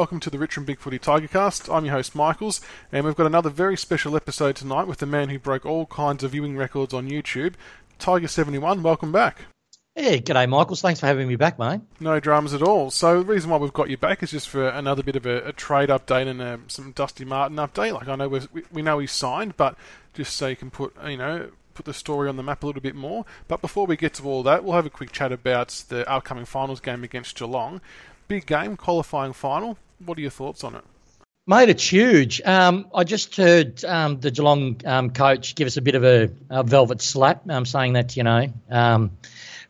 Welcome 0.00 0.20
to 0.20 0.30
the 0.30 0.38
Richmond 0.38 0.66
Big 0.66 0.78
Footy 0.78 0.98
Tigercast. 0.98 1.70
I'm 1.70 1.84
your 1.84 1.92
host 1.92 2.14
Michaels, 2.14 2.62
and 2.90 3.04
we've 3.04 3.14
got 3.14 3.26
another 3.26 3.50
very 3.50 3.76
special 3.76 4.16
episode 4.16 4.56
tonight 4.56 4.86
with 4.86 4.96
the 4.96 5.04
man 5.04 5.28
who 5.28 5.38
broke 5.38 5.66
all 5.66 5.84
kinds 5.84 6.24
of 6.24 6.30
viewing 6.30 6.56
records 6.56 6.94
on 6.94 7.10
YouTube, 7.10 7.52
Tiger71. 7.98 8.80
Welcome 8.80 9.12
back. 9.12 9.42
Yeah, 9.94 10.16
g'day, 10.16 10.48
Michaels. 10.48 10.80
Thanks 10.80 11.00
for 11.00 11.06
having 11.06 11.28
me 11.28 11.36
back, 11.36 11.58
mate. 11.58 11.82
No 12.00 12.18
dramas 12.18 12.54
at 12.54 12.62
all. 12.62 12.90
So 12.90 13.18
the 13.18 13.26
reason 13.26 13.50
why 13.50 13.58
we've 13.58 13.74
got 13.74 13.90
you 13.90 13.98
back 13.98 14.22
is 14.22 14.30
just 14.30 14.48
for 14.48 14.70
another 14.70 15.02
bit 15.02 15.16
of 15.16 15.26
a, 15.26 15.48
a 15.48 15.52
trade 15.52 15.90
update 15.90 16.28
and 16.28 16.40
a, 16.40 16.60
some 16.68 16.92
Dusty 16.92 17.26
Martin 17.26 17.58
update. 17.58 17.92
Like 17.92 18.08
I 18.08 18.16
know 18.16 18.28
we 18.28 18.40
we 18.72 18.80
know 18.80 19.00
he's 19.00 19.12
signed, 19.12 19.58
but 19.58 19.76
just 20.14 20.34
so 20.34 20.46
you 20.46 20.56
can 20.56 20.70
put 20.70 20.96
you 21.06 21.18
know 21.18 21.50
put 21.74 21.84
the 21.84 21.92
story 21.92 22.26
on 22.30 22.38
the 22.38 22.42
map 22.42 22.62
a 22.62 22.66
little 22.66 22.80
bit 22.80 22.94
more. 22.94 23.26
But 23.48 23.60
before 23.60 23.86
we 23.86 23.98
get 23.98 24.14
to 24.14 24.24
all 24.24 24.42
that, 24.44 24.64
we'll 24.64 24.76
have 24.76 24.86
a 24.86 24.90
quick 24.90 25.12
chat 25.12 25.30
about 25.30 25.84
the 25.90 26.10
upcoming 26.10 26.46
finals 26.46 26.80
game 26.80 27.04
against 27.04 27.36
Geelong 27.36 27.82
big 28.30 28.46
game, 28.46 28.76
qualifying 28.76 29.32
final. 29.32 29.76
What 30.04 30.16
are 30.16 30.22
your 30.22 30.30
thoughts 30.30 30.64
on 30.64 30.74
it? 30.76 30.84
Mate, 31.46 31.68
it's 31.68 31.90
huge. 31.90 32.40
Um, 32.42 32.86
I 32.94 33.04
just 33.04 33.36
heard 33.36 33.84
um, 33.84 34.20
the 34.20 34.30
Geelong 34.30 34.80
um, 34.84 35.10
coach 35.10 35.54
give 35.54 35.66
us 35.66 35.76
a 35.76 35.82
bit 35.82 35.94
of 35.94 36.04
a, 36.04 36.30
a 36.48 36.62
velvet 36.62 37.02
slap, 37.02 37.48
um, 37.50 37.66
saying 37.66 37.94
that 37.94 38.16
you 38.16 38.22
know 38.22 38.46
um, 38.70 39.10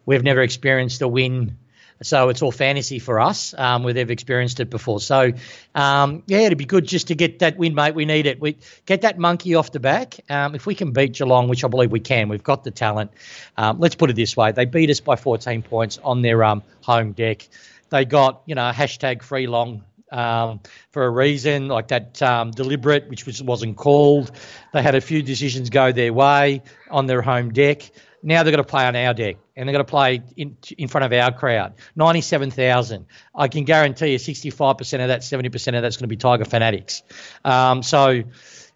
we've 0.07 0.23
never 0.23 0.43
experienced 0.43 1.01
a 1.03 1.09
win, 1.09 1.57
so 2.03 2.29
it's 2.29 2.43
all 2.43 2.53
fantasy 2.53 2.99
for 2.99 3.19
us. 3.19 3.55
Um, 3.57 3.83
where 3.83 3.93
they've 3.93 4.11
experienced 4.11 4.61
it 4.61 4.69
before. 4.69 5.01
So 5.01 5.33
yeah, 5.75 6.21
it'd 6.29 6.59
be 6.59 6.65
good 6.65 6.85
just 6.85 7.09
to 7.09 7.15
get 7.15 7.39
that 7.39 7.57
win, 7.57 7.75
mate. 7.75 7.95
We 7.95 8.05
need 8.05 8.27
it. 8.27 8.41
We 8.41 8.59
get 8.85 9.01
that 9.03 9.19
monkey 9.19 9.55
off 9.55 9.73
the 9.73 9.81
back. 9.81 10.21
if 10.29 10.67
we 10.67 10.75
can 10.75 10.93
beat 10.93 11.15
Geelong, 11.15 11.49
which 11.49 11.65
I 11.65 11.69
believe 11.69 11.91
we 11.91 12.01
can, 12.01 12.29
we've 12.29 12.43
got 12.43 12.63
the 12.63 12.71
talent. 12.71 13.11
let's 13.57 13.95
put 13.95 14.11
it 14.11 14.17
this 14.17 14.37
way: 14.37 14.53
they 14.53 14.65
beat 14.65 14.91
us 14.91 15.01
by 15.01 15.17
14 15.17 15.63
points 15.63 15.99
on 16.05 16.23
their 16.23 16.45
home 16.83 17.13
deck 17.13 17.49
they 17.91 18.05
got 18.05 18.43
you 18.47 18.55
know 18.55 18.71
hashtag 18.71 19.23
free 19.23 19.47
long 19.47 19.85
um, 20.11 20.61
for 20.91 21.05
a 21.05 21.11
reason, 21.11 21.69
like 21.69 21.89
that 21.89 22.21
um, 22.23 22.51
deliberate, 22.51 23.09
which 23.09 23.27
was, 23.27 23.43
wasn't 23.43 23.77
called. 23.77 24.31
They 24.73 24.83
had 24.83 24.95
a 24.95 25.01
few 25.01 25.23
decisions 25.23 25.71
go 25.71 25.93
their 25.93 26.13
way 26.13 26.63
on 26.91 27.07
their 27.07 27.23
home 27.23 27.53
deck. 27.53 27.91
Now 28.23 28.43
they've 28.43 28.53
got 28.53 28.59
to 28.59 28.65
play 28.65 28.85
on 28.85 28.97
our 28.97 29.15
deck, 29.15 29.37
and 29.57 29.69
they've 29.69 29.73
got 29.73 29.79
to 29.79 29.85
play 29.85 30.23
in, 30.37 30.57
in 30.77 30.89
front 30.89 31.05
of 31.07 31.13
our 31.13 31.33
crowd. 31.33 31.75
97,000. 31.97 33.07
I 33.35 33.49
can 33.49 33.65
guarantee 33.65 34.13
you 34.13 34.19
65% 34.19 34.79
of 35.01 35.09
that, 35.09 35.21
70% 35.21 35.77
of 35.77 35.83
that's 35.83 35.97
going 35.97 36.05
to 36.05 36.09
be 36.09 36.17
Tiger 36.17 36.45
fanatics. 36.45 37.03
Um, 37.45 37.83
so 37.83 38.23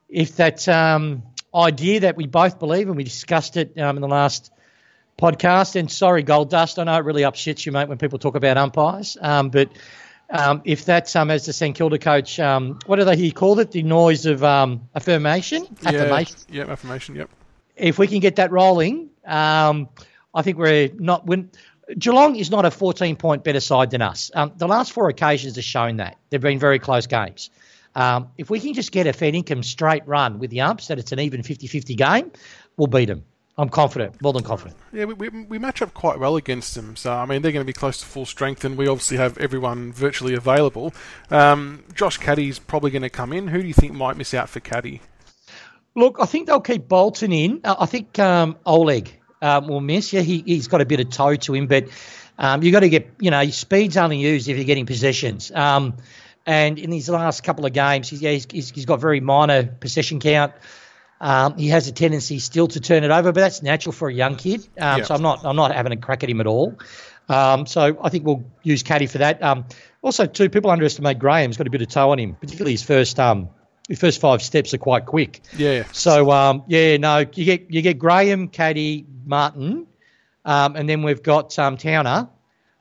if 0.09 0.37
that 0.37 0.67
um, 0.69 1.25
idea 1.55 2.01
that 2.01 2.17
we 2.17 2.27
both 2.27 2.59
believe, 2.59 2.89
and 2.89 2.97
we 2.97 3.05
discussed 3.05 3.57
it 3.57 3.79
um, 3.79 3.97
in 3.97 4.01
the 4.01 4.09
last 4.09 4.51
podcast. 5.19 5.77
And 5.77 5.91
sorry, 5.91 6.23
Gold 6.23 6.51
Dust, 6.51 6.79
I 6.79 6.85
know 6.85 6.97
it 6.97 7.05
really 7.05 7.25
upsets 7.25 7.65
you, 7.65 7.73
mate, 7.73 7.89
when 7.89 7.99
people 7.99 8.19
talk 8.19 8.35
about 8.35 8.57
umpires. 8.57 9.17
Um, 9.21 9.51
but 9.51 9.71
um, 10.31 10.63
if 10.65 10.85
that's 10.85 11.15
um, 11.17 11.31
as 11.31 11.47
the 11.47 11.53
St 11.53 11.77
Kilda 11.77 11.99
coach, 11.99 12.41
um, 12.41 12.79
what 12.87 12.97
do 12.97 13.05
they 13.05 13.17
he 13.17 13.31
called 13.31 13.61
it? 13.61 13.71
The 13.71 13.83
noise 13.83 14.27
of 14.27 14.43
um, 14.43 14.89
affirmation. 14.95 15.67
Yeah, 15.83 15.91
affirmation. 15.91 16.37
Yeah, 16.49 16.65
affirmation. 16.65 17.17
Yep. 17.17 17.31
If 17.77 17.99
we 17.99 18.07
can 18.07 18.21
get 18.21 18.37
that 18.37 18.51
rolling, 18.51 19.11
um, 19.25 19.89
I 20.35 20.43
think 20.43 20.59
we're 20.59 20.91
not. 20.99 21.27
When, 21.27 21.51
Geelong 21.99 22.37
is 22.37 22.51
not 22.51 22.65
a 22.65 22.71
14 22.71 23.17
point 23.17 23.45
better 23.45 23.61
side 23.61 23.91
than 23.91 24.03
us. 24.03 24.31
Um, 24.35 24.53
the 24.57 24.67
last 24.67 24.93
four 24.93 25.09
occasions 25.09 25.57
have 25.57 25.65
shown 25.65 25.99
that 25.99 26.17
they've 26.31 26.41
been 26.41 26.59
very 26.59 26.79
close 26.79 27.07
games. 27.07 27.51
Um, 27.95 28.29
if 28.39 28.51
we 28.51 28.59
can 28.59 28.75
just 28.75 28.91
get 28.91 29.07
a 29.07 29.13
Fed 29.13 29.35
income 29.35 29.63
straight 29.63 30.07
run 30.07 30.39
with 30.39 30.51
the 30.51 30.63
umps 30.63 30.89
that 30.89 30.99
it's 30.99 31.13
an 31.13 31.21
even 31.21 31.43
50 31.43 31.67
50 31.67 31.95
game, 31.95 32.33
we'll 32.77 32.87
beat 32.87 33.07
them. 33.07 33.25
I'm 33.57 33.69
confident, 33.69 34.21
more 34.21 34.33
than 34.33 34.43
confident. 34.43 34.77
Yeah, 34.93 35.05
we, 35.05 35.15
we, 35.15 35.29
we, 35.29 35.59
match 35.59 35.81
up 35.81 35.95
quite 35.95 36.19
well 36.19 36.35
against 36.35 36.75
them. 36.75 36.97
So, 36.97 37.13
I 37.13 37.25
mean, 37.25 37.41
they're 37.41 37.53
going 37.53 37.65
to 37.65 37.67
be 37.67 37.73
close 37.73 37.99
to 37.99 38.07
full 38.07 38.27
strength, 38.27 38.65
and 38.65 38.77
we 38.77 38.89
obviously 38.89 39.17
have 39.19 39.39
everyone 39.39 39.93
virtually 39.93 40.35
available. 40.35 40.93
Um, 41.31 41.85
Josh 41.95 42.19
Caddy's 42.19 42.59
probably 42.59 42.91
going 42.91 43.03
to 43.03 43.11
come 43.11 43.33
in. 43.33 43.47
Who 43.47 43.63
do 43.63 43.69
you 43.69 43.75
think 43.75 43.93
might 43.93 44.17
miss 44.17 44.35
out 44.35 44.49
for 44.49 44.59
Caddy? 44.59 45.01
Look, 45.95 46.17
I 46.21 46.27
think 46.27 46.49
they'll 46.49 46.61
keep 46.61 46.89
Bolton 46.89 47.33
in. 47.33 47.61
Uh, 47.63 47.77
I 47.79 47.87
think 47.87 48.19
um, 48.19 48.57
Oleg 48.67 49.21
um, 49.41 49.69
will 49.69 49.81
miss. 49.81 50.13
Yeah, 50.13 50.23
he, 50.23 50.43
he's 50.45 50.67
got 50.67 50.81
a 50.81 50.85
bit 50.85 50.99
of 50.99 51.11
toe 51.11 51.37
to 51.37 51.55
him, 51.55 51.69
but 51.69 51.87
um, 52.37 52.65
you've 52.65 52.73
got 52.73 52.81
to 52.81 52.89
get, 52.89 53.09
you 53.21 53.31
know, 53.31 53.49
speed's 53.51 53.97
only 53.97 54.19
used 54.19 54.49
if 54.49 54.57
you're 54.57 54.67
getting 54.67 54.87
possessions. 54.87 55.53
Um, 55.53 55.99
and 56.45 56.79
in 56.79 56.91
these 56.91 57.09
last 57.09 57.45
couple 57.45 57.65
of 57.65 57.73
games, 57.73 58.09
he's, 58.09 58.21
yeah, 58.21 58.33
he's, 58.33 58.71
he's 58.71 58.85
got 58.85 59.01
very 59.01 59.21
minor 59.21 59.65
possession 59.65 60.19
count. 60.19 60.55
Um, 61.21 61.57
he 61.57 61.69
has 61.69 61.89
a 61.89 61.93
tendency 61.93 62.39
still 62.39 62.69
to 62.69 62.81
turn 62.81 63.05
it 63.05 63.11
over, 63.11 63.33
but 63.33 63.41
that's 63.41 63.63
natural 63.63 63.93
for 63.93 64.09
a 64.09 64.13
young 64.13 64.37
kid. 64.37 64.61
Um, 64.79 64.99
yeah. 64.99 65.05
So 65.05 65.15
I'm 65.15 65.23
not 65.23 65.45
I'm 65.45 65.57
not 65.57 65.75
having 65.75 65.93
a 65.93 65.97
crack 65.97 66.23
at 66.23 66.31
him 66.31 66.41
at 66.41 66.47
all. 66.47 66.77
Um, 67.29 67.67
so 67.67 67.99
I 68.03 68.11
think 68.11 68.27
we'll 68.27 68.45
use 68.63 68.83
Caddy 68.83 69.07
for 69.07 69.19
that. 69.19 69.43
Um, 69.43 69.65
also, 70.03 70.27
too, 70.27 70.51
people 70.51 70.71
underestimate 70.71 71.19
Graham. 71.19 71.49
He's 71.49 71.57
got 71.57 71.67
a 71.67 71.71
bit 71.71 71.81
of 71.81 71.89
toe 71.89 72.11
on 72.11 72.19
him, 72.19 72.35
particularly 72.35 72.73
his 72.73 72.83
first 72.83 73.19
um, 73.19 73.49
his 73.89 73.99
first 73.99 74.21
five 74.21 74.43
steps 74.43 74.75
are 74.75 74.79
quite 74.79 75.07
quick. 75.07 75.43
Yeah. 75.57 75.85
So 75.93 76.31
um, 76.31 76.65
yeah, 76.67 76.97
no, 76.99 77.19
you 77.19 77.45
get 77.45 77.71
you 77.71 77.81
get 77.81 77.99
Graham, 77.99 78.49
Caddy, 78.49 79.07
Martin, 79.25 79.87
and 80.45 80.89
then 80.89 81.03
we've 81.03 81.23
got 81.23 81.59
um, 81.59 81.77
Towner. 81.77 82.29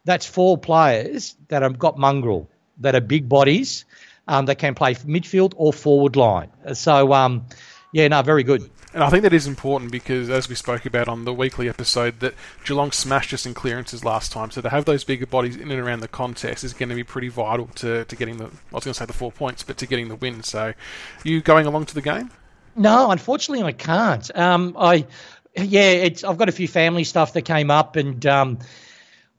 That's 0.05 0.25
four 0.25 0.57
players 0.57 1.35
that 1.47 1.61
have 1.61 1.79
got 1.79 1.97
mongrel 1.97 2.50
that 2.79 2.95
are 2.95 3.01
big 3.01 3.29
bodies 3.29 3.85
um, 4.27 4.45
that 4.47 4.55
can 4.55 4.75
play 4.75 4.95
midfield 4.95 5.53
or 5.55 5.71
forward 5.71 6.15
line. 6.15 6.50
So 6.73 7.13
um, 7.13 7.45
yeah, 7.94 8.08
no, 8.08 8.22
very 8.24 8.44
good. 8.44 8.70
And 8.94 9.04
I 9.04 9.09
think 9.09 9.24
that 9.24 9.34
is 9.34 9.48
important 9.48 9.92
because, 9.92 10.30
as 10.30 10.50
we 10.50 10.56
spoke 10.56 10.86
about 10.86 11.08
on 11.08 11.26
the 11.26 11.34
weekly 11.34 11.70
episode, 11.70 12.20
that 12.20 12.34
Geelong 12.66 12.92
smashed 12.92 13.34
us 13.34 13.46
in 13.46 13.54
clearances 13.54 14.04
last 14.04 14.31
time. 14.31 14.52
So 14.52 14.62
to 14.62 14.70
have 14.70 14.86
those 14.86 15.04
bigger 15.04 15.28
bodies 15.28 15.56
in 15.56 15.72
and 15.72 15.80
around 15.80 16.02
the 16.02 16.08
contest 16.08 16.64
is 16.64 16.74
going 16.74 16.90
to 16.90 16.96
be 16.96 17.04
pretty 17.04 17.30
vital 17.30 17.68
to, 17.76 18.04
to 18.06 18.16
getting 18.16 18.38
the. 18.38 18.46
I 18.46 18.76
was 18.76 18.84
going 18.84 18.94
to 18.94 18.94
say 18.94 19.06
the 19.06 19.14
four 19.14 19.31
points, 19.31 19.64
but 19.64 19.78
to 19.78 19.88
getting 19.88 20.09
the 20.09 20.16
win. 20.16 20.44
So, 20.44 20.74
you 21.24 21.42
going 21.42 21.66
along 21.66 21.86
to 21.88 21.96
the 21.96 22.02
game? 22.02 22.31
No, 22.76 23.12
unfortunately, 23.12 23.64
I 23.64 23.72
can't. 23.72 24.36
Um, 24.38 24.75
I, 24.78 25.06
yeah, 25.56 25.92
it's. 25.92 26.24
I've 26.24 26.38
got 26.38 26.50
a 26.50 26.54
few 26.54 26.68
family 26.68 27.04
stuff 27.04 27.34
that 27.34 27.44
came 27.44 27.70
up, 27.72 27.96
and 27.96 28.25
um, 28.25 28.60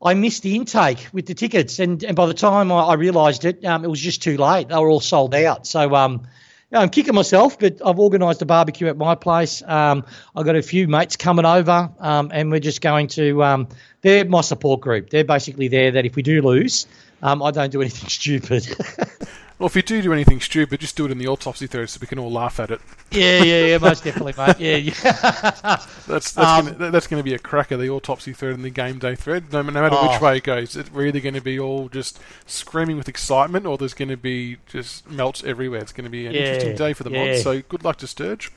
I 0.02 0.14
missed 0.14 0.42
the 0.42 0.54
intake 0.54 1.08
with 1.12 1.26
the 1.26 1.34
tickets, 1.34 1.80
and, 1.80 2.02
and 2.04 2.14
by 2.14 2.26
the 2.26 2.34
time 2.34 2.70
I, 2.70 2.80
I 2.80 2.94
realised 2.94 3.44
it, 3.44 3.64
um, 3.64 3.84
it 3.84 3.88
was 3.88 4.00
just 4.00 4.22
too 4.22 4.36
late. 4.36 4.68
They 4.68 4.76
were 4.76 4.90
all 4.90 5.00
sold 5.00 5.34
out. 5.34 5.66
So 5.66 5.94
um, 5.94 6.26
I'm 6.74 6.90
kicking 6.90 7.14
myself, 7.14 7.58
but 7.58 7.80
I've 7.84 7.98
organised 7.98 8.42
a 8.42 8.46
barbecue 8.46 8.88
at 8.88 8.96
my 8.96 9.14
place. 9.14 9.62
Um, 9.64 10.04
I've 10.34 10.44
got 10.44 10.56
a 10.56 10.62
few 10.62 10.88
mates 10.88 11.16
coming 11.16 11.44
over, 11.44 11.90
um, 11.98 12.30
and 12.32 12.50
we're 12.50 12.60
just 12.60 12.80
going 12.80 13.08
to. 13.08 13.42
Um, 13.42 13.68
they're 14.00 14.24
my 14.24 14.40
support 14.40 14.80
group. 14.80 15.10
They're 15.10 15.24
basically 15.24 15.68
there 15.68 15.92
that 15.92 16.04
if 16.04 16.16
we 16.16 16.22
do 16.22 16.42
lose, 16.42 16.86
um, 17.22 17.42
I 17.42 17.50
don't 17.52 17.70
do 17.70 17.80
anything 17.80 18.08
stupid. 18.08 18.66
Well, 19.58 19.68
if 19.68 19.76
you 19.76 19.82
do 19.82 20.02
do 20.02 20.12
anything 20.12 20.40
stupid, 20.40 20.80
just 20.80 20.96
do 20.96 21.06
it 21.06 21.12
in 21.12 21.18
the 21.18 21.28
autopsy 21.28 21.68
thread 21.68 21.88
so 21.88 21.98
we 22.00 22.08
can 22.08 22.18
all 22.18 22.30
laugh 22.30 22.58
at 22.58 22.72
it. 22.72 22.80
Yeah, 23.12 23.42
yeah, 23.44 23.66
yeah, 23.66 23.78
most 23.78 24.02
definitely, 24.02 24.34
mate. 24.38 24.58
Yeah, 24.58 24.76
yeah. 24.76 24.92
that's 26.06 26.32
that's 26.32 26.36
um, 26.36 26.72
gonna, 26.72 26.90
that's 26.90 27.06
going 27.06 27.20
to 27.20 27.24
be 27.24 27.34
a 27.34 27.38
cracker, 27.38 27.76
the 27.76 27.88
autopsy 27.88 28.32
thread 28.32 28.54
and 28.54 28.64
the 28.64 28.70
game 28.70 28.98
day 28.98 29.14
thread. 29.14 29.52
No, 29.52 29.62
no 29.62 29.70
matter 29.70 29.94
oh. 29.96 30.10
which 30.10 30.20
way 30.20 30.38
it 30.38 30.42
goes, 30.42 30.76
it's 30.76 30.90
really 30.90 31.20
going 31.20 31.34
to 31.34 31.40
be 31.40 31.58
all 31.60 31.88
just 31.88 32.18
screaming 32.46 32.96
with 32.96 33.08
excitement, 33.08 33.64
or 33.64 33.78
there's 33.78 33.94
going 33.94 34.08
to 34.08 34.16
be 34.16 34.56
just 34.66 35.08
melts 35.08 35.44
everywhere. 35.44 35.80
It's 35.80 35.92
going 35.92 36.04
to 36.04 36.10
be 36.10 36.26
an 36.26 36.34
yeah, 36.34 36.40
interesting 36.40 36.76
day 36.76 36.92
for 36.92 37.04
the 37.04 37.10
yeah. 37.10 37.26
mods. 37.26 37.42
So 37.44 37.62
good 37.62 37.84
luck 37.84 37.98
to 37.98 38.08
Sturge. 38.08 38.50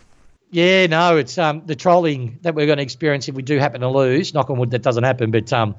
Yeah, 0.49 0.87
no, 0.87 1.17
it's 1.17 1.37
um, 1.37 1.63
the 1.65 1.75
trolling 1.75 2.39
that 2.41 2.55
we're 2.55 2.65
going 2.65 2.77
to 2.77 2.83
experience 2.83 3.27
if 3.27 3.35
we 3.35 3.43
do 3.43 3.59
happen 3.59 3.81
to 3.81 3.89
lose. 3.89 4.33
Knock 4.33 4.49
on 4.49 4.57
wood, 4.57 4.71
that 4.71 4.81
doesn't 4.81 5.03
happen. 5.03 5.29
But 5.29 5.51
um, 5.51 5.75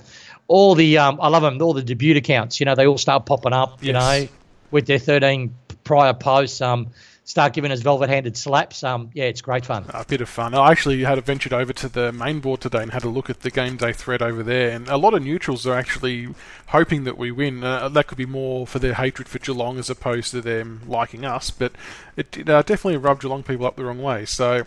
all 0.47 0.75
the 0.75 0.99
um, 0.99 1.19
I 1.21 1.29
love 1.29 1.43
them. 1.43 1.61
All 1.61 1.73
the 1.73 1.83
debut 1.83 2.17
accounts, 2.17 2.61
you 2.61 2.67
know, 2.67 2.75
they 2.75 2.87
all 2.87 2.99
start 2.99 3.27
popping 3.27 3.53
up. 3.53 3.83
You 3.83 3.93
yes. 3.93 4.23
know, 4.23 4.29
with 4.71 4.87
their 4.87 4.99
13 4.99 5.55
prior 5.85 6.15
posts. 6.15 6.61
Um, 6.61 6.89
start 7.29 7.53
giving 7.53 7.71
us 7.71 7.83
velvet-handed 7.83 8.39
slaps. 8.39 8.83
Um, 8.83 9.11
yeah, 9.13 9.25
it's 9.25 9.43
great 9.43 9.67
fun. 9.67 9.85
A 9.91 10.05
bit 10.05 10.23
of 10.23 10.31
fun. 10.31 10.55
I 10.55 10.71
actually 10.71 11.05
had 11.05 11.23
ventured 11.27 11.53
over 11.53 11.75
to 11.75 11.89
the 11.89 12.11
main 12.11 12.41
board 12.41 12.63
today 12.63 12.83
and 12.83 12.91
had 12.91 13.05
a 13.05 13.09
look 13.11 13.29
at 13.29 13.41
the 13.41 13.51
game 13.51 13.77
day 13.77 13.93
thread 13.93 14.23
over 14.23 14.43
there, 14.43 14.71
and 14.71 14.89
a 14.89 14.97
lot 14.97 15.13
of 15.13 15.23
neutrals 15.23 15.67
are 15.67 15.75
actually 15.75 16.29
hoping 16.69 17.05
that 17.05 17.19
we 17.19 17.31
win. 17.31 17.63
Uh, 17.63 17.91
that 17.91 18.07
could 18.07 18.17
be 18.17 18.27
more 18.27 18.67
for 18.67 18.79
their 18.79 18.95
hatred 18.95 19.29
for 19.29 19.39
Geelong 19.39 19.79
as 19.79 19.91
opposed 19.91 20.31
to 20.31 20.41
them 20.41 20.81
liking 20.87 21.27
us, 21.27 21.51
but 21.51 21.73
it, 22.17 22.39
it 22.39 22.49
uh, 22.49 22.63
definitely 22.63 22.97
rubbed 22.97 23.21
Geelong 23.21 23.43
people 23.43 23.67
up 23.67 23.77
the 23.77 23.85
wrong 23.85 24.03
way. 24.03 24.25
So. 24.25 24.65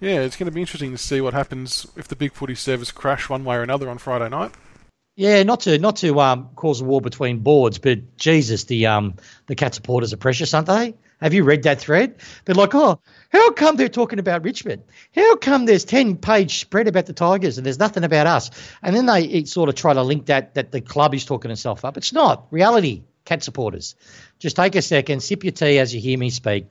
Yeah, 0.00 0.22
it's 0.22 0.34
going 0.34 0.46
to 0.46 0.52
be 0.52 0.60
interesting 0.60 0.90
to 0.90 0.98
see 0.98 1.20
what 1.20 1.32
happens 1.32 1.86
if 1.94 2.08
the 2.08 2.16
big 2.16 2.32
footy 2.32 2.56
servers 2.56 2.90
crash 2.90 3.28
one 3.28 3.44
way 3.44 3.54
or 3.54 3.62
another 3.62 3.88
on 3.88 3.98
Friday 3.98 4.28
night. 4.28 4.50
Yeah, 5.14 5.42
not 5.42 5.60
to 5.60 5.78
not 5.78 5.96
to 5.96 6.18
um, 6.20 6.48
cause 6.56 6.80
a 6.80 6.84
war 6.84 7.02
between 7.02 7.40
boards, 7.40 7.78
but 7.78 8.16
Jesus, 8.16 8.64
the 8.64 8.86
um, 8.86 9.16
the 9.46 9.54
cat 9.54 9.74
supporters 9.74 10.14
are 10.14 10.16
precious, 10.16 10.54
aren't 10.54 10.68
they? 10.68 10.94
Have 11.20 11.34
you 11.34 11.44
read 11.44 11.64
that 11.64 11.80
thread? 11.80 12.16
They're 12.44 12.54
like, 12.54 12.74
oh, 12.74 12.98
how 13.28 13.52
come 13.52 13.76
they're 13.76 13.88
talking 13.88 14.18
about 14.18 14.42
Richmond? 14.42 14.82
How 15.14 15.36
come 15.36 15.66
there's 15.66 15.84
ten 15.84 16.16
page 16.16 16.60
spread 16.60 16.88
about 16.88 17.06
the 17.06 17.12
Tigers 17.12 17.58
and 17.58 17.66
there's 17.66 17.78
nothing 17.78 18.04
about 18.04 18.26
us? 18.26 18.50
And 18.82 18.96
then 18.96 19.04
they 19.06 19.44
sort 19.44 19.68
of 19.68 19.74
try 19.74 19.92
to 19.92 20.02
link 20.02 20.26
that 20.26 20.54
that 20.54 20.72
the 20.72 20.80
club 20.80 21.14
is 21.14 21.26
talking 21.26 21.50
itself 21.50 21.84
up. 21.84 21.98
It's 21.98 22.14
not 22.14 22.46
reality. 22.50 23.02
Cat 23.24 23.44
supporters, 23.44 23.94
just 24.40 24.56
take 24.56 24.74
a 24.74 24.82
second, 24.82 25.22
sip 25.22 25.44
your 25.44 25.52
tea 25.52 25.78
as 25.78 25.94
you 25.94 26.00
hear 26.00 26.18
me 26.18 26.30
speak. 26.30 26.66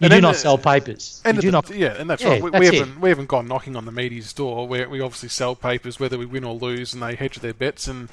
You 0.00 0.06
and 0.06 0.12
do 0.12 0.20
not 0.20 0.36
sell 0.36 0.58
papers. 0.58 1.22
And 1.24 1.36
you 1.36 1.42
do 1.42 1.48
the, 1.48 1.52
not. 1.52 1.70
Yeah, 1.70 1.94
and 1.98 2.10
that's 2.10 2.22
yeah, 2.22 2.30
right. 2.30 2.42
We, 2.42 2.50
that's 2.50 2.60
we 2.60 2.78
haven't 2.78 3.00
we 3.00 3.08
haven't 3.08 3.28
gone 3.28 3.46
knocking 3.46 3.76
on 3.76 3.84
the 3.84 3.92
media's 3.92 4.32
door. 4.32 4.66
We 4.66 4.84
we 4.86 5.00
obviously 5.00 5.28
sell 5.28 5.54
papers 5.54 6.00
whether 6.00 6.18
we 6.18 6.26
win 6.26 6.44
or 6.44 6.54
lose, 6.54 6.94
and 6.94 7.02
they 7.02 7.14
hedge 7.14 7.38
their 7.38 7.54
bets. 7.54 7.86
And 7.86 8.08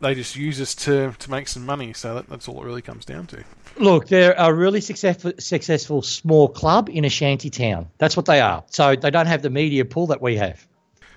they 0.00 0.14
just 0.14 0.36
use 0.36 0.60
us 0.60 0.74
to, 0.74 1.14
to 1.18 1.30
make 1.30 1.48
some 1.48 1.64
money. 1.64 1.92
So 1.92 2.14
that, 2.14 2.28
that's 2.28 2.48
all 2.48 2.62
it 2.62 2.66
really 2.66 2.82
comes 2.82 3.04
down 3.04 3.26
to. 3.28 3.42
Look, 3.78 4.08
they're 4.08 4.34
a 4.36 4.52
really 4.52 4.80
successful, 4.80 5.32
successful 5.38 6.02
small 6.02 6.48
club 6.48 6.88
in 6.92 7.04
a 7.04 7.08
shanty 7.08 7.50
town. 7.50 7.88
That's 7.98 8.16
what 8.16 8.26
they 8.26 8.40
are. 8.40 8.64
So 8.70 8.94
they 8.94 9.10
don't 9.10 9.26
have 9.26 9.42
the 9.42 9.50
media 9.50 9.84
pull 9.84 10.08
that 10.08 10.20
we 10.20 10.36
have. 10.36 10.66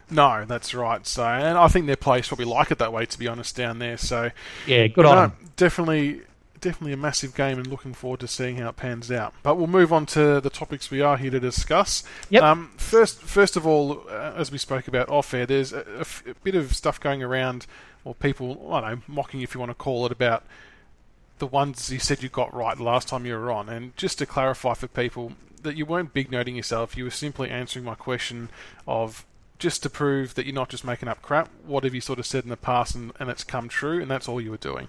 No, 0.09 0.45
that's 0.45 0.73
right. 0.73 1.05
So, 1.05 1.23
and 1.25 1.57
I 1.57 1.67
think 1.67 1.85
their 1.85 1.97
players 1.97 2.29
probably 2.29 2.45
like 2.45 2.71
it 2.71 2.77
that 2.77 2.93
way, 2.93 3.05
to 3.05 3.19
be 3.19 3.27
honest, 3.27 3.57
down 3.57 3.79
there. 3.79 3.97
So, 3.97 4.31
yeah, 4.65 4.88
good 4.88 5.05
on 5.05 5.15
no, 5.15 5.21
them. 5.21 5.51
Definitely, 5.57 6.21
definitely 6.59 6.94
a 6.94 6.98
massive 6.98 7.36
game, 7.36 7.57
and 7.57 7.68
looking 7.68 7.94
forward 7.94 8.19
to 8.21 8.27
seeing 8.27 8.57
how 8.57 8.69
it 8.69 8.75
pans 8.75 9.12
out. 9.12 9.33
But 9.44 9.56
we'll 9.56 9.68
move 9.68 9.94
on 9.94 10.06
to 10.07 10.42
the 10.42 10.50
topics 10.50 10.92
we 10.92 11.01
are 11.01 11.18
here 11.18 11.31
to 11.31 11.39
discuss. 11.39 12.04
Yep. 12.30 12.44
Um, 12.44 12.71
first, 12.77 13.21
first 13.21 13.56
of 13.56 13.65
all, 13.65 14.04
uh, 14.09 14.33
as 14.36 14.51
we 14.51 14.57
spoke 14.57 14.88
about 14.88 15.09
off 15.09 15.33
air, 15.33 15.45
there's 15.45 15.74
a, 15.74 15.81
a, 15.98 16.00
f- 16.01 16.24
a 16.27 16.33
bit 16.44 16.56
of 16.56 16.75
stuff 16.75 17.00
going 17.00 17.24
around, 17.24 17.65
or 18.04 18.15
people, 18.15 18.74
I 18.74 18.81
don't 18.81 18.89
know, 18.89 19.01
mocking 19.07 19.42
if 19.42 19.54
you 19.54 19.59
want 19.59 19.71
to 19.71 19.75
call 19.75 20.06
it, 20.06 20.12
about 20.12 20.44
the 21.39 21.48
ones 21.48 21.92
you 21.92 22.00
said 22.00 22.24
you 22.24 22.30
got 22.30 22.54
right 22.54 22.80
last 22.80 23.07
time 23.07 23.25
you 23.25 23.33
were 23.33 23.51
on. 23.51 23.69
And 23.69 23.95
just 23.95 24.18
to 24.19 24.25
clarify 24.25 24.74
for 24.74 24.88
people, 24.88 25.33
that 25.63 25.75
you 25.75 25.86
weren't 25.86 26.13
big 26.13 26.31
noting 26.31 26.56
yourself, 26.56 26.98
you 26.98 27.03
were 27.03 27.12
simply 27.12 27.50
answering 27.50 27.86
my 27.86 27.95
question 27.95 28.50
of 28.88 29.25
just 29.60 29.83
to 29.83 29.89
prove 29.89 30.36
that 30.36 30.45
you're 30.45 30.56
not 30.56 30.69
just 30.69 30.86
making 30.86 31.10
up 31.10 31.21
crap. 31.21 31.50
What 31.65 31.83
have 31.83 31.94
you 31.95 32.01
sort 32.01 32.19
of 32.19 32.25
said 32.25 32.44
in 32.44 32.50
the 32.50 32.57
past 32.57 32.95
and, 32.95 33.12
and 33.19 33.30
it's 33.30 33.44
come 33.44 33.69
true, 33.69 34.01
and 34.01 34.10
that's 34.10 34.27
all 34.27 34.39
you 34.39 34.51
were 34.51 34.57
doing. 34.57 34.88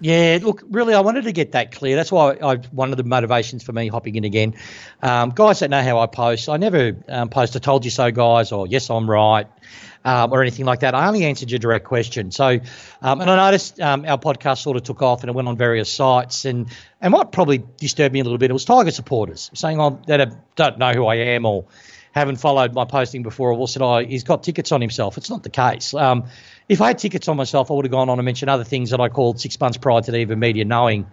Yeah, 0.00 0.38
look, 0.42 0.62
really, 0.70 0.94
I 0.94 1.00
wanted 1.00 1.24
to 1.24 1.32
get 1.32 1.52
that 1.52 1.72
clear. 1.72 1.96
That's 1.96 2.12
why 2.12 2.34
I, 2.40 2.56
one 2.70 2.92
of 2.92 2.96
the 2.96 3.02
motivations 3.02 3.64
for 3.64 3.72
me 3.72 3.88
hopping 3.88 4.14
in 4.14 4.24
again. 4.24 4.54
Um, 5.02 5.30
guys 5.30 5.58
that 5.58 5.70
know 5.70 5.82
how 5.82 5.98
I 5.98 6.06
post, 6.06 6.48
I 6.48 6.56
never 6.56 6.96
um, 7.08 7.28
post 7.30 7.56
"I 7.56 7.58
told 7.58 7.84
you 7.84 7.90
so," 7.90 8.12
guys, 8.12 8.52
or 8.52 8.68
"Yes, 8.68 8.90
I'm 8.90 9.10
right," 9.10 9.48
um, 10.04 10.32
or 10.32 10.40
anything 10.40 10.66
like 10.66 10.80
that. 10.80 10.94
I 10.94 11.08
only 11.08 11.24
answered 11.24 11.50
your 11.50 11.58
direct 11.58 11.84
question. 11.84 12.30
So, 12.30 12.60
um, 13.02 13.20
and 13.20 13.28
I 13.28 13.36
noticed 13.36 13.80
um, 13.80 14.04
our 14.06 14.18
podcast 14.18 14.58
sort 14.58 14.76
of 14.76 14.84
took 14.84 15.02
off 15.02 15.22
and 15.22 15.30
it 15.30 15.34
went 15.34 15.48
on 15.48 15.56
various 15.56 15.92
sites. 15.92 16.44
And 16.44 16.68
and 17.00 17.12
what 17.12 17.32
probably 17.32 17.64
disturbed 17.78 18.12
me 18.12 18.20
a 18.20 18.24
little 18.24 18.38
bit 18.38 18.50
it 18.50 18.52
was 18.52 18.64
Tiger 18.64 18.92
supporters 18.92 19.50
saying, 19.54 19.80
"Oh, 19.80 20.00
that 20.06 20.54
don't 20.54 20.78
know 20.78 20.92
who 20.92 21.06
I 21.06 21.16
am," 21.16 21.44
or 21.44 21.64
haven't 22.12 22.36
followed 22.36 22.72
my 22.72 22.84
posting 22.84 23.24
before, 23.24 23.52
or 23.52 23.66
said, 23.68 23.82
"Oh, 23.82 23.98
he's 23.98 24.24
got 24.24 24.44
tickets 24.44 24.70
on 24.70 24.80
himself." 24.80 25.18
It's 25.18 25.30
not 25.30 25.42
the 25.42 25.50
case. 25.50 25.92
Um, 25.92 26.24
if 26.68 26.80
I 26.80 26.88
had 26.88 26.98
tickets 26.98 27.28
on 27.28 27.36
myself, 27.36 27.70
I 27.70 27.74
would 27.74 27.84
have 27.84 27.92
gone 27.92 28.08
on 28.08 28.18
and 28.18 28.24
mentioned 28.24 28.50
other 28.50 28.64
things 28.64 28.90
that 28.90 29.00
I 29.00 29.08
called 29.08 29.40
six 29.40 29.58
months 29.58 29.78
prior 29.78 30.00
to 30.00 30.10
the 30.10 30.18
even 30.18 30.38
media 30.38 30.64
knowing 30.64 31.06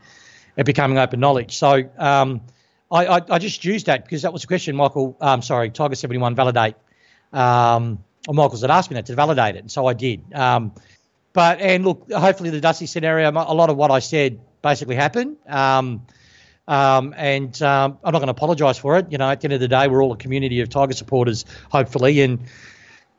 it 0.57 0.65
becoming 0.65 0.97
open 0.97 1.19
knowledge. 1.19 1.57
So 1.57 1.89
um, 1.97 2.41
I, 2.91 3.05
I, 3.05 3.21
I, 3.29 3.39
just 3.39 3.63
used 3.65 3.87
that 3.87 4.03
because 4.03 4.21
that 4.21 4.33
was 4.33 4.43
a 4.43 4.47
question, 4.47 4.75
Michael. 4.75 5.17
Um, 5.19 5.41
sorry, 5.41 5.69
Tiger 5.69 5.95
seventy 5.95 6.19
one 6.19 6.35
validate. 6.35 6.75
Um, 7.33 8.03
or 8.27 8.33
Michael's 8.33 8.61
had 8.61 8.71
asked 8.71 8.89
me 8.89 8.95
that 8.95 9.05
to 9.07 9.15
validate 9.15 9.55
it, 9.55 9.59
and 9.59 9.71
so 9.71 9.85
I 9.85 9.93
did. 9.93 10.33
Um, 10.33 10.73
but 11.33 11.59
and 11.59 11.85
look, 11.85 12.11
hopefully 12.11 12.49
the 12.49 12.61
Dusty 12.61 12.85
scenario, 12.85 13.29
a 13.29 13.53
lot 13.53 13.69
of 13.69 13.77
what 13.77 13.91
I 13.91 13.99
said 13.99 14.39
basically 14.61 14.95
happened. 14.95 15.37
Um, 15.47 16.05
um, 16.67 17.13
and 17.15 17.61
um, 17.61 17.99
I'm 18.03 18.11
not 18.11 18.19
going 18.19 18.27
to 18.27 18.31
apologise 18.31 18.77
for 18.77 18.97
it. 18.97 19.11
You 19.11 19.17
know, 19.17 19.29
at 19.29 19.41
the 19.41 19.45
end 19.45 19.53
of 19.53 19.59
the 19.59 19.67
day, 19.67 19.87
we're 19.87 20.01
all 20.01 20.13
a 20.13 20.17
community 20.17 20.61
of 20.61 20.69
Tiger 20.69 20.93
supporters, 20.93 21.45
hopefully. 21.69 22.21
And 22.21 22.39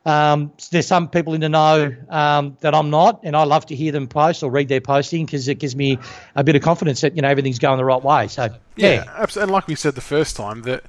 um, 0.06 0.52
there's 0.70 0.86
some 0.86 1.08
people 1.08 1.34
in 1.34 1.40
the 1.40 1.48
know 1.48 1.94
um, 2.08 2.56
that 2.60 2.74
I'm 2.74 2.90
not, 2.90 3.20
and 3.24 3.36
I 3.36 3.42
love 3.42 3.66
to 3.66 3.76
hear 3.76 3.90
them 3.90 4.06
post 4.06 4.42
or 4.44 4.50
read 4.50 4.68
their 4.68 4.80
posting 4.80 5.26
because 5.26 5.48
it 5.48 5.56
gives 5.56 5.74
me 5.74 5.98
a 6.36 6.44
bit 6.44 6.54
of 6.54 6.62
confidence 6.62 7.00
that 7.00 7.16
you 7.16 7.22
know 7.22 7.28
everything's 7.28 7.58
going 7.58 7.76
the 7.76 7.84
right 7.84 8.02
way. 8.02 8.28
So 8.28 8.44
yeah, 8.76 8.92
yeah 8.92 9.04
absolutely. 9.16 9.42
And 9.42 9.52
like 9.52 9.66
we 9.66 9.74
said 9.74 9.96
the 9.96 10.00
first 10.00 10.36
time, 10.36 10.62
that 10.62 10.84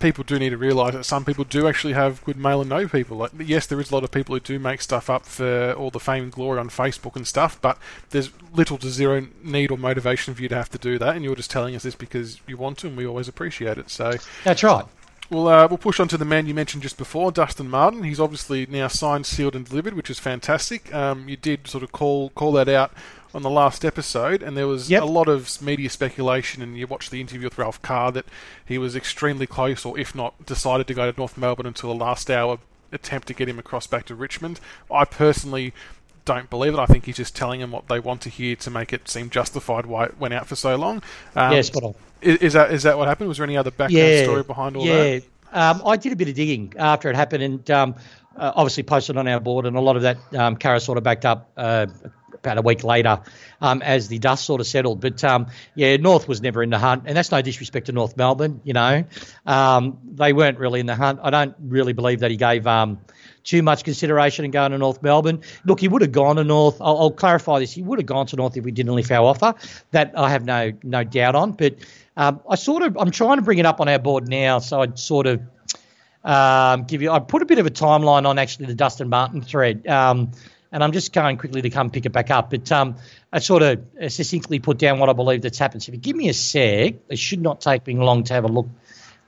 people 0.00 0.24
do 0.24 0.38
need 0.38 0.50
to 0.50 0.56
realise 0.56 0.94
that 0.94 1.04
some 1.04 1.24
people 1.24 1.44
do 1.44 1.68
actually 1.68 1.92
have 1.92 2.24
good 2.24 2.38
mail 2.38 2.62
and 2.62 2.70
know 2.70 2.88
people. 2.88 3.18
Like, 3.18 3.32
yes, 3.38 3.66
there 3.66 3.80
is 3.80 3.90
a 3.90 3.94
lot 3.94 4.04
of 4.04 4.10
people 4.10 4.34
who 4.34 4.40
do 4.40 4.58
make 4.58 4.80
stuff 4.80 5.10
up 5.10 5.26
for 5.26 5.72
all 5.72 5.90
the 5.90 6.00
fame 6.00 6.24
and 6.24 6.32
glory 6.32 6.58
on 6.58 6.70
Facebook 6.70 7.14
and 7.14 7.26
stuff, 7.26 7.60
but 7.60 7.78
there's 8.10 8.30
little 8.54 8.78
to 8.78 8.88
zero 8.88 9.26
need 9.42 9.70
or 9.70 9.76
motivation 9.76 10.34
for 10.34 10.42
you 10.42 10.48
to 10.48 10.56
have 10.56 10.70
to 10.70 10.78
do 10.78 10.98
that, 10.98 11.14
and 11.14 11.24
you're 11.24 11.36
just 11.36 11.50
telling 11.50 11.76
us 11.76 11.82
this 11.82 11.94
because 11.94 12.40
you 12.46 12.56
want 12.56 12.78
to, 12.78 12.86
and 12.86 12.96
we 12.96 13.06
always 13.06 13.28
appreciate 13.28 13.76
it. 13.76 13.90
So 13.90 14.14
that's 14.44 14.62
right. 14.62 14.86
We'll, 15.28 15.48
uh, 15.48 15.66
we'll 15.66 15.78
push 15.78 15.98
on 15.98 16.08
to 16.08 16.16
the 16.16 16.24
man 16.24 16.46
you 16.46 16.54
mentioned 16.54 16.82
just 16.82 16.96
before, 16.96 17.32
Dustin 17.32 17.68
Martin. 17.68 18.04
He's 18.04 18.20
obviously 18.20 18.66
now 18.66 18.88
signed, 18.88 19.26
sealed, 19.26 19.56
and 19.56 19.66
delivered, 19.68 19.94
which 19.94 20.10
is 20.10 20.18
fantastic. 20.18 20.94
Um, 20.94 21.28
you 21.28 21.36
did 21.36 21.66
sort 21.66 21.82
of 21.82 21.90
call 21.90 22.30
call 22.30 22.52
that 22.52 22.68
out 22.68 22.92
on 23.34 23.42
the 23.42 23.50
last 23.50 23.84
episode, 23.84 24.42
and 24.42 24.56
there 24.56 24.68
was 24.68 24.88
yep. 24.88 25.02
a 25.02 25.06
lot 25.06 25.28
of 25.28 25.60
media 25.60 25.90
speculation. 25.90 26.62
And 26.62 26.78
you 26.78 26.86
watched 26.86 27.10
the 27.10 27.20
interview 27.20 27.46
with 27.46 27.58
Ralph 27.58 27.82
Carr 27.82 28.12
that 28.12 28.26
he 28.64 28.78
was 28.78 28.94
extremely 28.94 29.46
close, 29.46 29.84
or 29.84 29.98
if 29.98 30.14
not, 30.14 30.46
decided 30.46 30.86
to 30.86 30.94
go 30.94 31.10
to 31.10 31.18
North 31.18 31.36
Melbourne 31.36 31.66
until 31.66 31.90
the 31.90 32.04
last 32.04 32.30
hour 32.30 32.58
attempt 32.92 33.26
to 33.28 33.34
get 33.34 33.48
him 33.48 33.58
across 33.58 33.86
back 33.86 34.04
to 34.06 34.14
Richmond. 34.14 34.60
I 34.90 35.04
personally 35.04 35.74
don't 36.26 36.50
believe 36.50 36.74
it. 36.74 36.78
I 36.78 36.84
think 36.84 37.06
he's 37.06 37.16
just 37.16 37.34
telling 37.34 37.60
them 37.60 37.70
what 37.70 37.88
they 37.88 37.98
want 37.98 38.20
to 38.22 38.28
hear 38.28 38.54
to 38.56 38.70
make 38.70 38.92
it 38.92 39.08
seem 39.08 39.30
justified 39.30 39.86
why 39.86 40.04
it 40.04 40.18
went 40.18 40.34
out 40.34 40.46
for 40.46 40.56
so 40.56 40.76
long. 40.76 41.02
Um, 41.34 41.52
yeah, 41.52 41.62
spot 41.62 41.84
on. 41.84 41.94
Is, 42.20 42.36
is, 42.38 42.52
that 42.52 42.70
is 42.70 42.82
that 42.82 42.98
what 42.98 43.08
happened? 43.08 43.28
Was 43.28 43.38
there 43.38 43.44
any 43.44 43.56
other 43.56 43.70
background 43.70 43.92
yeah, 43.92 44.24
story 44.24 44.42
behind 44.42 44.76
all 44.76 44.84
yeah. 44.84 44.96
that? 44.96 45.24
Yeah, 45.54 45.70
um, 45.70 45.82
I 45.86 45.96
did 45.96 46.12
a 46.12 46.16
bit 46.16 46.28
of 46.28 46.34
digging 46.34 46.74
after 46.76 47.08
it 47.08 47.16
happened, 47.16 47.42
and 47.42 47.70
um, 47.70 47.94
uh, 48.36 48.52
obviously 48.54 48.82
posted 48.82 49.16
on 49.16 49.26
our 49.26 49.40
board, 49.40 49.64
and 49.64 49.76
a 49.76 49.80
lot 49.80 49.96
of 49.96 50.02
that 50.02 50.18
um, 50.34 50.56
Kara 50.56 50.80
sort 50.80 50.98
of 50.98 51.04
backed 51.04 51.24
up 51.24 51.50
uh, 51.56 51.86
about 52.34 52.58
a 52.58 52.62
week 52.62 52.84
later 52.84 53.20
um, 53.60 53.82
as 53.82 54.08
the 54.08 54.18
dust 54.18 54.44
sort 54.44 54.60
of 54.60 54.66
settled. 54.66 55.00
But 55.00 55.22
um, 55.24 55.46
yeah, 55.74 55.96
North 55.96 56.28
was 56.28 56.40
never 56.40 56.62
in 56.62 56.70
the 56.70 56.78
hunt, 56.78 57.04
and 57.06 57.16
that's 57.16 57.30
no 57.30 57.42
disrespect 57.42 57.86
to 57.86 57.92
North 57.92 58.16
Melbourne. 58.16 58.60
You 58.64 58.74
know, 58.74 59.04
um, 59.46 59.98
they 60.04 60.32
weren't 60.32 60.58
really 60.58 60.80
in 60.80 60.86
the 60.86 60.94
hunt. 60.94 61.20
I 61.22 61.30
don't 61.30 61.54
really 61.60 61.92
believe 61.92 62.20
that 62.20 62.30
he 62.30 62.36
gave 62.36 62.66
um, 62.66 63.00
too 63.44 63.62
much 63.62 63.84
consideration 63.84 64.44
in 64.44 64.50
going 64.50 64.72
to 64.72 64.78
North 64.78 65.02
Melbourne. 65.02 65.40
Look, 65.64 65.80
he 65.80 65.88
would 65.88 66.02
have 66.02 66.12
gone 66.12 66.36
to 66.36 66.44
North. 66.44 66.80
I'll, 66.80 66.98
I'll 66.98 67.10
clarify 67.10 67.58
this. 67.58 67.72
He 67.72 67.82
would 67.82 67.98
have 67.98 68.06
gone 68.06 68.26
to 68.26 68.36
North 68.36 68.56
if 68.56 68.64
we 68.64 68.72
didn't 68.72 68.94
lift 68.94 69.10
our 69.10 69.26
offer. 69.26 69.54
That 69.92 70.12
I 70.16 70.30
have 70.30 70.44
no 70.44 70.72
no 70.82 71.04
doubt 71.04 71.34
on. 71.34 71.52
But 71.52 71.76
um, 72.16 72.40
I 72.48 72.56
sort 72.56 72.82
of 72.82 72.96
I'm 72.98 73.10
trying 73.10 73.36
to 73.36 73.42
bring 73.42 73.58
it 73.58 73.66
up 73.66 73.80
on 73.80 73.88
our 73.88 73.98
board 73.98 74.28
now, 74.28 74.58
so 74.58 74.82
I'd 74.82 74.98
sort 74.98 75.26
of. 75.26 75.42
Um, 76.24 76.82
give 76.86 77.02
you, 77.02 77.12
I 77.12 77.20
put 77.20 77.42
a 77.42 77.44
bit 77.44 77.60
of 77.60 77.66
a 77.66 77.70
timeline 77.70 78.26
on 78.26 78.36
actually 78.36 78.66
the 78.66 78.74
Dustin 78.74 79.08
Martin 79.08 79.42
thread. 79.42 79.86
And 80.72 80.82
I'm 80.82 80.92
just 80.92 81.12
going 81.12 81.38
quickly 81.38 81.62
to 81.62 81.70
come 81.70 81.90
pick 81.90 82.06
it 82.06 82.10
back 82.10 82.30
up. 82.30 82.50
But 82.50 82.70
um, 82.72 82.96
I 83.32 83.38
sort 83.38 83.62
of 83.62 83.84
succinctly 84.08 84.58
put 84.58 84.78
down 84.78 84.98
what 84.98 85.08
I 85.08 85.12
believe 85.12 85.42
that's 85.42 85.58
happened. 85.58 85.82
So 85.82 85.90
if 85.90 85.94
you 85.94 86.00
give 86.00 86.16
me 86.16 86.28
a 86.28 86.34
sec, 86.34 86.94
it 87.08 87.18
should 87.18 87.40
not 87.40 87.60
take 87.60 87.86
me 87.86 87.94
long 87.94 88.24
to 88.24 88.34
have 88.34 88.44
a 88.44 88.48
look 88.48 88.68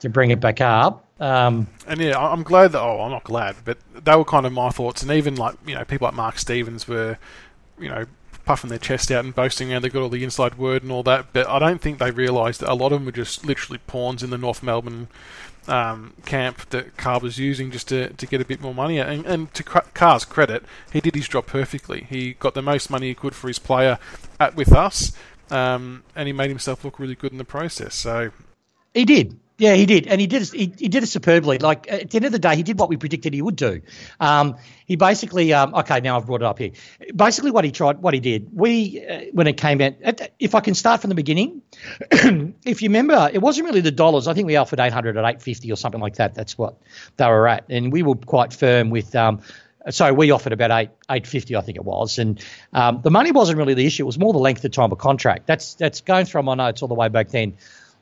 to 0.01 0.09
bring 0.09 0.31
it 0.31 0.39
back 0.39 0.61
up. 0.61 1.05
Um, 1.19 1.67
and 1.87 1.99
yeah, 1.99 2.17
I'm 2.17 2.43
glad 2.43 2.71
that. 2.73 2.81
Oh, 2.81 3.01
I'm 3.01 3.11
not 3.11 3.23
glad, 3.23 3.55
but 3.65 3.77
they 3.93 4.15
were 4.15 4.25
kind 4.25 4.45
of 4.45 4.53
my 4.53 4.69
thoughts. 4.69 5.01
And 5.01 5.11
even 5.11 5.35
like 5.35 5.55
you 5.65 5.75
know, 5.75 5.83
people 5.83 6.05
like 6.05 6.15
Mark 6.15 6.39
Stevens 6.39 6.87
were, 6.87 7.17
you 7.77 7.89
know, 7.89 8.05
puffing 8.45 8.69
their 8.69 8.79
chest 8.79 9.11
out 9.11 9.23
and 9.23 9.35
boasting 9.35 9.71
around 9.71 9.83
they 9.83 9.89
got 9.89 10.01
all 10.01 10.09
the 10.09 10.23
inside 10.23 10.57
word 10.57 10.81
and 10.81 10.91
all 10.91 11.03
that. 11.03 11.33
But 11.33 11.47
I 11.47 11.59
don't 11.59 11.81
think 11.81 11.99
they 11.99 12.11
realised 12.11 12.61
that 12.61 12.71
a 12.71 12.73
lot 12.73 12.91
of 12.91 12.99
them 12.99 13.05
were 13.05 13.11
just 13.11 13.45
literally 13.45 13.79
pawns 13.85 14.23
in 14.23 14.29
the 14.29 14.37
North 14.37 14.63
Melbourne 14.63 15.07
um, 15.69 16.13
camp 16.25 16.69
that 16.71 16.97
Carr 16.97 17.19
was 17.19 17.37
using 17.37 17.71
just 17.71 17.87
to, 17.89 18.09
to 18.09 18.25
get 18.25 18.41
a 18.41 18.45
bit 18.45 18.59
more 18.59 18.73
money. 18.73 18.99
And, 18.99 19.25
and 19.25 19.53
to 19.53 19.63
Carr's 19.63 20.25
credit, 20.25 20.63
he 20.91 20.99
did 20.99 21.15
his 21.15 21.27
job 21.27 21.45
perfectly. 21.45 22.07
He 22.09 22.33
got 22.33 22.55
the 22.55 22.61
most 22.61 22.89
money 22.89 23.07
he 23.07 23.15
could 23.15 23.35
for 23.35 23.47
his 23.47 23.59
player 23.59 23.99
at 24.39 24.55
with 24.55 24.73
us, 24.73 25.13
um, 25.51 26.03
and 26.15 26.27
he 26.27 26.33
made 26.33 26.49
himself 26.49 26.83
look 26.83 26.99
really 26.99 27.15
good 27.15 27.31
in 27.31 27.37
the 27.37 27.45
process. 27.45 27.95
So 27.95 28.31
he 28.93 29.05
did. 29.05 29.39
Yeah, 29.59 29.73
he 29.73 29.85
did, 29.85 30.07
and 30.07 30.21
he 30.21 30.27
did. 30.27 30.47
He, 30.47 30.73
he 30.77 30.87
did 30.87 31.03
it 31.03 31.07
superbly. 31.07 31.57
Like 31.57 31.91
at 31.91 32.09
the 32.09 32.15
end 32.15 32.25
of 32.25 32.31
the 32.31 32.39
day, 32.39 32.55
he 32.55 32.63
did 32.63 32.79
what 32.79 32.87
we 32.87 32.95
predicted 32.95 33.33
he 33.33 33.41
would 33.41 33.57
do. 33.57 33.81
Um, 34.17 34.55
he 34.85 34.95
basically, 34.95 35.51
um, 35.51 35.75
okay, 35.75 35.99
now 35.99 36.15
I've 36.15 36.25
brought 36.25 36.41
it 36.41 36.45
up 36.45 36.57
here. 36.57 36.71
Basically, 37.13 37.51
what 37.51 37.65
he 37.65 37.71
tried, 37.71 37.99
what 37.99 38.13
he 38.13 38.21
did, 38.21 38.47
we 38.53 39.05
uh, 39.05 39.19
when 39.33 39.47
it 39.47 39.57
came 39.57 39.81
out. 39.81 39.95
If 40.39 40.55
I 40.55 40.61
can 40.61 40.75
start 40.75 41.01
from 41.01 41.09
the 41.09 41.15
beginning, 41.15 41.61
if 42.11 42.81
you 42.81 42.87
remember, 42.87 43.29
it 43.33 43.39
wasn't 43.39 43.67
really 43.67 43.81
the 43.81 43.91
dollars. 43.91 44.29
I 44.29 44.33
think 44.33 44.47
we 44.47 44.55
offered 44.55 44.79
eight 44.79 44.93
hundred 44.93 45.17
at 45.17 45.25
eight 45.25 45.41
fifty 45.41 45.69
or 45.73 45.75
something 45.75 45.99
like 45.99 46.15
that. 46.15 46.35
That's 46.35 46.57
what 46.57 46.77
they 47.17 47.27
were 47.27 47.45
at, 47.45 47.65
and 47.67 47.91
we 47.91 48.01
were 48.01 48.15
quite 48.15 48.53
firm 48.53 48.89
with. 48.89 49.13
Um, 49.13 49.41
so 49.89 50.13
we 50.13 50.31
offered 50.31 50.53
about 50.53 50.71
eight 50.71 50.89
eight 51.11 51.27
fifty, 51.27 51.57
I 51.57 51.61
think 51.61 51.75
it 51.75 51.83
was, 51.83 52.17
and 52.17 52.41
um, 52.71 53.01
the 53.01 53.11
money 53.11 53.33
wasn't 53.33 53.57
really 53.57 53.73
the 53.73 53.85
issue. 53.85 54.03
It 54.03 54.05
was 54.05 54.17
more 54.17 54.31
the 54.31 54.39
length 54.39 54.63
of 54.63 54.71
time 54.71 54.93
of 54.93 54.99
contract. 54.99 55.47
That's 55.47 55.73
that's 55.73 55.99
going 55.99 56.27
through 56.27 56.43
my 56.43 56.55
notes 56.55 56.81
all 56.81 56.87
the 56.87 56.95
way 56.95 57.09
back 57.09 57.27
then 57.27 57.57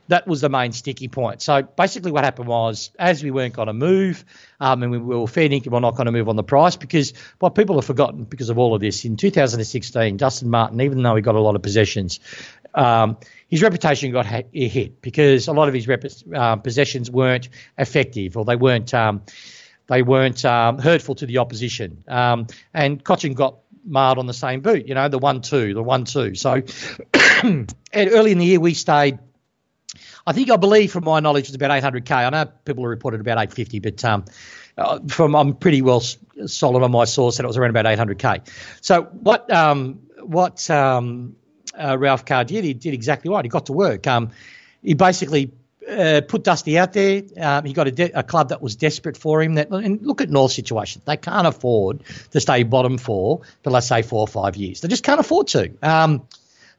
that 0.07 0.27
was 0.27 0.41
the 0.41 0.49
main 0.49 0.71
sticky 0.71 1.07
point. 1.07 1.41
So 1.41 1.61
basically, 1.61 2.11
what 2.11 2.23
happened 2.23 2.47
was, 2.47 2.91
as 2.97 3.23
we 3.23 3.31
weren't 3.31 3.53
going 3.53 3.67
to 3.67 3.73
move, 3.73 4.23
um, 4.59 4.83
and 4.83 4.91
we 4.91 4.97
were 4.97 5.27
fair 5.27 5.49
dinkum, 5.49 5.67
we're 5.67 5.79
not 5.79 5.95
going 5.95 6.05
to 6.05 6.11
move 6.11 6.29
on 6.29 6.35
the 6.35 6.43
price 6.43 6.75
because 6.75 7.13
what 7.39 7.55
people 7.55 7.75
have 7.75 7.85
forgotten 7.85 8.23
because 8.23 8.49
of 8.49 8.57
all 8.57 8.73
of 8.73 8.81
this 8.81 9.05
in 9.05 9.17
2016, 9.17 10.17
Dustin 10.17 10.49
Martin, 10.49 10.81
even 10.81 11.01
though 11.03 11.15
he 11.15 11.21
got 11.21 11.35
a 11.35 11.39
lot 11.39 11.55
of 11.55 11.61
possessions, 11.61 12.19
um, 12.73 13.17
his 13.47 13.61
reputation 13.61 14.11
got 14.11 14.25
hit 14.25 15.01
because 15.01 15.47
a 15.47 15.53
lot 15.53 15.67
of 15.67 15.73
his 15.73 15.87
rep- 15.87 16.05
uh, 16.33 16.55
possessions 16.57 17.09
weren't 17.09 17.49
effective 17.77 18.37
or 18.37 18.45
they 18.45 18.55
weren't 18.55 18.93
um, 18.93 19.23
they 19.87 20.01
weren't 20.01 20.43
um, 20.43 20.79
hurtful 20.79 21.15
to 21.15 21.25
the 21.25 21.37
opposition. 21.37 22.03
Um, 22.07 22.47
and 22.73 23.03
Cotchin 23.03 23.35
got 23.35 23.59
marred 23.85 24.17
on 24.17 24.27
the 24.27 24.33
same 24.33 24.59
boot, 24.59 24.85
you 24.85 24.93
know, 24.93 25.07
the 25.07 25.17
one-two, 25.17 25.73
the 25.73 25.81
one-two. 25.81 26.35
So 26.35 26.61
and 27.43 27.73
early 27.95 28.31
in 28.31 28.37
the 28.37 28.45
year, 28.45 28.59
we 28.59 28.73
stayed 28.73 29.19
I 30.27 30.33
think 30.33 30.51
I 30.51 30.57
believe, 30.57 30.91
from 30.91 31.05
my 31.05 31.21
knowledge, 31.21 31.45
it's 31.47 31.55
about 31.55 31.71
800k. 31.71 32.11
I 32.11 32.29
know 32.29 32.45
people 32.65 32.83
have 32.83 32.89
reported 32.89 33.21
about 33.21 33.37
850, 33.37 33.79
but 33.79 34.03
um, 34.03 34.25
uh, 34.77 34.99
from 35.07 35.35
I'm 35.35 35.55
pretty 35.55 35.81
well 35.81 36.03
solid 36.45 36.83
on 36.83 36.91
my 36.91 37.05
source 37.05 37.37
that 37.37 37.45
it 37.45 37.47
was 37.47 37.55
around 37.55 37.69
about 37.69 37.85
800k. 37.85 38.41
So 38.81 39.03
what 39.03 39.49
um, 39.49 40.01
what 40.21 40.69
um, 40.69 41.37
uh, 41.79 41.97
Ralph 41.97 42.25
Carr 42.25 42.43
did, 42.43 42.65
he 42.65 42.73
did 42.73 42.93
exactly 42.93 43.31
right. 43.31 43.45
He 43.45 43.49
got 43.49 43.67
to 43.67 43.73
work. 43.73 44.05
Um, 44.05 44.31
he 44.83 44.95
basically 44.95 45.53
uh, 45.89 46.21
put 46.27 46.43
Dusty 46.43 46.77
out 46.77 46.91
there. 46.91 47.23
Um, 47.39 47.63
he 47.63 47.71
got 47.71 47.87
a, 47.87 47.91
de- 47.91 48.11
a, 48.11 48.23
club 48.23 48.49
that 48.49 48.61
was 48.61 48.75
desperate 48.75 49.15
for 49.15 49.41
him. 49.41 49.55
That 49.55 49.69
and 49.69 50.01
look 50.01 50.19
at 50.19 50.29
North 50.29 50.51
situation; 50.51 51.01
they 51.05 51.15
can't 51.15 51.47
afford 51.47 52.03
to 52.31 52.41
stay 52.41 52.63
bottom 52.63 52.97
four 52.97 53.41
for 53.63 53.69
let's 53.69 53.87
say 53.87 54.01
four 54.01 54.19
or 54.19 54.27
five 54.27 54.57
years. 54.57 54.81
They 54.81 54.89
just 54.89 55.03
can't 55.03 55.21
afford 55.21 55.47
to. 55.47 55.71
Um, 55.81 56.27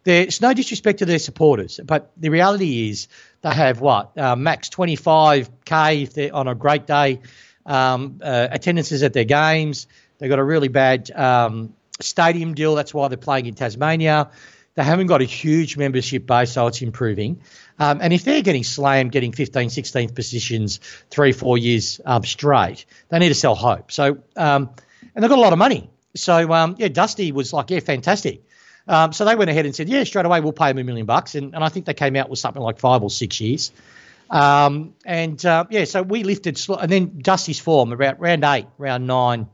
there's 0.08 0.40
no 0.40 0.54
disrespect 0.54 1.00
to 1.00 1.04
their 1.04 1.18
supporters, 1.18 1.78
but 1.84 2.10
the 2.16 2.30
reality 2.30 2.88
is 2.88 3.08
they 3.42 3.52
have 3.52 3.82
what 3.82 4.16
uh, 4.16 4.36
max 4.36 4.70
25k 4.70 6.02
if 6.02 6.14
they're 6.14 6.34
on 6.34 6.48
a 6.48 6.54
great 6.54 6.86
day. 6.86 7.20
Um, 7.66 8.22
uh, 8.24 8.48
attendances 8.50 9.02
at 9.02 9.12
their 9.12 9.24
games. 9.24 9.86
They've 10.16 10.30
got 10.30 10.38
a 10.38 10.44
really 10.44 10.68
bad 10.68 11.10
um, 11.10 11.74
stadium 12.00 12.54
deal. 12.54 12.74
That's 12.74 12.94
why 12.94 13.08
they're 13.08 13.18
playing 13.18 13.44
in 13.44 13.54
Tasmania. 13.54 14.30
They 14.76 14.82
haven't 14.82 15.08
got 15.08 15.20
a 15.20 15.26
huge 15.26 15.76
membership 15.76 16.26
base, 16.26 16.52
so 16.52 16.66
it's 16.68 16.80
improving. 16.80 17.42
Um, 17.78 17.98
and 18.00 18.10
if 18.14 18.24
they're 18.24 18.40
getting 18.40 18.64
slammed, 18.64 19.12
getting 19.12 19.32
15th, 19.32 19.66
16th 19.66 20.14
positions 20.14 20.80
three, 21.10 21.32
four 21.32 21.58
years 21.58 22.00
um, 22.06 22.24
straight, 22.24 22.86
they 23.10 23.18
need 23.18 23.28
to 23.28 23.34
sell 23.34 23.54
hope. 23.54 23.92
So, 23.92 24.16
um, 24.36 24.70
and 25.14 25.22
they've 25.22 25.28
got 25.28 25.38
a 25.38 25.42
lot 25.42 25.52
of 25.52 25.58
money. 25.58 25.90
So, 26.16 26.50
um, 26.54 26.76
yeah, 26.78 26.88
Dusty 26.88 27.30
was 27.30 27.52
like, 27.52 27.68
yeah, 27.68 27.80
fantastic. 27.80 28.47
Um, 28.88 29.12
so 29.12 29.24
they 29.24 29.36
went 29.36 29.50
ahead 29.50 29.66
and 29.66 29.76
said, 29.76 29.88
yeah, 29.88 30.02
straight 30.04 30.24
away, 30.24 30.40
we'll 30.40 30.52
pay 30.52 30.70
him 30.70 30.78
a 30.78 30.84
million 30.84 31.06
bucks. 31.06 31.34
And, 31.34 31.54
and 31.54 31.62
I 31.62 31.68
think 31.68 31.84
they 31.86 31.94
came 31.94 32.16
out 32.16 32.30
with 32.30 32.38
something 32.38 32.62
like 32.62 32.78
five 32.78 33.02
or 33.02 33.10
six 33.10 33.40
years. 33.40 33.70
Um, 34.30 34.94
and 35.04 35.44
uh, 35.44 35.66
yeah, 35.70 35.84
so 35.84 36.02
we 36.02 36.22
lifted, 36.22 36.58
and 36.68 36.90
then 36.90 37.18
Dusty's 37.18 37.58
form, 37.58 37.92
about 37.92 38.18
round 38.18 38.44
eight, 38.44 38.66
round 38.78 39.06
nine, 39.06 39.46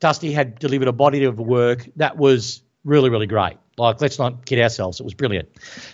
Dusty 0.00 0.32
had 0.32 0.58
delivered 0.58 0.88
a 0.88 0.92
body 0.92 1.24
of 1.24 1.38
work 1.38 1.88
that 1.96 2.16
was 2.16 2.62
really, 2.84 3.10
really 3.10 3.26
great. 3.26 3.56
Like, 3.76 4.00
let's 4.00 4.18
not 4.18 4.46
kid 4.46 4.60
ourselves. 4.60 5.00
It 5.00 5.04
was 5.04 5.14
brilliant. 5.14 5.48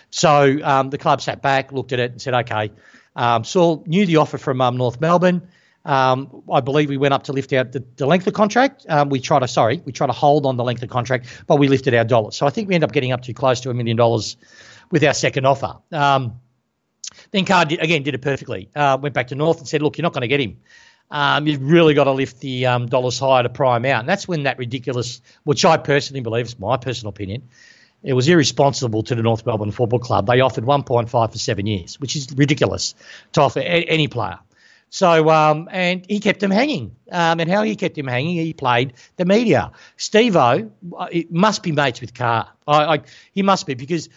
So 0.09 0.59
um, 0.63 0.89
the 0.89 0.97
club 0.97 1.21
sat 1.21 1.41
back, 1.41 1.71
looked 1.71 1.91
at 1.91 1.99
it, 1.99 2.11
and 2.11 2.21
said, 2.21 2.33
okay. 2.33 2.71
Um, 3.15 3.43
Saul 3.43 3.83
knew 3.87 4.05
the 4.05 4.17
offer 4.17 4.37
from 4.37 4.59
um, 4.61 4.77
North 4.77 4.99
Melbourne. 4.99 5.47
Um, 5.85 6.43
I 6.51 6.61
believe 6.61 6.89
we 6.89 6.97
went 6.97 7.13
up 7.13 7.23
to 7.23 7.31
lift 7.31 7.53
out 7.53 7.71
the, 7.71 7.83
the 7.95 8.07
length 8.07 8.25
of 8.25 8.33
contract. 8.33 8.85
Um, 8.89 9.09
we 9.09 9.19
tried 9.19 9.39
to, 9.39 9.47
sorry, 9.47 9.81
we 9.85 9.91
tried 9.91 10.07
to 10.07 10.13
hold 10.13 10.45
on 10.47 10.57
the 10.57 10.63
length 10.63 10.81
of 10.81 10.89
contract, 10.89 11.27
but 11.45 11.57
we 11.57 11.67
lifted 11.67 11.93
our 11.93 12.03
dollars. 12.03 12.35
So 12.35 12.47
I 12.47 12.49
think 12.49 12.67
we 12.67 12.75
ended 12.75 12.89
up 12.89 12.93
getting 12.93 13.11
up 13.11 13.21
to 13.23 13.33
close 13.33 13.61
to 13.61 13.69
a 13.69 13.73
million 13.73 13.95
dollars 13.95 14.35
with 14.89 15.03
our 15.03 15.13
second 15.13 15.45
offer. 15.45 15.77
Um, 15.91 16.39
then 17.31 17.45
Carr 17.45 17.65
did, 17.65 17.81
again 17.81 18.01
did 18.03 18.15
it 18.15 18.21
perfectly. 18.21 18.69
Uh, 18.75 18.97
went 18.99 19.13
back 19.13 19.27
to 19.27 19.35
North 19.35 19.59
and 19.59 19.67
said, 19.67 19.81
look, 19.81 19.97
you're 19.97 20.03
not 20.03 20.13
going 20.13 20.21
to 20.21 20.27
get 20.27 20.39
him. 20.39 20.57
Um, 21.11 21.45
you've 21.45 21.61
really 21.61 21.93
got 21.93 22.05
to 22.05 22.11
lift 22.11 22.39
the 22.39 22.65
um, 22.65 22.87
dollars 22.87 23.19
higher 23.19 23.43
to 23.43 23.49
prime 23.49 23.85
out. 23.85 23.99
And 23.99 24.09
that's 24.09 24.27
when 24.27 24.43
that 24.43 24.57
ridiculous, 24.57 25.21
which 25.43 25.63
I 25.63 25.77
personally 25.77 26.21
believe 26.21 26.47
is 26.47 26.59
my 26.59 26.77
personal 26.77 27.09
opinion, 27.09 27.43
it 28.01 28.13
was 28.13 28.27
irresponsible 28.27 29.03
to 29.03 29.15
the 29.15 29.21
North 29.21 29.45
Melbourne 29.45 29.71
Football 29.71 29.99
Club. 29.99 30.27
They 30.27 30.41
offered 30.41 30.63
1.5 30.63 31.09
for 31.09 31.37
seven 31.37 31.67
years, 31.67 31.99
which 31.99 32.15
is 32.15 32.27
ridiculous 32.35 32.95
to 33.33 33.41
offer 33.41 33.59
a- 33.59 33.63
any 33.63 34.07
player. 34.07 34.39
So, 34.95 35.29
um, 35.29 35.67
and 35.73 36.05
he 36.07 36.21
kept 36.21 36.41
him 36.41 36.51
hanging. 36.51 36.95
Um, 37.11 37.41
and 37.41 37.51
how 37.51 37.63
he 37.63 37.75
kept 37.75 37.97
him 37.97 38.07
hanging, 38.07 38.37
he 38.37 38.53
played 38.53 38.93
the 39.17 39.25
media. 39.25 39.73
Steve 39.97 40.37
O, 40.37 40.71
uh, 40.97 41.07
it 41.11 41.29
must 41.33 41.63
be 41.63 41.73
mates 41.73 41.99
with 41.99 42.13
Carr. 42.13 42.47
I, 42.65 42.85
I, 42.85 43.01
he 43.33 43.43
must 43.43 43.67
be 43.67 43.73
because 43.73 44.07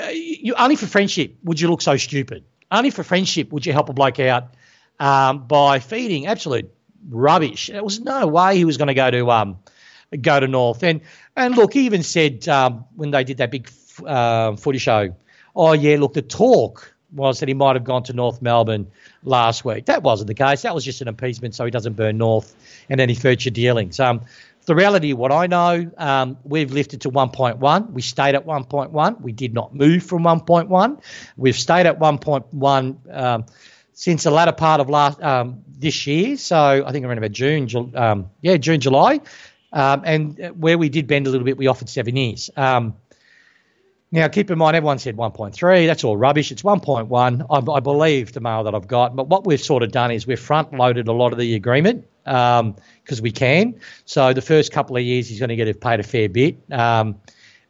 uh, 0.00 0.06
you, 0.12 0.54
only 0.54 0.76
for 0.76 0.86
friendship 0.86 1.34
would 1.42 1.60
you 1.60 1.68
look 1.68 1.82
so 1.82 1.96
stupid. 1.96 2.44
Only 2.70 2.90
for 2.90 3.02
friendship 3.02 3.50
would 3.50 3.66
you 3.66 3.72
help 3.72 3.88
a 3.88 3.92
bloke 3.92 4.20
out 4.20 4.54
um, 5.00 5.48
by 5.48 5.80
feeding 5.80 6.28
absolute 6.28 6.72
rubbish. 7.08 7.66
There 7.66 7.82
was 7.82 7.98
no 7.98 8.28
way 8.28 8.56
he 8.56 8.64
was 8.64 8.76
going 8.76 8.86
to 8.86 8.94
go 8.94 9.10
to 9.10 9.28
um, 9.32 9.58
go 10.20 10.38
to 10.38 10.46
North. 10.46 10.84
And 10.84 11.00
and 11.34 11.56
look, 11.56 11.72
he 11.72 11.86
even 11.86 12.04
said 12.04 12.46
um, 12.46 12.84
when 12.94 13.10
they 13.10 13.24
did 13.24 13.38
that 13.38 13.50
big 13.50 13.68
uh, 14.06 14.54
footy 14.54 14.78
show, 14.78 15.16
oh 15.56 15.72
yeah, 15.72 15.96
look, 15.98 16.14
the 16.14 16.22
talk 16.22 16.93
was 17.14 17.40
that 17.40 17.48
he 17.48 17.54
might 17.54 17.76
have 17.76 17.84
gone 17.84 18.02
to 18.04 18.12
North 18.12 18.42
Melbourne 18.42 18.86
last 19.22 19.64
week. 19.64 19.86
That 19.86 20.02
wasn't 20.02 20.28
the 20.28 20.34
case. 20.34 20.62
That 20.62 20.74
was 20.74 20.84
just 20.84 21.00
an 21.00 21.08
appeasement 21.08 21.54
so 21.54 21.64
he 21.64 21.70
doesn't 21.70 21.94
burn 21.94 22.18
North 22.18 22.54
and 22.88 23.00
any 23.00 23.14
future 23.14 23.50
dealings. 23.50 24.00
Um, 24.00 24.22
the 24.66 24.74
reality, 24.74 25.12
what 25.12 25.30
I 25.30 25.46
know, 25.46 25.90
um, 25.98 26.38
we've 26.44 26.72
lifted 26.72 27.02
to 27.02 27.10
1.1. 27.10 27.90
We 27.92 28.02
stayed 28.02 28.34
at 28.34 28.46
1.1. 28.46 29.20
We 29.20 29.32
did 29.32 29.52
not 29.52 29.74
move 29.74 30.02
from 30.02 30.22
1.1. 30.22 31.02
We've 31.36 31.56
stayed 31.56 31.86
at 31.86 31.98
1.1 31.98 33.16
um, 33.16 33.44
since 33.92 34.24
the 34.24 34.30
latter 34.30 34.52
part 34.52 34.80
of 34.80 34.88
last 34.88 35.22
um, 35.22 35.62
this 35.78 36.06
year. 36.06 36.36
So 36.36 36.84
I 36.86 36.92
think 36.92 37.04
around 37.04 37.18
about 37.18 37.32
June, 37.32 37.68
um, 37.94 38.30
yeah, 38.40 38.56
June, 38.56 38.80
July. 38.80 39.20
Um, 39.72 40.02
and 40.04 40.52
where 40.56 40.78
we 40.78 40.88
did 40.88 41.08
bend 41.08 41.26
a 41.26 41.30
little 41.30 41.44
bit, 41.44 41.58
we 41.58 41.66
offered 41.66 41.88
seven 41.88 42.16
years. 42.16 42.48
Um, 42.56 42.94
now, 44.14 44.28
keep 44.28 44.48
in 44.48 44.58
mind, 44.58 44.76
everyone 44.76 45.00
said 45.00 45.16
1.3. 45.16 45.86
That's 45.88 46.04
all 46.04 46.16
rubbish. 46.16 46.52
It's 46.52 46.62
1.1. 46.62 47.46
I, 47.50 47.72
I, 47.72 47.80
believe 47.80 48.32
the 48.32 48.40
mail 48.40 48.62
that 48.62 48.72
I've 48.72 48.86
got. 48.86 49.16
But 49.16 49.26
what 49.26 49.44
we've 49.44 49.60
sort 49.60 49.82
of 49.82 49.90
done 49.90 50.12
is 50.12 50.24
we've 50.24 50.38
front 50.38 50.72
loaded 50.72 51.08
a 51.08 51.12
lot 51.12 51.32
of 51.32 51.38
the 51.40 51.56
agreement 51.56 52.06
because 52.22 52.60
um, 52.60 52.76
we 53.22 53.32
can. 53.32 53.74
So 54.04 54.32
the 54.32 54.40
first 54.40 54.70
couple 54.70 54.96
of 54.96 55.02
years, 55.02 55.28
he's 55.28 55.40
going 55.40 55.48
to 55.48 55.56
get 55.56 55.80
paid 55.80 55.98
a 55.98 56.04
fair 56.04 56.28
bit. 56.28 56.58
Um, 56.70 57.16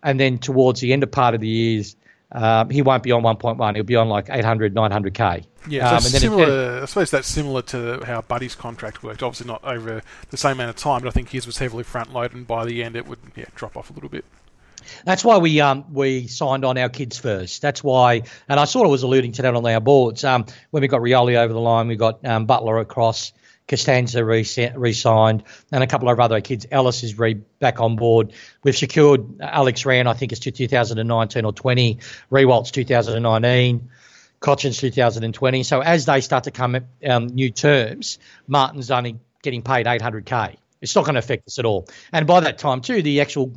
and 0.02 0.20
then 0.20 0.36
towards 0.36 0.80
the 0.80 0.92
end 0.92 1.02
of 1.02 1.10
part 1.10 1.34
of 1.34 1.40
the 1.40 1.48
years, 1.48 1.96
um, 2.32 2.68
he 2.68 2.82
won't 2.82 3.02
be 3.02 3.12
on 3.12 3.22
1.1. 3.22 3.74
He'll 3.74 3.82
be 3.82 3.96
on 3.96 4.10
like 4.10 4.28
800, 4.28 4.74
900k. 4.74 5.46
Yeah, 5.66 5.88
so 5.88 5.94
um, 5.94 6.00
similar. 6.02 6.82
I 6.82 6.84
suppose 6.84 7.10
that's 7.10 7.26
similar 7.26 7.62
to 7.62 8.04
how 8.04 8.20
Buddy's 8.20 8.54
contract 8.54 9.02
worked. 9.02 9.22
Obviously, 9.22 9.46
not 9.46 9.64
over 9.64 10.02
the 10.28 10.36
same 10.36 10.52
amount 10.52 10.68
of 10.68 10.76
time, 10.76 11.00
but 11.00 11.08
I 11.08 11.12
think 11.12 11.30
his 11.30 11.46
was 11.46 11.56
heavily 11.56 11.84
front 11.84 12.12
loaded, 12.12 12.36
and 12.36 12.46
by 12.46 12.66
the 12.66 12.82
end, 12.84 12.96
it 12.96 13.06
would 13.06 13.20
yeah 13.34 13.46
drop 13.54 13.78
off 13.78 13.88
a 13.88 13.94
little 13.94 14.10
bit. 14.10 14.26
That's 15.04 15.24
why 15.24 15.38
we 15.38 15.60
um 15.60 15.92
we 15.92 16.26
signed 16.26 16.64
on 16.64 16.78
our 16.78 16.88
kids 16.88 17.18
first. 17.18 17.62
That's 17.62 17.82
why, 17.82 18.22
and 18.48 18.60
I 18.60 18.64
sort 18.64 18.86
of 18.86 18.90
was 18.90 19.02
alluding 19.02 19.32
to 19.32 19.42
that 19.42 19.54
on 19.54 19.66
our 19.66 19.80
boards. 19.80 20.24
Um, 20.24 20.46
when 20.70 20.80
we 20.80 20.88
got 20.88 21.00
Rioli 21.00 21.36
over 21.36 21.52
the 21.52 21.60
line, 21.60 21.88
we 21.88 21.96
got 21.96 22.24
um, 22.24 22.46
Butler 22.46 22.78
across, 22.78 23.32
Castagna 23.66 24.24
re-signed, 24.24 25.42
and 25.72 25.82
a 25.82 25.86
couple 25.86 26.08
of 26.08 26.20
other 26.20 26.40
kids. 26.40 26.66
Ellis 26.70 27.02
is 27.02 27.18
re- 27.18 27.34
back 27.34 27.80
on 27.80 27.96
board. 27.96 28.32
We've 28.62 28.76
secured 28.76 29.40
Alex 29.40 29.86
Rance, 29.86 30.08
I 30.08 30.14
think 30.14 30.32
it's 30.32 30.40
to 30.42 30.50
2019 30.50 31.44
or 31.44 31.52
20. 31.52 31.98
Riewoldt 32.30 32.70
2019. 32.70 33.88
Cotchin's 34.40 34.76
2020. 34.76 35.62
So 35.62 35.80
as 35.80 36.04
they 36.04 36.20
start 36.20 36.44
to 36.44 36.50
come 36.50 36.76
um, 37.08 37.26
new 37.28 37.50
terms, 37.50 38.18
Martin's 38.46 38.90
only 38.90 39.18
getting 39.42 39.62
paid 39.62 39.86
800k. 39.86 40.56
It's 40.82 40.94
not 40.94 41.06
going 41.06 41.14
to 41.14 41.20
affect 41.20 41.46
us 41.48 41.58
at 41.58 41.64
all. 41.64 41.88
And 42.12 42.26
by 42.26 42.40
that 42.40 42.58
time, 42.58 42.82
too, 42.82 43.00
the 43.00 43.22
actual 43.22 43.54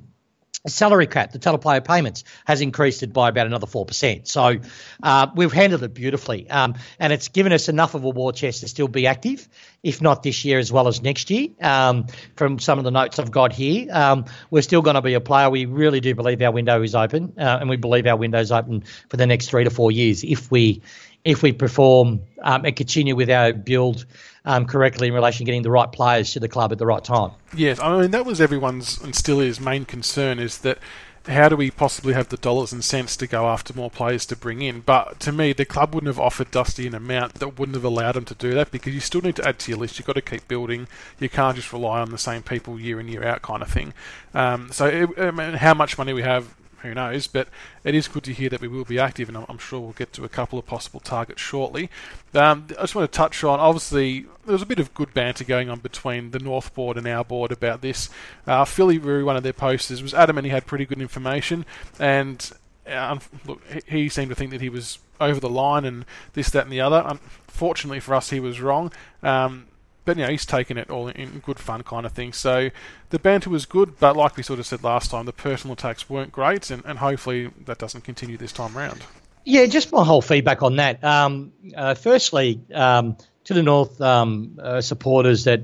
salary 0.70 1.08
cap, 1.08 1.32
the 1.32 1.40
total 1.40 1.60
player 1.60 1.82
payments, 1.82 2.24
has 2.46 2.62
increased 2.62 3.04
it 3.04 3.14
by 3.14 3.30
about 3.30 3.48
another 3.48 3.68
4%. 3.68 4.28
So 4.28 4.60
uh, 5.04 5.28
we've 5.36 5.52
handled 5.52 5.84
it 5.84 5.94
beautifully. 5.94 6.50
Um, 6.50 6.76
and 7.00 7.14
it's 7.14 7.28
given 7.30 7.52
us 7.52 7.70
enough 7.70 7.94
of 7.94 8.04
a 8.04 8.10
war 8.10 8.32
chest 8.32 8.62
to 8.62 8.68
still 8.68 8.88
be 8.88 9.08
active, 9.08 9.48
if 9.84 10.02
not 10.02 10.24
this 10.24 10.46
year 10.46 10.60
as 10.60 10.72
well 10.72 10.88
as 10.88 11.02
next 11.02 11.30
year. 11.30 11.50
Um, 11.62 12.08
from 12.36 12.60
some 12.60 12.78
of 12.78 12.86
the 12.86 12.92
notes 12.92 13.20
I've 13.20 13.32
got 13.32 13.54
here, 13.54 13.88
um, 13.92 14.26
we're 14.50 14.62
still 14.62 14.82
going 14.82 14.96
to 14.96 15.02
be 15.02 15.14
a 15.14 15.22
player. 15.22 15.50
We 15.50 15.66
really 15.66 16.00
do 16.00 16.16
believe 16.16 16.42
our 16.42 16.52
window 16.52 16.82
is 16.82 16.96
open, 16.96 17.34
uh, 17.38 17.58
and 17.60 17.70
we 17.70 17.78
believe 17.78 18.08
our 18.08 18.18
window 18.18 18.40
is 18.40 18.52
open 18.52 18.84
for 19.10 19.18
the 19.18 19.26
next 19.26 19.50
three 19.50 19.64
to 19.64 19.70
four 19.70 19.92
years 19.92 20.24
if 20.24 20.52
we 20.52 20.82
if 21.24 21.44
we 21.44 21.52
perform 21.52 22.22
um, 22.42 22.64
and 22.64 22.76
continue 22.76 23.14
with 23.14 23.30
our 23.30 23.52
build 23.52 24.06
um, 24.48 24.66
correctly 24.66 25.10
in 25.10 25.14
relation 25.14 25.40
to 25.40 25.44
getting 25.44 25.62
the 25.62 25.70
right 25.70 25.92
players 25.92 26.32
to 26.32 26.40
the 26.40 26.48
club 26.48 26.72
at 26.72 26.80
the 26.80 26.86
right 26.86 27.04
time. 27.04 27.32
Yes, 27.56 27.80
I 27.80 28.00
mean 28.02 28.12
that 28.12 28.26
was 28.26 28.42
everyone's 28.42 29.00
and 29.00 29.14
still 29.14 29.42
is 29.42 29.60
main 29.60 29.86
concern 29.86 30.40
is 30.40 30.60
that 30.60 30.80
how 31.28 31.50
do 31.50 31.58
we 31.58 31.70
possibly 31.70 32.14
have 32.14 32.30
the 32.30 32.38
dollars 32.38 32.72
and 32.72 32.82
cents 32.82 33.18
to 33.18 33.28
go 33.28 33.48
after 33.48 33.74
more 33.74 33.92
players 33.92 34.26
to 34.28 34.36
bring 34.38 34.62
in? 34.62 34.80
But 34.80 35.20
to 35.20 35.34
me, 35.34 35.52
the 35.52 35.66
club 35.66 35.94
wouldn't 35.94 36.08
have 36.08 36.22
offered 36.22 36.52
Dusty 36.52 36.88
an 36.88 36.96
amount 36.96 37.36
that 37.36 37.60
wouldn't 37.60 37.76
have 37.76 37.84
allowed 37.84 38.16
him 38.16 38.24
to 38.24 38.34
do 38.34 38.54
that 38.54 38.72
because 38.72 38.94
you 38.94 39.02
still 39.02 39.20
need 39.20 39.36
to 39.36 39.46
add 39.46 39.60
to 39.60 39.72
your 39.72 39.78
list. 39.78 40.00
You've 40.00 40.08
got 40.08 40.14
to 40.14 40.22
keep 40.22 40.48
building. 40.48 40.88
You 41.20 41.28
can't 41.28 41.58
just 41.58 41.74
rely 41.74 42.00
on 42.00 42.12
the 42.12 42.18
same 42.18 42.44
people 42.44 42.80
year 42.80 42.98
in 43.02 43.10
year 43.10 43.26
out 43.26 43.42
kind 43.42 43.62
of 43.62 43.70
thing. 43.70 43.94
Um, 44.34 44.72
so, 44.72 44.86
it, 44.86 45.10
I 45.18 45.32
mean, 45.32 45.56
how 45.56 45.74
much 45.74 45.98
money 45.98 46.14
we 46.14 46.22
have 46.22 46.56
who 46.82 46.94
knows? 46.94 47.28
But 47.28 47.48
it 47.84 47.96
is 47.96 48.08
good 48.08 48.24
to 48.26 48.34
hear 48.34 48.50
that 48.50 48.62
we 48.62 48.68
will 48.68 48.86
be 48.86 49.00
active, 49.00 49.30
and 49.30 49.46
I'm 49.50 49.58
sure 49.58 49.80
we'll 49.80 49.92
get 49.94 50.14
to 50.14 50.24
a 50.24 50.30
couple 50.30 50.58
of 50.60 50.66
possible 50.66 51.00
targets 51.00 51.42
shortly. 51.42 51.90
Um, 52.34 52.68
I 52.72 52.82
just 52.82 52.96
want 52.96 53.12
to 53.12 53.16
touch 53.16 53.44
on 53.44 53.60
obviously 53.60 54.26
there 54.46 54.54
was 54.54 54.62
a 54.62 54.68
bit 54.68 54.80
of 54.80 54.94
good 54.94 55.14
banter 55.14 55.44
going 55.44 55.70
on 55.70 55.80
between 55.80 56.32
the 56.32 56.40
North 56.40 56.74
board 56.74 56.98
and 56.98 57.08
our 57.08 57.24
board 57.24 57.52
about 57.52 57.82
this. 57.82 58.10
Uh, 58.46 58.66
Philly 58.66 58.98
Roo, 58.98 59.26
one 59.26 59.38
of 59.38 59.44
their 59.44 59.54
posters, 59.54 60.02
was 60.02 60.14
adamant 60.14 60.46
he 60.46 60.52
had 60.52 60.66
pretty 60.66 60.86
good 60.86 61.02
information, 61.02 61.66
and 62.00 62.52
uh, 62.88 63.20
look, 63.46 63.62
he 63.88 64.10
seemed 64.10 64.30
to 64.30 64.36
think 64.36 64.52
that 64.52 64.62
he 64.62 64.70
was 64.70 65.00
over 65.20 65.40
the 65.40 65.50
line 65.50 65.86
and 65.86 66.06
this, 66.34 66.50
that, 66.52 66.64
and 66.64 66.72
the 66.72 66.82
other. 66.82 67.04
Unfortunately 67.06 68.00
for 68.00 68.16
us, 68.16 68.30
he 68.30 68.40
was 68.40 68.62
wrong. 68.62 68.92
Um, 69.24 69.68
but 70.08 70.16
you 70.16 70.24
know 70.24 70.30
he's 70.30 70.46
taken 70.46 70.78
it 70.78 70.90
all 70.90 71.10
in 71.10 71.40
good 71.40 71.60
fun 71.60 71.84
kind 71.84 72.06
of 72.06 72.14
thing. 72.14 72.32
So 72.32 72.70
the 73.10 73.20
banter 73.20 73.50
was 73.50 73.66
good, 73.66 74.00
but 74.00 74.16
like 74.16 74.38
we 74.38 74.42
sort 74.42 74.58
of 74.58 74.66
said 74.66 74.82
last 74.82 75.12
time, 75.12 75.26
the 75.26 75.34
personal 75.34 75.74
attacks 75.74 76.10
weren't 76.10 76.32
great, 76.32 76.72
and, 76.72 76.82
and 76.86 76.98
hopefully 76.98 77.52
that 77.66 77.78
doesn't 77.78 78.06
continue 78.06 78.38
this 78.38 78.54
time 78.54 78.76
round. 78.76 79.04
Yeah, 79.44 79.66
just 79.66 79.92
my 79.92 80.06
whole 80.06 80.22
feedback 80.22 80.64
on 80.64 80.78
that. 80.78 81.04
Um, 81.04 81.52
uh, 81.76 81.94
firstly, 81.94 82.62
um, 82.74 83.18
to 83.44 83.54
the 83.54 83.62
North 83.62 84.00
um, 84.00 84.58
uh, 84.64 84.80
supporters 84.80 85.44
that 85.44 85.64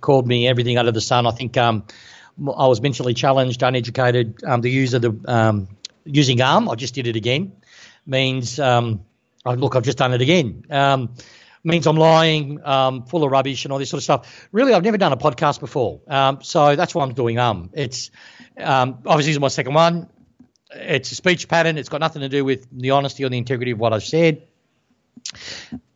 called 0.00 0.26
me 0.26 0.48
everything 0.48 0.78
under 0.78 0.92
the 0.92 1.00
sun, 1.00 1.24
I 1.24 1.30
think 1.30 1.56
um, 1.56 1.84
I 2.38 2.66
was 2.66 2.80
mentally 2.80 3.14
challenged, 3.14 3.62
uneducated. 3.62 4.42
Um, 4.42 4.62
the 4.62 4.70
use 4.70 4.94
of 4.94 5.02
the 5.02 5.16
um, 5.26 5.68
using 6.04 6.42
arm, 6.42 6.68
I 6.68 6.74
just 6.74 6.94
did 6.94 7.06
it 7.06 7.14
again, 7.14 7.52
means 8.04 8.58
oh, 8.58 8.98
look, 9.46 9.76
I've 9.76 9.84
just 9.84 9.98
done 9.98 10.12
it 10.12 10.20
again. 10.20 10.64
Means 11.66 11.86
I'm 11.86 11.96
lying, 11.96 12.64
um, 12.64 13.02
full 13.06 13.24
of 13.24 13.30
rubbish 13.32 13.64
and 13.64 13.72
all 13.72 13.80
this 13.80 13.90
sort 13.90 13.98
of 13.98 14.04
stuff. 14.04 14.48
Really, 14.52 14.72
I've 14.72 14.84
never 14.84 14.98
done 14.98 15.12
a 15.12 15.16
podcast 15.16 15.58
before, 15.58 16.00
um, 16.06 16.38
so 16.42 16.76
that's 16.76 16.94
why 16.94 17.02
I'm 17.04 17.12
doing 17.12 17.38
um. 17.38 17.70
It's 17.72 18.12
um, 18.56 18.98
obviously 19.04 19.32
it's 19.32 19.40
my 19.40 19.48
second 19.48 19.74
one. 19.74 20.08
It's 20.70 21.10
a 21.10 21.16
speech 21.16 21.48
pattern. 21.48 21.76
It's 21.76 21.88
got 21.88 22.00
nothing 22.00 22.22
to 22.22 22.28
do 22.28 22.44
with 22.44 22.68
the 22.70 22.92
honesty 22.92 23.24
or 23.24 23.30
the 23.30 23.38
integrity 23.38 23.72
of 23.72 23.80
what 23.80 23.92
I've 23.92 24.04
said. 24.04 24.42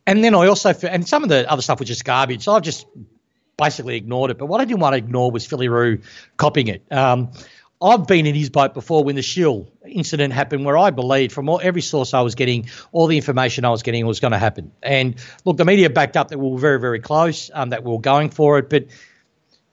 And 0.05 0.23
then 0.23 0.35
I 0.35 0.47
also, 0.47 0.73
and 0.87 1.07
some 1.07 1.23
of 1.23 1.29
the 1.29 1.49
other 1.49 1.61
stuff 1.61 1.79
was 1.79 1.87
just 1.87 2.03
garbage. 2.03 2.43
So 2.43 2.53
I've 2.53 2.63
just 2.63 2.85
basically 3.57 3.95
ignored 3.95 4.31
it. 4.31 4.37
But 4.37 4.47
what 4.47 4.59
I 4.59 4.65
didn't 4.65 4.81
want 4.81 4.93
to 4.93 4.97
ignore 4.97 5.31
was 5.31 5.45
Philly 5.45 5.69
Roo 5.69 5.99
copying 6.35 6.67
it. 6.67 6.83
Um, 6.91 7.31
I've 7.81 8.05
been 8.05 8.27
in 8.27 8.35
his 8.35 8.49
boat 8.49 8.73
before 8.73 9.03
when 9.03 9.15
the 9.15 9.23
Shield 9.23 9.71
incident 9.85 10.33
happened, 10.33 10.65
where 10.65 10.77
I 10.77 10.91
believed 10.91 11.31
from 11.31 11.49
all, 11.49 11.59
every 11.61 11.81
source 11.81 12.13
I 12.13 12.21
was 12.21 12.35
getting, 12.35 12.69
all 12.91 13.07
the 13.07 13.17
information 13.17 13.65
I 13.65 13.69
was 13.71 13.81
getting 13.81 14.05
was 14.05 14.19
going 14.19 14.33
to 14.33 14.37
happen. 14.37 14.71
And 14.83 15.15
look, 15.45 15.57
the 15.57 15.65
media 15.65 15.89
backed 15.89 16.15
up 16.15 16.29
that 16.29 16.37
we 16.37 16.49
were 16.49 16.59
very, 16.59 16.79
very 16.79 16.99
close, 16.99 17.49
um, 17.53 17.69
that 17.69 17.83
we 17.83 17.91
were 17.91 17.99
going 17.99 18.29
for 18.29 18.59
it. 18.59 18.69
But 18.69 18.87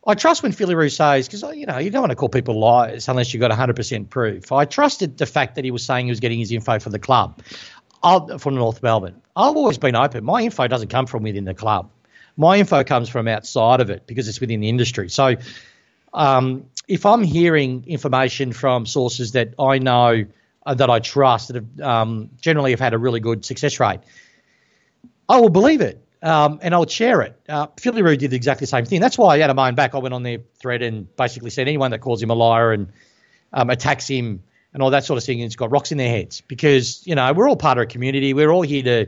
I 0.06 0.14
trust 0.14 0.42
when 0.42 0.52
Philly 0.52 0.74
Roo 0.74 0.88
says, 0.88 1.28
because 1.28 1.54
you 1.54 1.66
know 1.66 1.76
you 1.76 1.90
don't 1.90 2.00
want 2.00 2.12
to 2.12 2.16
call 2.16 2.30
people 2.30 2.58
liars 2.58 3.08
unless 3.08 3.34
you've 3.34 3.42
got 3.42 3.50
100% 3.50 4.08
proof. 4.08 4.52
I 4.52 4.64
trusted 4.64 5.18
the 5.18 5.26
fact 5.26 5.56
that 5.56 5.64
he 5.64 5.70
was 5.70 5.84
saying 5.84 6.06
he 6.06 6.10
was 6.10 6.20
getting 6.20 6.38
his 6.38 6.50
info 6.50 6.78
from 6.78 6.92
the 6.92 6.98
club, 6.98 7.42
I'll, 8.02 8.38
from 8.38 8.54
North 8.54 8.82
Melbourne. 8.82 9.20
I've 9.36 9.54
always 9.54 9.76
been 9.76 9.96
open. 9.96 10.24
My 10.24 10.40
info 10.40 10.66
doesn't 10.66 10.88
come 10.88 11.06
from 11.06 11.24
within 11.24 11.44
the 11.44 11.52
club. 11.52 11.90
My 12.38 12.56
info 12.56 12.84
comes 12.84 13.10
from 13.10 13.28
outside 13.28 13.80
of 13.80 13.90
it 13.90 14.06
because 14.06 14.28
it's 14.28 14.40
within 14.40 14.60
the 14.60 14.70
industry. 14.70 15.10
So 15.10 15.36
um, 16.14 16.64
if 16.88 17.06
I'm 17.06 17.22
hearing 17.22 17.84
information 17.86 18.52
from 18.52 18.86
sources 18.86 19.32
that 19.32 19.54
I 19.58 19.78
know 19.78 20.24
uh, 20.66 20.74
that 20.74 20.90
I 20.90 20.98
trust 20.98 21.48
that 21.48 21.56
have 21.56 21.80
um, 21.80 22.30
generally 22.40 22.72
have 22.72 22.80
had 22.80 22.94
a 22.94 22.98
really 22.98 23.20
good 23.20 23.44
success 23.44 23.78
rate, 23.78 24.00
I 25.28 25.40
will 25.40 25.50
believe 25.50 25.80
it 25.80 26.02
um, 26.22 26.58
and 26.62 26.74
I'll 26.74 26.86
share 26.86 27.20
it. 27.22 27.38
Uh, 27.48 27.68
Philly 27.78 28.02
Roo 28.02 28.16
did 28.16 28.32
exactly 28.32 28.64
the 28.64 28.70
same 28.70 28.84
thing. 28.84 29.00
That's 29.00 29.16
why 29.16 29.40
out 29.42 29.50
of 29.50 29.56
my 29.56 29.68
own 29.68 29.74
back, 29.74 29.94
I 29.94 29.98
went 29.98 30.14
on 30.14 30.22
their 30.22 30.38
thread 30.56 30.82
and 30.82 31.14
basically 31.16 31.50
said 31.50 31.68
anyone 31.68 31.92
that 31.92 32.00
calls 32.00 32.22
him 32.22 32.30
a 32.30 32.34
liar 32.34 32.72
and 32.72 32.88
um, 33.52 33.70
attacks 33.70 34.08
him 34.08 34.42
and 34.74 34.82
all 34.82 34.90
that 34.90 35.04
sort 35.04 35.16
of 35.16 35.24
thing 35.24 35.40
has 35.40 35.56
got 35.56 35.70
rocks 35.70 35.92
in 35.92 35.98
their 35.98 36.10
heads 36.10 36.42
because 36.42 37.06
you 37.06 37.14
know 37.14 37.32
we're 37.32 37.48
all 37.48 37.56
part 37.56 37.78
of 37.78 37.82
a 37.82 37.86
community. 37.86 38.34
We're 38.34 38.50
all 38.50 38.62
here 38.62 38.82
to 38.82 39.06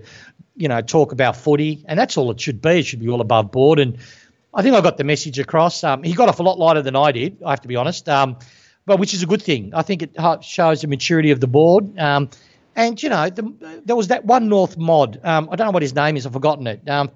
you 0.56 0.68
know 0.68 0.80
talk 0.80 1.12
about 1.12 1.36
footy, 1.36 1.84
and 1.86 1.98
that's 1.98 2.16
all 2.16 2.30
it 2.30 2.40
should 2.40 2.62
be. 2.62 2.80
It 2.80 2.86
should 2.86 3.00
be 3.00 3.08
all 3.08 3.20
above 3.20 3.50
board 3.50 3.78
and 3.78 3.98
I 4.52 4.62
think 4.62 4.74
I 4.74 4.80
got 4.80 4.96
the 4.96 5.04
message 5.04 5.38
across. 5.38 5.84
Um, 5.84 6.02
he 6.02 6.12
got 6.12 6.28
off 6.28 6.40
a 6.40 6.42
lot 6.42 6.58
lighter 6.58 6.82
than 6.82 6.96
I 6.96 7.12
did, 7.12 7.42
I 7.44 7.50
have 7.50 7.60
to 7.62 7.68
be 7.68 7.76
honest, 7.76 8.08
um, 8.08 8.36
but 8.86 8.98
which 8.98 9.14
is 9.14 9.22
a 9.22 9.26
good 9.26 9.42
thing. 9.42 9.72
I 9.74 9.82
think 9.82 10.02
it 10.02 10.16
shows 10.42 10.80
the 10.80 10.88
maturity 10.88 11.30
of 11.30 11.40
the 11.40 11.46
board. 11.46 11.98
Um, 11.98 12.30
and, 12.74 13.00
you 13.02 13.08
know, 13.08 13.28
the, 13.30 13.82
there 13.84 13.96
was 13.96 14.08
that 14.08 14.24
one 14.24 14.48
North 14.48 14.76
mod. 14.76 15.20
Um, 15.22 15.48
I 15.50 15.56
don't 15.56 15.66
know 15.66 15.72
what 15.72 15.82
his 15.82 15.94
name 15.94 16.16
is. 16.16 16.26
I've 16.26 16.32
forgotten 16.32 16.66
it. 16.66 16.88
Um, 16.88 17.10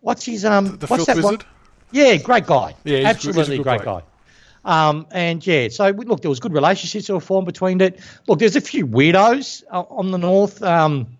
what's 0.00 0.24
his. 0.24 0.44
Um, 0.44 0.76
the 0.76 0.86
what's 0.86 1.06
that 1.06 1.16
Wizard? 1.16 1.42
One? 1.42 1.52
Yeah, 1.92 2.16
great 2.16 2.46
guy. 2.46 2.74
Yeah, 2.84 3.08
Absolutely 3.08 3.58
great 3.58 3.82
guy. 3.82 4.02
Um, 4.64 5.06
and 5.12 5.46
yeah, 5.46 5.68
so 5.68 5.92
we, 5.92 6.04
look, 6.04 6.22
there 6.22 6.28
was 6.28 6.40
good 6.40 6.52
relationships 6.52 7.06
that 7.06 7.14
were 7.14 7.20
formed 7.20 7.46
between 7.46 7.80
it. 7.80 8.00
Look, 8.26 8.40
there's 8.40 8.56
a 8.56 8.60
few 8.60 8.86
weirdos 8.86 9.62
uh, 9.70 9.82
on 9.82 10.10
the 10.10 10.18
north. 10.18 10.60
Um, 10.62 11.15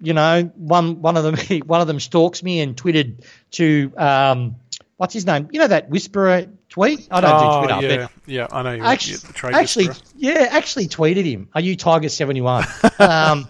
you 0.00 0.12
know, 0.12 0.50
one 0.56 1.00
one 1.00 1.16
of 1.16 1.24
them 1.24 1.60
one 1.66 1.80
of 1.80 1.86
them 1.86 2.00
stalks 2.00 2.42
me 2.42 2.60
and 2.60 2.76
tweeted 2.76 3.24
to 3.52 3.92
um, 3.96 4.56
what's 4.96 5.14
his 5.14 5.26
name? 5.26 5.48
You 5.52 5.60
know 5.60 5.68
that 5.68 5.88
whisperer 5.88 6.46
tweet? 6.68 7.08
I 7.10 7.20
don't 7.20 7.30
oh, 7.34 7.62
do 7.62 7.74
Twitter. 7.74 7.96
Yeah, 7.96 8.08
yeah, 8.26 8.46
I 8.50 8.62
know. 8.62 8.84
Actually, 8.84 9.54
actually 9.54 9.88
yeah, 10.16 10.48
actually 10.50 10.88
tweeted 10.88 11.24
him. 11.24 11.48
Are 11.54 11.60
you 11.60 11.76
Tiger 11.76 12.08
seventy 12.08 12.40
one? 12.40 12.64
um, 12.98 13.48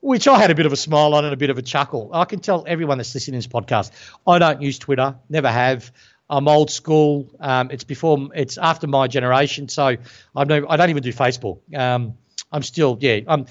which 0.00 0.28
I 0.28 0.38
had 0.38 0.50
a 0.50 0.54
bit 0.54 0.66
of 0.66 0.72
a 0.72 0.76
smile 0.76 1.14
on 1.14 1.24
and 1.24 1.34
a 1.34 1.36
bit 1.36 1.50
of 1.50 1.58
a 1.58 1.62
chuckle. 1.62 2.10
I 2.12 2.24
can 2.24 2.40
tell 2.40 2.64
everyone 2.66 2.98
that's 2.98 3.14
listening 3.14 3.40
to 3.40 3.48
this 3.48 3.52
podcast, 3.52 3.90
I 4.26 4.38
don't 4.38 4.62
use 4.62 4.78
Twitter, 4.78 5.16
never 5.28 5.50
have. 5.50 5.92
I'm 6.30 6.46
old 6.46 6.70
school. 6.70 7.28
Um, 7.40 7.70
it's 7.70 7.84
before, 7.84 8.28
it's 8.34 8.58
after 8.58 8.86
my 8.86 9.08
generation, 9.08 9.68
so 9.68 9.96
I 10.36 10.44
don't, 10.44 10.66
I 10.68 10.76
don't 10.76 10.90
even 10.90 11.02
do 11.02 11.12
Facebook. 11.12 11.58
Um, 11.76 12.14
I'm 12.50 12.62
still, 12.62 12.96
yeah. 13.00 13.20
Um, 13.26 13.46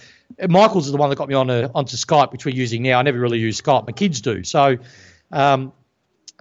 Michael's 0.49 0.87
is 0.87 0.91
the 0.91 0.97
one 0.97 1.09
that 1.09 1.15
got 1.15 1.29
me 1.29 1.35
on 1.35 1.49
a, 1.49 1.71
onto 1.73 1.97
Skype, 1.97 2.31
which 2.31 2.45
we're 2.45 2.55
using 2.55 2.83
now. 2.83 2.99
I 2.99 3.03
never 3.03 3.19
really 3.19 3.39
use 3.39 3.61
Skype. 3.61 3.85
My 3.85 3.93
kids 3.93 4.21
do. 4.21 4.43
So, 4.43 4.77
um, 5.31 5.71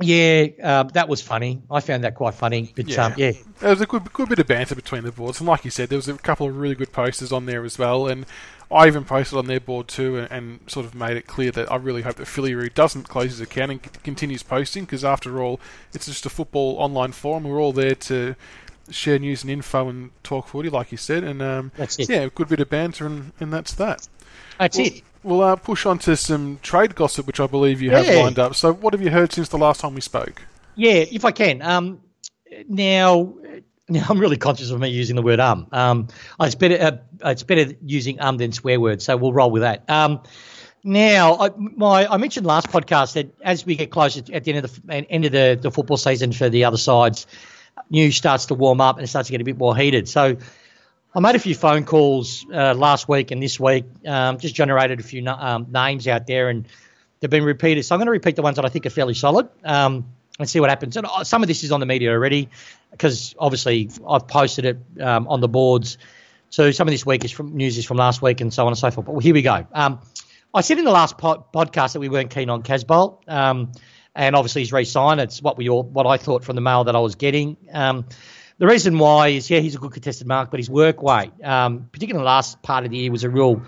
yeah, 0.01 0.47
uh, 0.63 0.83
that 0.85 1.09
was 1.09 1.23
funny. 1.23 1.63
I 1.71 1.81
found 1.81 2.05
that 2.05 2.15
quite 2.15 2.35
funny. 2.35 2.73
But 2.75 2.89
yeah, 2.89 3.07
um, 3.07 3.15
yeah. 3.17 3.33
there 3.61 3.71
was 3.71 3.81
a 3.81 3.87
good, 3.87 4.13
good 4.13 4.29
bit 4.29 4.39
of 4.39 4.47
banter 4.47 4.75
between 4.75 5.05
the 5.05 5.13
boards, 5.13 5.41
and 5.41 5.49
like 5.49 5.65
you 5.65 5.71
said, 5.71 5.89
there 5.89 5.97
was 5.97 6.09
a 6.09 6.15
couple 6.15 6.47
of 6.47 6.57
really 6.57 6.75
good 6.75 6.93
posters 6.93 7.33
on 7.33 7.47
there 7.47 7.65
as 7.65 7.79
well. 7.79 8.07
And 8.07 8.27
I 8.71 8.89
even 8.89 9.05
posted 9.05 9.39
on 9.39 9.47
their 9.47 9.61
board 9.61 9.89
too, 9.89 10.19
and, 10.19 10.31
and 10.31 10.71
sort 10.71 10.85
of 10.85 10.95
made 10.95 11.17
it 11.17 11.27
clear 11.27 11.51
that 11.53 11.73
I 11.73 11.77
really 11.77 12.03
hope 12.03 12.17
that 12.17 12.27
Philly 12.27 12.55
Roo 12.55 12.69
doesn't 12.69 13.09
close 13.09 13.31
his 13.31 13.41
account 13.41 13.71
and 13.71 13.81
c- 13.83 13.91
continues 14.03 14.43
posting, 14.43 14.85
because 14.85 15.05
after 15.05 15.41
all, 15.41 15.61
it's 15.95 16.07
just 16.07 16.27
a 16.27 16.31
football 16.31 16.77
online 16.77 17.13
forum. 17.13 17.45
We're 17.45 17.61
all 17.61 17.73
there 17.73 17.95
to 17.95 18.35
share 18.91 19.19
news 19.19 19.43
and 19.43 19.51
info 19.51 19.89
and 19.89 20.11
talk 20.23 20.49
footy, 20.49 20.71
like 20.71 20.93
you 20.93 20.99
said. 20.99 21.25
And 21.25 21.43
um, 21.43 21.73
yeah, 21.99 22.23
a 22.23 22.31
good 22.31 22.49
bit 22.49 22.61
of 22.61 22.71
banter, 22.71 23.07
and, 23.07 23.33
and 23.41 23.53
that's 23.53 23.75
that. 23.75 24.09
That's 24.59 24.79
well, 24.79 24.87
it. 24.87 25.03
We'll 25.23 25.43
uh, 25.43 25.57
push 25.57 25.87
on 25.87 25.99
to 26.01 26.17
some 26.17 26.59
trade 26.63 26.95
gossip, 26.95 27.27
which 27.27 27.41
I 27.41 27.47
believe 27.47 27.83
you 27.83 27.91
have 27.91 28.07
lined 28.07 28.39
up. 28.39 28.55
So, 28.55 28.73
what 28.73 28.95
have 28.95 29.03
you 29.03 29.11
heard 29.11 29.33
since 29.33 29.49
the 29.49 29.59
last 29.59 29.81
time 29.81 29.95
we 29.95 30.01
spoke? 30.01 30.43
Yeah, 30.77 31.05
if 31.11 31.25
I 31.25 31.33
can. 31.33 31.63
Um, 31.63 32.01
now, 32.69 33.35
now 33.89 34.07
I'm 34.09 34.19
really 34.19 34.37
conscious 34.37 34.71
of 34.71 34.81
me 34.81 34.89
using 34.89 35.17
the 35.17 35.23
word 35.23 35.41
um. 35.41 35.67
Um, 35.73 36.09
it's 36.41 36.55
better. 36.55 37.01
Uh, 37.23 37.31
it's 37.31 37.43
better 37.43 37.73
using 37.83 38.21
um 38.21 38.37
than 38.37 38.53
swear 38.53 38.79
words. 38.79 39.05
So 39.05 39.17
we'll 39.17 39.33
roll 39.33 39.51
with 39.51 39.63
that. 39.63 39.89
Um, 39.91 40.21
now, 40.85 41.35
I, 41.41 41.51
my 41.57 42.07
I 42.07 42.17
mentioned 42.17 42.47
last 42.47 42.69
podcast 42.69 43.15
that 43.15 43.35
as 43.43 43.67
we 43.67 43.75
get 43.75 43.91
closer 43.91 44.23
at 44.33 44.45
the 44.45 44.53
end 44.53 44.65
of 44.65 44.87
the 44.87 44.95
end 44.95 45.25
of 45.25 45.33
the, 45.33 45.59
the 45.61 45.73
football 45.73 45.97
season 45.97 46.33
for 46.33 46.49
the 46.49 46.65
other 46.65 46.77
sides, 46.77 47.27
news 47.91 48.17
starts 48.17 48.47
to 48.47 48.55
warm 48.55 48.81
up 48.81 48.97
and 48.97 49.05
it 49.05 49.09
starts 49.09 49.29
to 49.29 49.33
get 49.33 49.41
a 49.41 49.45
bit 49.45 49.59
more 49.59 49.77
heated. 49.77 50.09
So 50.09 50.37
I 51.15 51.21
made 51.21 51.35
a 51.35 51.39
few 51.39 51.55
phone 51.55 51.85
calls 51.85 52.45
uh, 52.53 52.75
last 52.75 53.09
week 53.09 53.31
and 53.31 53.43
this 53.43 53.59
week, 53.59 53.85
um, 54.07 54.39
just 54.39 54.55
generated 54.55 55.01
a 55.01 55.03
few 55.03 55.27
um, 55.27 55.67
names 55.71 56.07
out 56.07 56.27
there, 56.27 56.51
and 56.51 56.67
they've 57.21 57.31
been 57.31 57.45
repeated. 57.45 57.85
So 57.85 57.95
I'm 57.95 57.99
going 57.99 58.07
to 58.07 58.13
repeat 58.13 58.37
the 58.37 58.43
ones 58.43 58.57
that 58.57 58.65
I 58.65 58.69
think 58.69 58.85
are 58.87 58.91
fairly 58.91 59.15
solid 59.15 59.49
um, 59.65 60.07
and 60.39 60.49
see 60.49 60.61
what 60.61 60.69
happens. 60.69 60.97
And 60.97 61.07
uh, 61.07 61.25
some 61.25 61.43
of 61.43 61.49
this 61.49 61.65
is 61.65 61.73
on 61.73 61.81
the 61.81 61.87
media 61.87 62.11
already 62.11 62.51
because 62.91 63.35
obviously 63.39 63.91
I've 64.07 64.29
posted 64.29 64.65
it 64.67 64.79
um, 65.01 65.27
on 65.29 65.41
the 65.41 65.49
boards. 65.49 65.99
So 66.51 66.71
some 66.71 66.87
of 66.87 66.93
this 66.93 67.05
week 67.05 67.25
is 67.25 67.33
from 67.33 67.57
news 67.57 67.79
is 67.79 67.85
from 67.85 67.97
last 67.97 68.23
week 68.23 68.41
and 68.41 68.53
so 68.53 68.65
on 68.65 68.69
and 68.69 68.79
so 68.79 68.91
forth. 68.91 69.07
But 69.07 69.19
here 69.21 69.35
we 69.35 69.43
go. 69.43 69.67
Um, 69.73 70.01
I 70.55 70.61
said 70.61 70.79
in 70.79 70.85
the 70.85 70.91
last 70.91 71.19
po- 71.19 71.45
podcast 71.53 71.95
that 71.95 72.01
we 72.01 72.09
weren't 72.09 72.31
keen 72.31 72.51
on 72.51 72.63
Casboult, 72.63 73.29
um, 73.29 73.73
and 74.17 74.35
obviously 74.35 74.63
he's 74.63 74.73
re-signed. 74.73 75.21
It's 75.21 75.43
what 75.43 75.57
we 75.57 75.69
all, 75.69 75.83
what 75.83 76.07
I 76.07 76.17
thought 76.17 76.43
from 76.43 76.57
the 76.57 76.63
mail 76.63 76.85
that 76.85 76.97
I 76.97 76.99
was 76.99 77.15
getting. 77.15 77.57
Um, 77.73 78.07
the 78.59 78.67
reason 78.67 78.99
why 78.99 79.29
is, 79.29 79.51
yeah, 79.51 79.61
he's 79.61 79.75
a 79.75 79.79
good 79.79 79.93
contested 79.93 80.27
mark, 80.27 80.51
but 80.51 80.59
his 80.59 80.71
work 80.71 81.03
weight, 81.03 81.33
um, 81.45 81.89
particularly 81.93 82.21
in 82.21 82.25
the 82.25 82.31
last 82.31 82.63
part 82.63 82.85
of 82.85 82.91
the 82.91 82.97
year, 82.97 83.13
was 83.13 83.23
a 83.23 83.31
real 83.31 83.63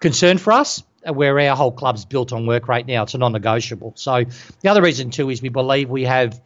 concern 0.00 0.36
for 0.36 0.52
us, 0.52 0.82
uh, 1.08 1.14
where 1.14 1.38
our 1.40 1.56
whole 1.56 1.72
club's 1.72 2.04
built 2.04 2.32
on 2.32 2.46
work 2.46 2.68
rate 2.68 2.86
now. 2.86 3.04
It's 3.04 3.14
a 3.14 3.18
non 3.18 3.32
negotiable. 3.32 3.94
So 3.96 4.24
the 4.60 4.68
other 4.68 4.82
reason, 4.82 5.10
too, 5.10 5.30
is 5.30 5.40
we 5.40 5.48
believe 5.48 5.88
we 5.88 6.04
have 6.04 6.38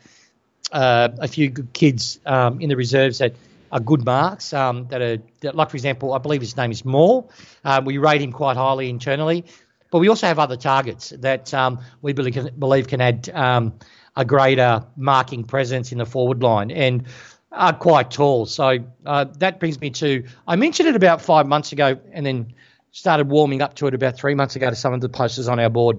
uh, 0.71 1.09
a 1.19 1.27
few 1.27 1.51
good 1.51 1.73
kids 1.73 2.21
um, 2.25 2.61
in 2.61 2.69
the 2.69 2.77
reserves 2.77 3.19
that 3.19 3.35
are 3.73 3.81
good 3.81 4.05
marks. 4.05 4.53
Um, 4.53 4.87
that 4.89 5.03
are, 5.03 5.19
that, 5.41 5.57
like, 5.57 5.71
for 5.71 5.77
example, 5.77 6.13
I 6.13 6.19
believe 6.19 6.41
his 6.41 6.57
name 6.57 6.71
is 6.71 6.85
Moore. 6.85 7.29
Uh, 7.65 7.83
we 7.85 7.99
rate 7.99 8.23
him 8.23 8.31
quite 8.31 8.57
highly 8.57 8.89
internally. 8.89 9.45
But 9.91 10.01
we 10.01 10.09
also 10.09 10.27
have 10.27 10.39
other 10.39 10.57
targets 10.57 11.11
that 11.11 11.53
um, 11.55 11.81
we 12.03 12.13
believe 12.13 12.89
can, 12.89 13.01
add 13.01 13.29
um, 13.31 13.79
a 14.17 14.25
greater 14.25 14.85
marking 14.97 15.45
presence 15.45 15.93
in 15.93 15.99
the 15.99 16.07
forward 16.07 16.43
line. 16.43 16.71
And 16.71 17.07
are 17.51 17.73
quite 17.73 18.11
tall. 18.11 18.47
So 18.47 18.79
uh, 19.07 19.25
that 19.39 19.59
brings 19.59 19.81
me 19.81 19.91
to 19.91 20.25
I 20.47 20.57
mentioned 20.57 20.89
it 20.89 20.97
about 20.97 21.23
five 21.23 21.47
months 21.47 21.73
ago, 21.73 21.99
and 22.13 22.25
then 22.25 22.55
started 22.93 23.29
warming 23.29 23.63
up 23.63 23.75
to 23.75 23.87
it 23.87 23.95
about 23.95 24.17
three 24.17 24.35
months 24.35 24.57
ago 24.57 24.71
to 24.71 24.77
some 24.77 24.93
of 24.93 25.01
the 25.01 25.09
posters 25.09 25.49
on 25.49 25.59
our 25.61 25.71
board. 25.71 25.99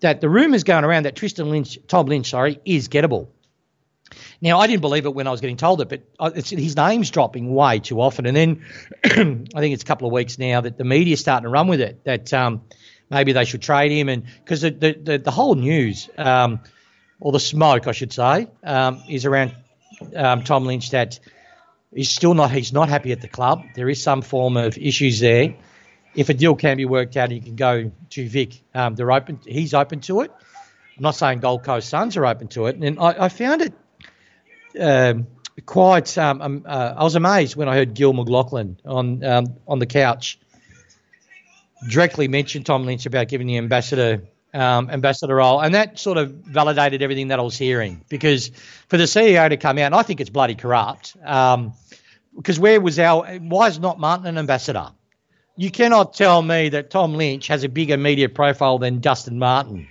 That 0.00 0.20
the 0.20 0.30
rumours 0.30 0.64
going 0.64 0.84
around 0.84 1.04
that 1.04 1.16
Tristan 1.16 1.50
Lynch, 1.50 1.78
Tom 1.86 2.06
Lynch, 2.06 2.30
sorry, 2.30 2.58
is 2.64 2.88
gettable. 2.88 3.28
Now 4.40 4.58
I 4.58 4.66
didn't 4.66 4.80
believe 4.80 5.04
it 5.04 5.14
when 5.14 5.26
I 5.26 5.30
was 5.30 5.40
getting 5.40 5.58
told 5.58 5.80
it, 5.82 5.88
but 5.88 6.02
uh, 6.18 6.30
his 6.32 6.76
name's 6.76 7.10
dropping 7.10 7.54
way 7.54 7.78
too 7.78 8.00
often. 8.00 8.26
And 8.26 8.36
then 8.36 8.64
I 9.04 9.60
think 9.60 9.74
it's 9.74 9.82
a 9.82 9.86
couple 9.86 10.08
of 10.08 10.12
weeks 10.12 10.38
now 10.38 10.62
that 10.62 10.78
the 10.78 10.84
media's 10.84 11.20
starting 11.20 11.44
to 11.44 11.50
run 11.50 11.68
with 11.68 11.80
it 11.80 12.02
that 12.04 12.32
um, 12.32 12.62
maybe 13.10 13.32
they 13.32 13.44
should 13.44 13.62
trade 13.62 13.92
him, 13.92 14.08
and 14.08 14.24
because 14.24 14.62
the, 14.62 14.70
the, 14.70 15.18
the 15.18 15.30
whole 15.30 15.54
news 15.54 16.08
um, 16.16 16.60
or 17.20 17.32
the 17.32 17.40
smoke, 17.40 17.86
I 17.86 17.92
should 17.92 18.12
say, 18.12 18.48
um, 18.62 19.02
is 19.08 19.26
around 19.26 19.54
um, 20.14 20.44
Tom 20.44 20.64
Lynch 20.64 20.90
that 20.90 21.18
he's 21.94 22.10
still 22.10 22.34
not 22.34 22.50
he's 22.50 22.72
not 22.72 22.88
happy 22.88 23.12
at 23.12 23.20
the 23.20 23.28
club. 23.28 23.62
There 23.74 23.88
is 23.88 24.02
some 24.02 24.22
form 24.22 24.56
of 24.56 24.78
issues 24.78 25.20
there. 25.20 25.54
If 26.14 26.28
a 26.28 26.34
deal 26.34 26.56
can 26.56 26.76
be 26.76 26.86
worked 26.86 27.16
out, 27.16 27.30
he 27.30 27.40
can 27.40 27.56
go 27.56 27.92
to 28.10 28.28
Vic. 28.28 28.62
Um, 28.74 28.94
they're 28.94 29.12
open. 29.12 29.40
He's 29.44 29.74
open 29.74 30.00
to 30.02 30.22
it. 30.22 30.32
I'm 30.96 31.02
not 31.02 31.14
saying 31.14 31.40
Gold 31.40 31.64
Coast 31.64 31.88
Suns 31.88 32.16
are 32.16 32.26
open 32.26 32.48
to 32.48 32.66
it, 32.66 32.76
and 32.76 32.98
I, 32.98 33.24
I 33.24 33.28
found 33.28 33.62
it 33.62 33.74
um, 34.78 35.28
quite. 35.66 36.16
Um, 36.18 36.42
um, 36.42 36.64
uh, 36.66 36.94
I 36.96 37.04
was 37.04 37.14
amazed 37.14 37.56
when 37.56 37.68
I 37.68 37.74
heard 37.74 37.94
Gil 37.94 38.12
McLachlan 38.12 38.76
on 38.84 39.24
um, 39.24 39.56
on 39.66 39.78
the 39.78 39.86
couch 39.86 40.38
directly 41.88 42.28
mentioned 42.28 42.66
Tom 42.66 42.84
Lynch 42.84 43.06
about 43.06 43.28
giving 43.28 43.46
the 43.46 43.58
ambassador 43.58 44.22
um, 44.52 44.90
ambassador 44.90 45.36
role, 45.36 45.60
and 45.60 45.74
that 45.74 45.98
sort 45.98 46.18
of 46.18 46.30
validated 46.30 47.02
everything 47.02 47.28
that 47.28 47.38
I 47.38 47.42
was 47.42 47.56
hearing. 47.56 48.04
Because 48.08 48.50
for 48.88 48.96
the 48.96 49.04
CEO 49.04 49.48
to 49.48 49.56
come 49.56 49.78
out, 49.78 49.86
and 49.86 49.94
I 49.94 50.02
think 50.02 50.20
it's 50.20 50.30
bloody 50.30 50.54
corrupt. 50.54 51.16
Um, 51.24 51.72
because 52.36 52.58
where 52.58 52.80
was 52.80 52.98
our? 52.98 53.26
Why 53.38 53.68
is 53.68 53.78
not 53.78 53.98
Martin 53.98 54.26
an 54.26 54.38
ambassador? 54.38 54.90
You 55.56 55.70
cannot 55.70 56.14
tell 56.14 56.40
me 56.42 56.70
that 56.70 56.90
Tom 56.90 57.14
Lynch 57.14 57.48
has 57.48 57.64
a 57.64 57.68
bigger 57.68 57.96
media 57.96 58.28
profile 58.28 58.78
than 58.78 59.00
Dustin 59.00 59.38
Martin. 59.38 59.88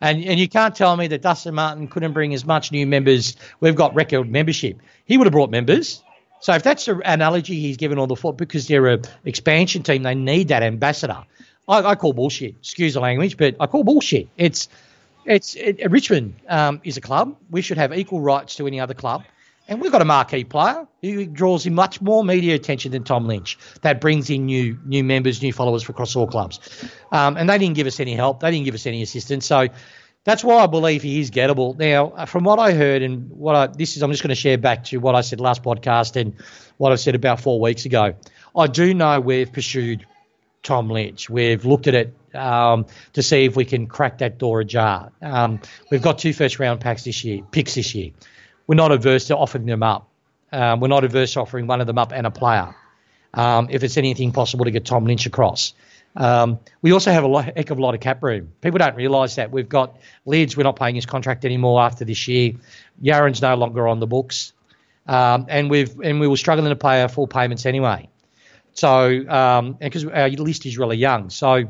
And, 0.00 0.22
and 0.24 0.40
you 0.40 0.48
can't 0.48 0.74
tell 0.74 0.96
me 0.96 1.06
that 1.08 1.22
Dustin 1.22 1.54
Martin 1.54 1.88
couldn't 1.88 2.12
bring 2.12 2.34
as 2.34 2.44
much 2.44 2.72
new 2.72 2.86
members. 2.86 3.36
We've 3.60 3.74
got 3.74 3.94
record 3.94 4.30
membership. 4.30 4.80
He 5.04 5.16
would 5.16 5.26
have 5.26 5.32
brought 5.32 5.50
members. 5.50 6.02
So 6.40 6.54
if 6.54 6.62
that's 6.62 6.86
the 6.86 7.00
analogy 7.04 7.60
he's 7.60 7.76
given 7.76 7.98
on 7.98 8.08
the 8.08 8.16
foot, 8.16 8.36
because 8.36 8.66
they're 8.66 8.86
an 8.86 9.02
expansion 9.24 9.82
team, 9.82 10.02
they 10.02 10.14
need 10.14 10.48
that 10.48 10.62
ambassador. 10.62 11.24
I, 11.68 11.82
I, 11.82 11.94
call 11.94 12.12
bullshit. 12.12 12.56
Excuse 12.56 12.94
the 12.94 13.00
language, 13.00 13.36
but 13.36 13.56
I 13.60 13.66
call 13.66 13.84
bullshit. 13.84 14.28
It's 14.36 14.68
it's 15.24 15.54
it, 15.54 15.90
Richmond 15.90 16.34
um, 16.48 16.80
is 16.82 16.96
a 16.96 17.00
club. 17.00 17.36
We 17.50 17.62
should 17.62 17.78
have 17.78 17.92
equal 17.92 18.20
rights 18.20 18.56
to 18.56 18.66
any 18.66 18.80
other 18.80 18.94
club. 18.94 19.22
And 19.68 19.80
we've 19.80 19.92
got 19.92 20.02
a 20.02 20.04
marquee 20.04 20.42
player 20.42 20.88
who 21.00 21.26
draws 21.26 21.64
in 21.64 21.76
much 21.76 22.00
more 22.00 22.24
media 22.24 22.56
attention 22.56 22.90
than 22.90 23.04
Tom 23.04 23.26
Lynch. 23.26 23.56
That 23.82 24.00
brings 24.00 24.28
in 24.28 24.46
new 24.46 24.76
new 24.84 25.04
members, 25.04 25.42
new 25.42 25.52
followers 25.52 25.84
for 25.84 25.92
across 25.92 26.16
all 26.16 26.26
clubs. 26.26 26.58
Um, 27.12 27.36
and 27.36 27.48
they 27.48 27.58
didn't 27.58 27.76
give 27.76 27.86
us 27.86 28.00
any 28.00 28.14
help. 28.14 28.40
They 28.40 28.50
didn't 28.50 28.64
give 28.64 28.74
us 28.74 28.86
any 28.86 29.02
assistance. 29.02 29.46
So 29.46 29.68
that's 30.24 30.44
why 30.44 30.56
I 30.62 30.66
believe 30.66 31.02
he 31.02 31.20
is 31.20 31.30
gettable. 31.30 31.78
Now, 31.78 32.10
uh, 32.10 32.26
from 32.26 32.44
what 32.44 32.58
I 32.58 32.72
heard 32.72 33.02
and 33.02 33.30
what 33.30 33.56
I 33.56 33.66
this 33.68 33.96
is, 33.96 34.02
I'm 34.02 34.10
just 34.10 34.22
going 34.22 34.30
to 34.30 34.34
share 34.34 34.58
back 34.58 34.84
to 34.84 34.98
what 34.98 35.14
I 35.14 35.20
said 35.22 35.40
last 35.40 35.62
podcast 35.62 36.16
and 36.16 36.34
what 36.76 36.92
I 36.92 36.96
said 36.96 37.14
about 37.14 37.40
four 37.40 37.60
weeks 37.60 37.84
ago. 37.84 38.14
I 38.56 38.66
do 38.66 38.94
know 38.94 39.20
we've 39.20 39.52
pursued 39.52 40.06
Tom 40.62 40.90
Lynch. 40.90 41.30
We've 41.30 41.64
looked 41.64 41.86
at 41.86 41.94
it 41.94 42.14
um, 42.34 42.86
to 43.14 43.22
see 43.22 43.44
if 43.44 43.56
we 43.56 43.64
can 43.64 43.86
crack 43.86 44.18
that 44.18 44.38
door 44.38 44.60
ajar. 44.60 45.12
Um, 45.22 45.60
we've 45.90 46.02
got 46.02 46.18
two 46.18 46.32
first 46.32 46.58
round 46.58 46.80
packs 46.80 47.04
this 47.04 47.24
year, 47.24 47.42
picks 47.50 47.74
this 47.74 47.94
year 47.94 48.10
we're 48.70 48.76
not 48.76 48.92
averse 48.92 49.26
to 49.26 49.36
offering 49.36 49.66
them 49.66 49.82
up. 49.82 50.08
Um, 50.52 50.78
we're 50.78 50.86
not 50.86 51.02
averse 51.02 51.32
to 51.32 51.40
offering 51.40 51.66
one 51.66 51.80
of 51.80 51.88
them 51.88 51.98
up 51.98 52.12
and 52.12 52.24
a 52.24 52.30
player 52.30 52.72
um, 53.34 53.66
if 53.68 53.82
it's 53.82 53.96
anything 53.96 54.30
possible 54.30 54.64
to 54.64 54.70
get 54.70 54.84
Tom 54.84 55.06
Lynch 55.06 55.26
across. 55.26 55.74
Um, 56.16 56.58
we 56.82 56.92
also 56.92 57.12
have 57.12 57.24
a 57.24 57.28
lot, 57.28 57.56
heck 57.56 57.70
of 57.70 57.78
a 57.78 57.82
lot 57.82 57.94
of 57.94 58.00
cap 58.00 58.22
room. 58.22 58.52
People 58.60 58.78
don't 58.78 58.96
realise 58.96 59.36
that. 59.36 59.50
We've 59.50 59.68
got 59.68 59.96
Lids, 60.26 60.56
we're 60.56 60.64
not 60.64 60.76
paying 60.76 60.94
his 60.94 61.06
contract 61.06 61.44
anymore 61.44 61.80
after 61.80 62.04
this 62.04 62.26
year. 62.26 62.54
Yarran's 63.02 63.40
no 63.40 63.54
longer 63.54 63.86
on 63.86 64.00
the 64.00 64.06
books. 64.06 64.52
Um, 65.06 65.46
and 65.48 65.70
we've 65.70 65.98
and 66.00 66.20
we 66.20 66.28
were 66.28 66.36
struggling 66.36 66.68
to 66.68 66.76
pay 66.76 67.02
our 67.02 67.08
full 67.08 67.26
payments 67.26 67.66
anyway. 67.66 68.08
So 68.74 69.28
um, 69.28 69.72
because 69.74 70.04
our 70.04 70.28
list 70.28 70.66
is 70.66 70.78
really 70.78 70.96
young. 70.96 71.30
So 71.30 71.64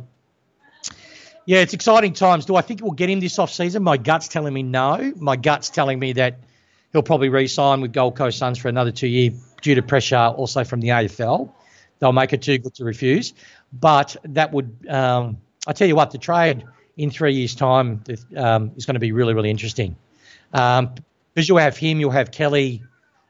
yeah, 1.47 1.59
it's 1.61 1.73
exciting 1.73 2.13
times. 2.13 2.45
Do 2.45 2.57
I 2.57 2.63
think 2.63 2.83
we'll 2.83 2.93
get 2.93 3.09
him 3.09 3.21
this 3.21 3.39
off 3.39 3.51
season? 3.51 3.83
My 3.83 3.97
gut's 3.97 4.29
telling 4.29 4.53
me 4.53 4.63
no. 4.63 5.13
My 5.17 5.37
gut's 5.37 5.71
telling 5.71 5.99
me 5.99 6.13
that 6.15 6.39
He'll 6.93 7.03
probably 7.03 7.29
re-sign 7.29 7.81
with 7.81 7.93
Gold 7.93 8.17
Coast 8.17 8.39
Suns 8.39 8.59
for 8.59 8.69
another 8.69 8.91
two 8.91 9.07
year 9.07 9.31
due 9.63 9.77
to 9.77 9.83
pressure 9.83 10.17
also 10.17 10.65
from 10.65 10.81
the 10.81 10.89
AFL. 10.89 11.53
They'll 11.99 12.13
make 12.13 12.33
it 12.33 12.43
too 12.43 12.59
good 12.59 12.75
to 12.77 12.85
refuse. 12.85 13.35
But 13.73 14.17
that 14.25 14.53
would, 14.53 14.87
um, 14.89 15.39
I 15.67 15.73
tell 15.73 15.89
you 15.89 15.97
what, 15.97 16.11
the 16.11 16.19
trade 16.19 16.65
in 16.97 17.11
three 17.11 17.35
years' 17.35 17.55
time 17.55 18.03
um, 18.37 18.73
is 18.77 18.87
going 18.87 18.95
to 18.95 19.01
be 19.01 19.13
really, 19.13 19.35
really 19.35 19.51
interesting. 19.51 19.97
Um, 20.53 20.95
because 21.35 21.49
you'll 21.49 21.59
have 21.59 21.77
him, 21.77 22.01
you'll 22.01 22.11
have 22.11 22.33
Kelly 22.33 22.83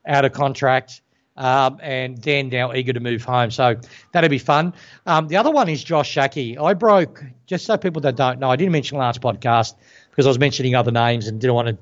out 0.07 0.25
of 0.25 0.33
contract, 0.33 1.03
um, 1.37 1.79
and 1.83 2.21
Dan 2.21 2.49
now 2.49 2.73
eager 2.73 2.93
to 2.93 3.01
move 3.01 3.23
home. 3.23 3.51
So 3.51 3.77
that'll 4.13 4.31
be 4.31 4.39
fun. 4.39 4.75
Um, 5.07 5.29
the 5.29 5.37
other 5.37 5.51
one 5.51 5.69
is 5.69 5.85
Josh 5.85 6.11
Schache. 6.15 6.59
I 6.59 6.75
broke, 6.75 7.23
just 7.47 7.67
so 7.67 7.77
people 7.77 8.01
that 8.03 8.17
don't 8.17 8.41
know, 8.41 8.51
I 8.51 8.57
didn't 8.57 8.73
mention 8.73 8.99
last 8.99 9.21
podcast 9.21 9.75
because 10.11 10.27
I 10.27 10.31
was 10.31 10.39
mentioning 10.39 10.75
other 10.75 10.91
names 10.91 11.29
and 11.29 11.41
didn't 11.41 11.55
want 11.55 11.69
to 11.69 11.79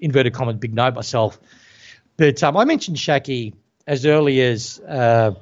inverted 0.00 0.34
commas 0.34 0.56
big 0.56 0.74
note 0.74 0.94
myself. 0.94 1.38
But 2.16 2.42
um, 2.42 2.56
I 2.56 2.64
mentioned 2.64 2.98
Schache 2.98 3.54
as 3.86 4.06
early 4.06 4.40
as 4.40 4.80
uh, 4.80 5.34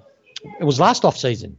it 0.61 0.65
was 0.65 0.81
last 0.81 1.05
off 1.05 1.17
season, 1.17 1.57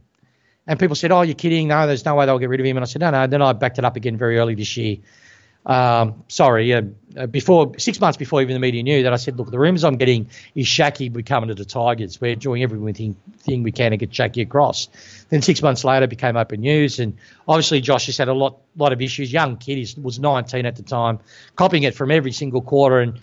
and 0.66 0.78
people 0.78 0.96
said, 0.96 1.12
"Oh, 1.12 1.22
you're 1.22 1.34
kidding? 1.34 1.68
No, 1.68 1.86
there's 1.86 2.04
no 2.04 2.14
way 2.14 2.26
they'll 2.26 2.38
get 2.38 2.48
rid 2.48 2.60
of 2.60 2.66
him." 2.66 2.76
And 2.76 2.84
I 2.84 2.86
said, 2.86 3.00
"No, 3.00 3.10
no." 3.10 3.26
Then 3.26 3.42
I 3.42 3.52
backed 3.52 3.78
it 3.78 3.84
up 3.84 3.96
again 3.96 4.16
very 4.16 4.38
early 4.38 4.54
this 4.54 4.76
year. 4.76 4.98
Um, 5.66 6.22
sorry, 6.28 6.72
uh, 6.72 6.82
before 7.28 7.72
six 7.76 8.00
months 8.00 8.16
before 8.16 8.40
even 8.40 8.54
the 8.54 8.60
media 8.60 8.84
knew 8.84 9.02
that, 9.02 9.12
I 9.12 9.16
said, 9.16 9.36
"Look, 9.36 9.50
the 9.50 9.58
rumours 9.58 9.82
I'm 9.82 9.96
getting 9.96 10.28
is 10.54 10.68
Schache 10.68 11.12
be 11.12 11.22
coming 11.24 11.48
to 11.48 11.56
the 11.56 11.64
Tigers. 11.64 12.20
We're 12.20 12.36
doing 12.36 12.62
everything 12.62 13.16
thing 13.38 13.64
we 13.64 13.72
can 13.72 13.90
to 13.90 13.96
get 13.96 14.10
Schache 14.10 14.42
across." 14.42 14.88
Then 15.28 15.42
six 15.42 15.62
months 15.62 15.82
later, 15.82 16.04
it 16.04 16.10
became 16.10 16.36
open 16.36 16.60
news, 16.60 17.00
and 17.00 17.16
obviously 17.48 17.80
Josh 17.80 18.06
has 18.06 18.16
had 18.16 18.28
a 18.28 18.32
lot 18.32 18.58
lot 18.76 18.92
of 18.92 19.02
issues. 19.02 19.32
Young 19.32 19.56
kid, 19.56 19.78
he 19.78 20.00
was 20.00 20.20
19 20.20 20.66
at 20.66 20.76
the 20.76 20.84
time, 20.84 21.18
copying 21.56 21.82
it 21.82 21.96
from 21.96 22.12
every 22.12 22.32
single 22.32 22.62
quarter, 22.62 23.00
and 23.00 23.18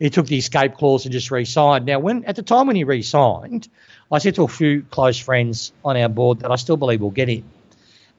he 0.00 0.10
took 0.10 0.26
the 0.26 0.38
escape 0.38 0.74
clause 0.74 1.04
and 1.04 1.12
just 1.12 1.30
re-signed. 1.30 1.86
Now, 1.86 2.00
when 2.00 2.24
at 2.24 2.34
the 2.34 2.42
time 2.42 2.66
when 2.66 2.74
he 2.74 2.82
re-signed, 2.82 3.68
I 4.14 4.18
said 4.18 4.36
to 4.36 4.44
a 4.44 4.48
few 4.48 4.82
close 4.82 5.18
friends 5.18 5.72
on 5.84 5.96
our 5.96 6.08
board 6.08 6.40
that 6.40 6.50
I 6.52 6.56
still 6.56 6.76
believe 6.76 7.00
we'll 7.00 7.10
get 7.10 7.28
him. 7.28 7.44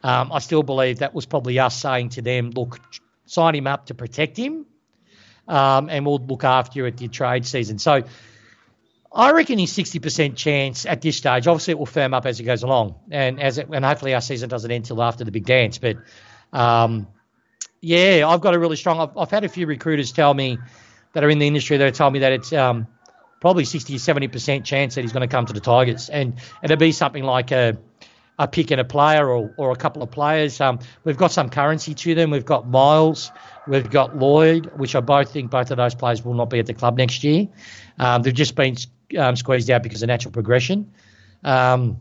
Um, 0.04 0.32
I 0.32 0.40
still 0.40 0.62
believe 0.62 1.00
that 1.00 1.14
was 1.14 1.26
probably 1.26 1.58
us 1.58 1.80
saying 1.80 2.10
to 2.10 2.22
them, 2.22 2.52
"Look, 2.52 2.80
sign 3.26 3.56
him 3.56 3.66
up 3.66 3.86
to 3.88 3.94
protect 3.94 4.36
him, 4.36 4.66
um, 5.48 5.90
and 5.90 6.06
we'll 6.06 6.20
look 6.20 6.44
after 6.44 6.80
you 6.80 6.86
at 6.86 6.98
the 6.98 7.08
trade 7.08 7.46
season." 7.46 7.80
So 7.80 8.04
I 9.12 9.32
reckon 9.32 9.58
he's 9.58 9.72
sixty 9.72 10.00
percent 10.00 10.36
chance 10.36 10.86
at 10.86 11.02
this 11.02 11.16
stage. 11.16 11.48
Obviously, 11.48 11.72
it 11.72 11.80
will 11.80 11.86
firm 11.86 12.14
up 12.14 12.26
as 12.26 12.42
it 12.42 12.44
goes 12.44 12.64
along, 12.64 12.96
and 13.10 13.42
as 13.42 13.58
it, 13.58 13.70
and 13.72 13.86
hopefully 13.86 14.14
our 14.14 14.22
season 14.22 14.50
doesn't 14.50 14.70
end 14.70 14.84
till 14.84 15.02
after 15.02 15.24
the 15.24 15.32
big 15.32 15.46
dance. 15.46 15.78
But 15.78 15.96
um, 16.52 17.08
yeah, 17.80 18.28
I've 18.28 18.42
got 18.42 18.54
a 18.54 18.60
really 18.60 18.76
strong. 18.76 19.00
I've, 19.00 19.18
I've, 19.18 19.32
had 19.32 19.46
a 19.46 19.50
few 19.50 19.66
recruiters 19.66 20.12
tell 20.12 20.34
me 20.34 20.58
that 21.14 21.24
are 21.24 21.30
in 21.30 21.40
the 21.40 21.48
industry 21.48 21.78
that 21.78 21.86
have 21.86 21.96
told 21.96 22.12
me 22.12 22.20
that 22.20 22.34
it's 22.34 22.52
um, 22.52 22.88
probably 23.46 23.64
60 23.64 23.96
or 23.96 24.00
70 24.00 24.28
percent 24.30 24.66
chance 24.66 24.96
that 24.96 25.02
he's 25.02 25.14
going 25.14 25.22
to 25.22 25.28
come 25.28 25.46
to 25.46 25.54
the 25.54 25.60
Tigers, 25.60 26.10
and 26.10 26.34
it'll 26.64 26.78
be 26.78 26.92
something 26.92 27.24
like 27.24 27.52
a 27.52 27.78
a 28.40 28.48
pick 28.48 28.72
and 28.72 28.82
a 28.82 28.84
player 28.84 29.30
or, 29.30 29.54
or 29.56 29.70
a 29.70 29.76
couple 29.76 30.02
of 30.02 30.10
players. 30.10 30.60
Um, 30.60 30.80
we've 31.04 31.16
got 31.16 31.32
some 31.32 31.52
currency 31.52 31.94
to 31.94 32.16
them. 32.16 32.32
We've 32.32 32.44
got 32.44 32.68
Miles, 32.68 33.32
we've 33.68 33.88
got 33.88 34.18
Lloyd, 34.18 34.72
which 34.78 34.96
I 34.96 35.00
both 35.00 35.32
think 35.32 35.52
both 35.52 35.70
of 35.70 35.78
those 35.78 35.94
players 35.94 36.26
will 36.26 36.34
not 36.34 36.50
be 36.50 36.58
at 36.58 36.66
the 36.66 36.74
club 36.74 36.98
next 36.98 37.24
year. 37.24 37.48
Um, 38.00 38.24
they've 38.24 38.34
just 38.34 38.56
been 38.56 38.78
um, 39.16 39.36
squeezed 39.36 39.70
out 39.70 39.84
because 39.84 40.02
of 40.02 40.08
natural 40.08 40.32
progression. 40.32 40.92
Um, 41.44 42.00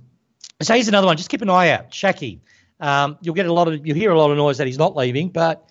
so 0.62 0.72
here's 0.72 0.88
another 0.88 1.06
one. 1.06 1.18
Just 1.18 1.28
keep 1.28 1.42
an 1.42 1.50
eye 1.50 1.72
out. 1.72 1.92
Schache. 1.92 2.40
Um, 2.80 3.18
you'll 3.20 3.34
get 3.34 3.44
a 3.44 3.52
lot 3.52 3.68
of, 3.68 3.86
you'll 3.86 3.96
hear 3.96 4.12
a 4.12 4.18
lot 4.18 4.30
of 4.30 4.38
noise 4.38 4.56
that 4.56 4.66
he's 4.66 4.78
not 4.78 4.96
leaving, 4.96 5.28
but 5.28 5.68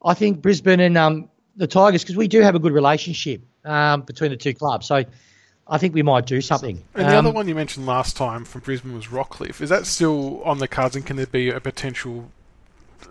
I 0.00 0.14
think 0.14 0.42
Brisbane 0.42 0.78
and 0.78 0.96
um, 0.96 1.28
the 1.56 1.66
Tigers, 1.66 2.04
because 2.04 2.16
we 2.16 2.28
do 2.28 2.40
have 2.40 2.54
a 2.54 2.60
good 2.60 2.72
relationship 2.72 3.42
um, 3.68 4.02
between 4.02 4.30
the 4.30 4.36
two 4.36 4.54
clubs. 4.54 4.86
So 4.86 5.04
I 5.66 5.78
think 5.78 5.94
we 5.94 6.02
might 6.02 6.26
do 6.26 6.40
something. 6.40 6.82
And 6.94 7.08
the 7.08 7.16
other 7.16 7.30
one 7.30 7.46
you 7.46 7.54
mentioned 7.54 7.86
last 7.86 8.16
time 8.16 8.44
from 8.44 8.62
Brisbane 8.62 8.94
was 8.94 9.06
Rockliff. 9.06 9.60
Is 9.60 9.68
that 9.68 9.86
still 9.86 10.42
on 10.42 10.58
the 10.58 10.68
cards, 10.68 10.96
and 10.96 11.04
can 11.04 11.16
there 11.16 11.26
be 11.26 11.50
a 11.50 11.60
potential 11.60 12.30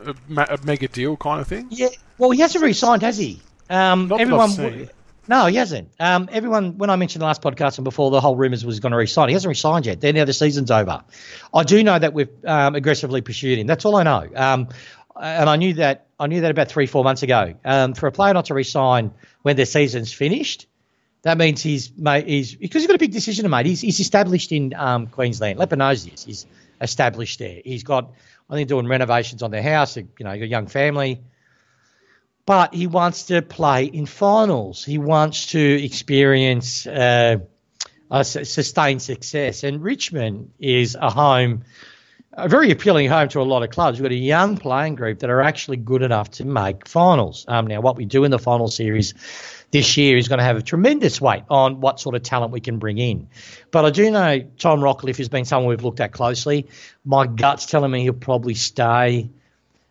a, 0.05 0.15
a 0.35 0.57
mega 0.63 0.87
deal 0.87 1.15
kind 1.17 1.39
of 1.39 1.47
thing? 1.47 1.67
Yeah. 1.69 1.89
Well, 2.17 2.31
he 2.31 2.41
hasn't 2.41 2.63
re-signed, 2.63 3.03
has 3.03 3.17
he? 3.17 3.41
Um, 3.69 4.07
Not 4.07 4.21
everyone. 4.21 4.89
No, 5.29 5.45
he 5.47 5.57
hasn't. 5.57 5.89
Um, 5.99 6.29
everyone, 6.31 6.77
when 6.77 6.89
I 6.89 6.95
mentioned 6.95 7.21
the 7.21 7.25
last 7.25 7.41
podcast 7.41 7.77
and 7.77 7.83
before, 7.83 8.11
the 8.11 8.21
whole 8.21 8.37
rumours 8.37 8.65
was 8.65 8.79
going 8.79 8.93
to 8.93 8.97
resign. 8.97 9.27
He 9.27 9.33
hasn't 9.33 9.49
resigned 9.49 9.85
yet. 9.85 9.99
Then 9.99 10.15
now 10.15 10.23
the 10.23 10.31
season's 10.31 10.71
over. 10.71 11.03
I 11.53 11.63
do 11.63 11.83
know 11.83 11.99
that 11.99 12.13
we've 12.13 12.29
um, 12.45 12.75
aggressively 12.75 13.19
pursued 13.19 13.59
him. 13.59 13.67
That's 13.67 13.83
all 13.83 13.97
I 13.97 14.03
know. 14.03 14.29
Um, 14.33 14.69
and 15.21 15.49
I 15.49 15.55
knew 15.55 15.75
that 15.75 16.07
I 16.19 16.27
knew 16.27 16.41
that 16.41 16.51
about 16.51 16.69
three, 16.69 16.85
four 16.85 17.03
months 17.03 17.23
ago. 17.23 17.55
Um, 17.63 17.93
for 17.93 18.07
a 18.07 18.11
player 18.11 18.33
not 18.33 18.45
to 18.45 18.53
resign 18.53 19.11
when 19.41 19.55
their 19.55 19.65
season's 19.65 20.11
finished, 20.11 20.67
that 21.21 21.37
means 21.37 21.61
he's 21.61 21.91
made 21.97 22.27
he's 22.27 22.55
because 22.55 22.81
he's 22.81 22.87
got 22.87 22.95
a 22.95 22.99
big 22.99 23.11
decision 23.11 23.43
to 23.43 23.49
make. 23.49 23.65
He's, 23.65 23.81
he's 23.81 23.99
established 23.99 24.51
in 24.51 24.73
um, 24.75 25.07
Queensland. 25.07 25.59
Leper 25.59 25.75
knows 25.75 26.05
this. 26.05 26.23
He's 26.23 26.45
established 26.81 27.39
there. 27.39 27.61
He's 27.63 27.83
got 27.83 28.11
I 28.49 28.55
think 28.55 28.69
doing 28.69 28.87
renovations 28.87 29.43
on 29.43 29.51
their 29.51 29.63
house. 29.63 29.97
You 29.97 30.07
know, 30.19 30.31
a 30.31 30.37
young 30.37 30.67
family 30.67 31.21
but 32.47 32.73
he 32.73 32.87
wants 32.87 33.23
to 33.23 33.41
play 33.41 33.83
in 33.83 34.05
finals. 34.05 34.85
He 34.85 34.97
wants 34.97 35.47
to 35.47 35.59
experience 35.59 36.87
uh, 36.87 37.39
sustained 38.23 39.01
success. 39.01 39.65
And 39.65 39.83
Richmond 39.83 40.51
is 40.57 40.95
a 40.95 41.09
home, 41.09 41.65
a 42.37 42.47
very 42.47 42.69
appealing 42.69 43.09
home 43.09 43.27
to 43.29 43.41
a 43.41 43.43
lot 43.43 43.63
of 43.63 43.71
clubs. 43.71 43.97
We've 43.97 44.03
got 44.03 44.11
a 44.11 44.15
young 44.15 44.57
playing 44.57 44.93
group 44.93 45.19
that 45.19 45.29
are 45.31 45.41
actually 45.41 45.77
good 45.77 46.03
enough 46.03 46.29
to 46.31 46.45
make 46.45 46.87
finals. 46.87 47.45
Um, 47.47 47.65
now, 47.65 47.81
what 47.81 47.95
we 47.97 48.05
do 48.05 48.23
in 48.23 48.31
the 48.31 48.37
final 48.37 48.67
series 48.67 49.15
this 49.71 49.97
year 49.97 50.17
is 50.17 50.27
going 50.27 50.37
to 50.37 50.45
have 50.45 50.55
a 50.55 50.61
tremendous 50.61 51.19
weight 51.19 51.43
on 51.49 51.81
what 51.81 51.99
sort 51.99 52.15
of 52.15 52.21
talent 52.21 52.51
we 52.51 52.61
can 52.61 52.77
bring 52.77 52.99
in. 52.99 53.27
But 53.71 53.85
I 53.85 53.89
do 53.89 54.11
know 54.11 54.39
Tom 54.59 54.81
Rockliff 54.81 55.17
has 55.17 55.29
been 55.29 55.45
someone 55.45 55.69
we've 55.69 55.83
looked 55.83 55.99
at 55.99 56.11
closely. 56.11 56.67
My 57.03 57.25
gut's 57.25 57.65
telling 57.65 57.89
me 57.89 58.03
he'll 58.03 58.13
probably 58.13 58.53
stay 58.53 59.29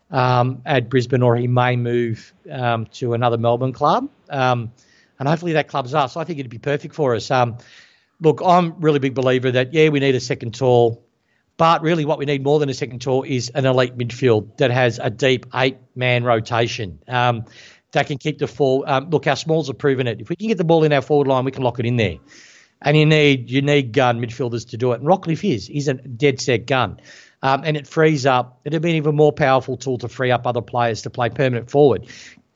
um, 0.09 0.61
at 0.65 0.89
Brisbane, 0.89 1.23
or 1.23 1.35
he 1.35 1.47
may 1.47 1.75
move 1.75 2.33
um, 2.49 2.85
to 2.93 3.13
another 3.13 3.37
Melbourne 3.37 3.73
club. 3.73 4.09
Um, 4.29 4.71
and 5.19 5.27
hopefully 5.27 5.53
that 5.53 5.67
clubs 5.67 5.93
us. 5.93 6.15
I 6.15 6.23
think 6.23 6.39
it'd 6.39 6.49
be 6.49 6.59
perfect 6.59 6.95
for 6.95 7.13
us. 7.13 7.29
Um, 7.29 7.57
look, 8.21 8.41
I'm 8.43 8.79
really 8.79 8.99
big 8.99 9.15
believer 9.15 9.51
that 9.51 9.73
yeah, 9.73 9.89
we 9.89 9.99
need 9.99 10.15
a 10.15 10.21
second 10.21 10.55
tall, 10.55 11.03
but 11.57 11.81
really 11.81 12.05
what 12.05 12.19
we 12.19 12.25
need 12.25 12.43
more 12.43 12.59
than 12.59 12.69
a 12.69 12.73
second 12.73 13.01
tour 13.01 13.25
is 13.25 13.49
an 13.49 13.65
elite 13.65 13.97
midfield 13.97 14.57
that 14.57 14.71
has 14.71 14.99
a 14.99 15.09
deep 15.09 15.47
eight 15.53 15.77
man 15.95 16.23
rotation. 16.23 16.99
Um, 17.07 17.45
that 17.93 18.07
can 18.07 18.17
keep 18.17 18.37
the 18.37 18.47
full. 18.47 18.83
Um, 18.85 19.09
look, 19.09 19.27
our 19.27 19.35
smalls 19.35 19.67
have 19.67 19.77
proven 19.77 20.07
it. 20.07 20.21
If 20.21 20.29
we 20.29 20.35
can 20.35 20.47
get 20.47 20.57
the 20.57 20.63
ball 20.63 20.83
in 20.83 20.93
our 20.93 21.01
forward 21.01 21.27
line, 21.27 21.45
we 21.45 21.51
can 21.51 21.63
lock 21.63 21.79
it 21.79 21.85
in 21.85 21.95
there. 21.95 22.17
And 22.81 22.95
you 22.95 23.05
need 23.05 23.49
you 23.49 23.61
need 23.61 23.91
gun 23.91 24.19
midfielders 24.19 24.69
to 24.69 24.77
do 24.77 24.91
it. 24.91 24.99
And 24.99 25.07
Rockliff 25.07 25.43
is 25.49 25.65
he's 25.65 25.87
a 25.87 25.95
dead 25.95 26.39
set 26.39 26.67
gun, 26.67 26.99
um, 27.41 27.63
and 27.63 27.75
it 27.75 27.87
frees 27.87 28.25
up. 28.25 28.59
It'd 28.65 28.81
be 28.81 28.91
an 28.91 28.95
even 28.97 29.15
more 29.15 29.33
powerful 29.33 29.77
tool 29.77 29.97
to 29.99 30.07
free 30.07 30.31
up 30.31 30.45
other 30.45 30.61
players 30.61 31.01
to 31.03 31.09
play 31.09 31.29
permanent 31.29 31.71
forward. 31.71 32.07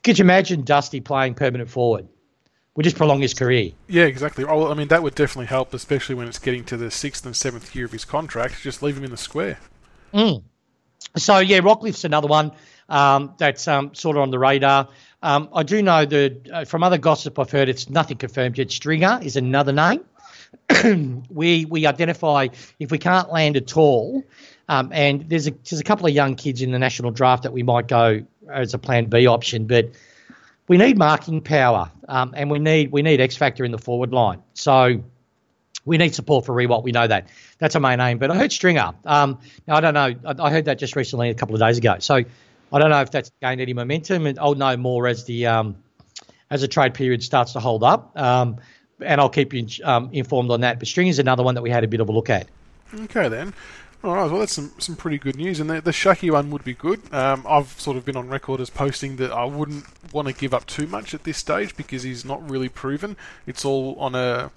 Could 0.04 0.18
you 0.18 0.24
imagine 0.24 0.62
Dusty 0.62 1.00
playing 1.00 1.34
permanent 1.34 1.70
forward? 1.70 2.08
Would 2.74 2.84
just 2.84 2.96
prolong 2.96 3.20
his 3.20 3.34
career. 3.34 3.72
Yeah, 3.86 4.04
exactly. 4.04 4.44
Oh, 4.44 4.70
I 4.70 4.74
mean, 4.74 4.88
that 4.88 5.02
would 5.02 5.14
definitely 5.14 5.46
help, 5.46 5.74
especially 5.74 6.14
when 6.14 6.26
it's 6.26 6.38
getting 6.38 6.64
to 6.64 6.78
the 6.78 6.90
sixth 6.90 7.26
and 7.26 7.36
seventh 7.36 7.74
year 7.74 7.84
of 7.84 7.92
his 7.92 8.06
contract. 8.06 8.62
Just 8.62 8.82
leave 8.82 8.96
him 8.96 9.04
in 9.04 9.10
the 9.10 9.18
square. 9.18 9.58
Mm. 10.14 10.42
So 11.16 11.38
yeah, 11.38 11.58
Rockliff's 11.58 12.04
another 12.04 12.28
one 12.28 12.52
um, 12.88 13.34
that's 13.38 13.68
um, 13.68 13.94
sort 13.94 14.16
of 14.16 14.22
on 14.22 14.30
the 14.30 14.38
radar. 14.38 14.88
Um, 15.22 15.48
I 15.54 15.62
do 15.62 15.82
know 15.82 16.04
that 16.04 16.50
uh, 16.50 16.64
from 16.64 16.82
other 16.82 16.98
gossip 16.98 17.38
I've 17.38 17.50
heard, 17.50 17.68
it's 17.68 17.88
nothing 17.88 18.16
confirmed 18.16 18.58
yet. 18.58 18.70
Stringer 18.70 19.20
is 19.22 19.36
another 19.36 19.72
name. 19.72 20.04
we 21.30 21.64
we 21.64 21.86
identify 21.86 22.48
if 22.78 22.90
we 22.90 22.98
can't 22.98 23.30
land 23.32 23.56
at 23.56 23.76
all, 23.76 24.22
um, 24.68 24.90
and 24.92 25.28
there's 25.28 25.46
a 25.46 25.50
there's 25.50 25.80
a 25.80 25.84
couple 25.84 26.06
of 26.06 26.12
young 26.12 26.34
kids 26.34 26.60
in 26.60 26.72
the 26.72 26.78
national 26.78 27.10
draft 27.10 27.44
that 27.44 27.52
we 27.52 27.62
might 27.62 27.88
go 27.88 28.24
as 28.50 28.74
a 28.74 28.78
plan 28.78 29.06
B 29.06 29.26
option, 29.26 29.66
but 29.66 29.90
we 30.68 30.76
need 30.76 30.96
marking 30.96 31.40
power, 31.40 31.90
um, 32.08 32.32
and 32.36 32.50
we 32.50 32.58
need 32.58 32.92
we 32.92 33.02
need 33.02 33.20
X 33.20 33.36
factor 33.36 33.64
in 33.64 33.72
the 33.72 33.78
forward 33.78 34.12
line. 34.12 34.42
So 34.54 35.02
we 35.84 35.98
need 35.98 36.14
support 36.14 36.46
for 36.46 36.54
Riewoldt. 36.54 36.84
We 36.84 36.92
know 36.92 37.06
that. 37.06 37.28
That's 37.58 37.74
a 37.74 37.80
main 37.80 38.00
aim. 38.00 38.18
But 38.18 38.30
I 38.30 38.36
heard 38.36 38.52
Stringer. 38.52 38.92
Um, 39.04 39.38
now 39.66 39.76
I 39.76 39.80
don't 39.80 39.94
know. 39.94 40.14
I, 40.24 40.46
I 40.46 40.50
heard 40.50 40.66
that 40.66 40.78
just 40.78 40.96
recently, 40.96 41.30
a 41.30 41.34
couple 41.34 41.54
of 41.54 41.60
days 41.60 41.78
ago. 41.78 41.96
So 41.98 42.14
I 42.72 42.78
don't 42.78 42.90
know 42.90 43.00
if 43.00 43.10
that's 43.10 43.30
gained 43.40 43.60
any 43.60 43.74
momentum, 43.74 44.26
and 44.26 44.38
I'll 44.38 44.54
know 44.54 44.76
more 44.76 45.08
as 45.08 45.24
the 45.24 45.46
um, 45.46 45.76
as 46.50 46.60
the 46.60 46.68
trade 46.68 46.94
period 46.94 47.22
starts 47.22 47.52
to 47.54 47.60
hold 47.60 47.82
up. 47.82 48.16
Um, 48.18 48.58
and 49.00 49.20
I'll 49.20 49.28
keep 49.28 49.52
you 49.52 49.66
um, 49.84 50.10
informed 50.12 50.50
on 50.50 50.60
that. 50.60 50.78
But 50.78 50.86
string 50.86 51.08
is 51.08 51.18
another 51.18 51.42
one 51.42 51.56
that 51.56 51.62
we 51.62 51.70
had 51.70 51.82
a 51.82 51.88
bit 51.88 52.00
of 52.00 52.08
a 52.08 52.12
look 52.12 52.30
at. 52.30 52.46
Okay 52.94 53.28
then. 53.28 53.52
All 54.04 54.16
right, 54.16 54.28
well 54.28 54.40
that's 54.40 54.54
some, 54.54 54.72
some 54.78 54.96
pretty 54.96 55.16
good 55.16 55.36
news, 55.36 55.60
and 55.60 55.70
the, 55.70 55.80
the 55.80 55.92
Schache 55.92 56.28
one 56.28 56.50
would 56.50 56.64
be 56.64 56.74
good. 56.74 57.00
Um, 57.14 57.46
I've 57.48 57.80
sort 57.80 57.96
of 57.96 58.04
been 58.04 58.16
on 58.16 58.28
record 58.28 58.60
as 58.60 58.68
posting 58.68 59.14
that 59.16 59.30
I 59.30 59.44
wouldn't 59.44 59.84
want 60.12 60.26
to 60.26 60.34
give 60.34 60.52
up 60.52 60.66
too 60.66 60.88
much 60.88 61.14
at 61.14 61.22
this 61.22 61.38
stage 61.38 61.76
because 61.76 62.02
he's 62.02 62.24
not 62.24 62.48
really 62.50 62.68
proven. 62.68 63.16
It's 63.46 63.64
all 63.64 63.94
on 64.00 64.16
a 64.16 64.50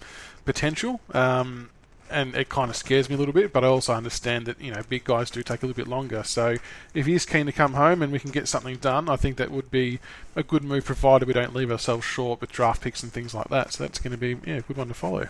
potential. 0.45 0.99
Um, 1.13 1.69
and 2.09 2.35
it 2.35 2.49
kind 2.49 2.69
of 2.69 2.75
scares 2.75 3.09
me 3.09 3.15
a 3.15 3.17
little 3.17 3.33
bit. 3.33 3.53
But 3.53 3.63
I 3.63 3.67
also 3.67 3.93
understand 3.93 4.45
that 4.45 4.59
you 4.61 4.71
know 4.71 4.81
big 4.87 5.03
guys 5.03 5.29
do 5.29 5.43
take 5.43 5.61
a 5.61 5.65
little 5.65 5.79
bit 5.79 5.87
longer. 5.89 6.23
So 6.23 6.55
if 6.93 7.05
he's 7.05 7.25
keen 7.25 7.45
to 7.45 7.51
come 7.51 7.73
home 7.73 8.01
and 8.01 8.11
we 8.11 8.19
can 8.19 8.31
get 8.31 8.47
something 8.47 8.77
done, 8.77 9.09
I 9.09 9.15
think 9.15 9.37
that 9.37 9.51
would 9.51 9.69
be 9.69 9.99
a 10.35 10.43
good 10.43 10.63
move, 10.63 10.85
provided 10.85 11.27
we 11.27 11.33
don't 11.33 11.53
leave 11.53 11.71
ourselves 11.71 12.05
short 12.05 12.41
with 12.41 12.51
draft 12.51 12.81
picks 12.81 13.03
and 13.03 13.11
things 13.11 13.33
like 13.33 13.49
that. 13.49 13.73
So 13.73 13.83
that's 13.83 13.99
going 13.99 14.11
to 14.11 14.17
be 14.17 14.37
yeah, 14.49 14.57
a 14.57 14.61
good 14.61 14.77
one 14.77 14.87
to 14.87 14.93
follow. 14.93 15.29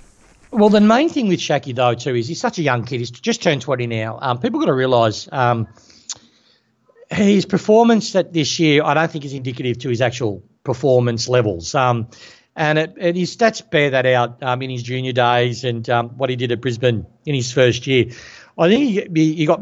Well, 0.56 0.70
the 0.70 0.80
main 0.80 1.10
thing 1.10 1.28
with 1.28 1.42
Schache 1.42 1.76
though 1.76 1.96
too 1.96 2.16
is 2.16 2.30
he's 2.30 2.40
such 2.40 2.60
a 2.60 2.62
young 2.62 2.86
kid. 2.86 3.00
He's 3.00 3.12
just 3.12 3.44
turned 3.44 3.62
twenty 3.62 3.88
now. 3.88 4.18
Um, 4.22 4.40
people 4.40 4.62
got 4.62 4.68
to 4.68 4.74
realise. 4.74 5.28
Um, 5.30 5.68
his 7.12 7.46
performance 7.46 8.14
that 8.14 8.32
this 8.32 8.58
year, 8.58 8.82
I 8.84 8.94
don't 8.94 9.12
think 9.12 9.26
is 9.26 9.34
indicative 9.34 9.80
to 9.80 9.90
his 9.90 10.02
actual 10.02 10.44
performance 10.64 11.28
levels. 11.28 11.76
Um, 11.76 12.08
and, 12.56 12.80
it, 12.80 12.94
and 13.00 13.18
his 13.18 13.36
stats 13.36 13.70
bear 13.70 13.90
that 13.92 14.06
out 14.06 14.42
um, 14.42 14.62
in 14.62 14.70
his 14.70 14.82
junior 14.82 15.12
days 15.12 15.66
and 15.66 15.88
um, 15.90 16.10
what 16.12 16.30
he 16.30 16.38
did 16.38 16.54
at 16.54 16.62
Brisbane 16.62 17.06
in 17.26 17.36
his 17.36 17.52
first 17.52 17.86
year. 17.86 18.06
I 18.58 18.70
think 18.70 19.16
he, 19.16 19.34
he 19.34 19.46
got 19.46 19.62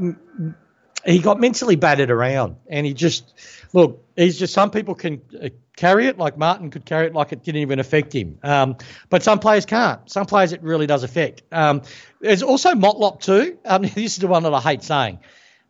he 1.06 1.19
got 1.19 1.39
mentally 1.39 1.75
battered 1.75 2.12
around, 2.12 2.58
and 2.67 2.86
he 2.86 2.93
just 2.93 3.34
look. 3.73 4.06
He's 4.15 4.38
just 4.38 4.53
some 4.53 4.69
people 4.69 4.93
can 4.93 5.21
uh, 5.41 5.49
carry 5.75 6.07
it 6.07 6.17
like 6.17 6.38
Martin 6.38 6.69
could 6.69 6.86
carry 6.86 7.07
it 7.07 7.13
like 7.13 7.31
it 7.31 7.43
didn't 7.43 7.62
even 7.62 7.79
affect 7.79 8.13
him, 8.13 8.38
um, 8.43 8.77
but 9.09 9.23
some 9.23 9.39
players 9.39 9.65
can't. 9.65 10.09
Some 10.09 10.25
players 10.25 10.51
it 10.51 10.62
really 10.62 10.88
does 10.88 11.03
affect. 11.03 11.43
Um, 11.51 11.81
there's 12.19 12.43
also 12.43 12.73
Motlop 12.73 13.21
too. 13.21 13.57
Um, 13.65 13.81
this 13.95 14.13
is 14.13 14.17
the 14.17 14.27
one 14.27 14.43
that 14.43 14.53
I 14.53 14.59
hate 14.59 14.83
saying. 14.83 15.19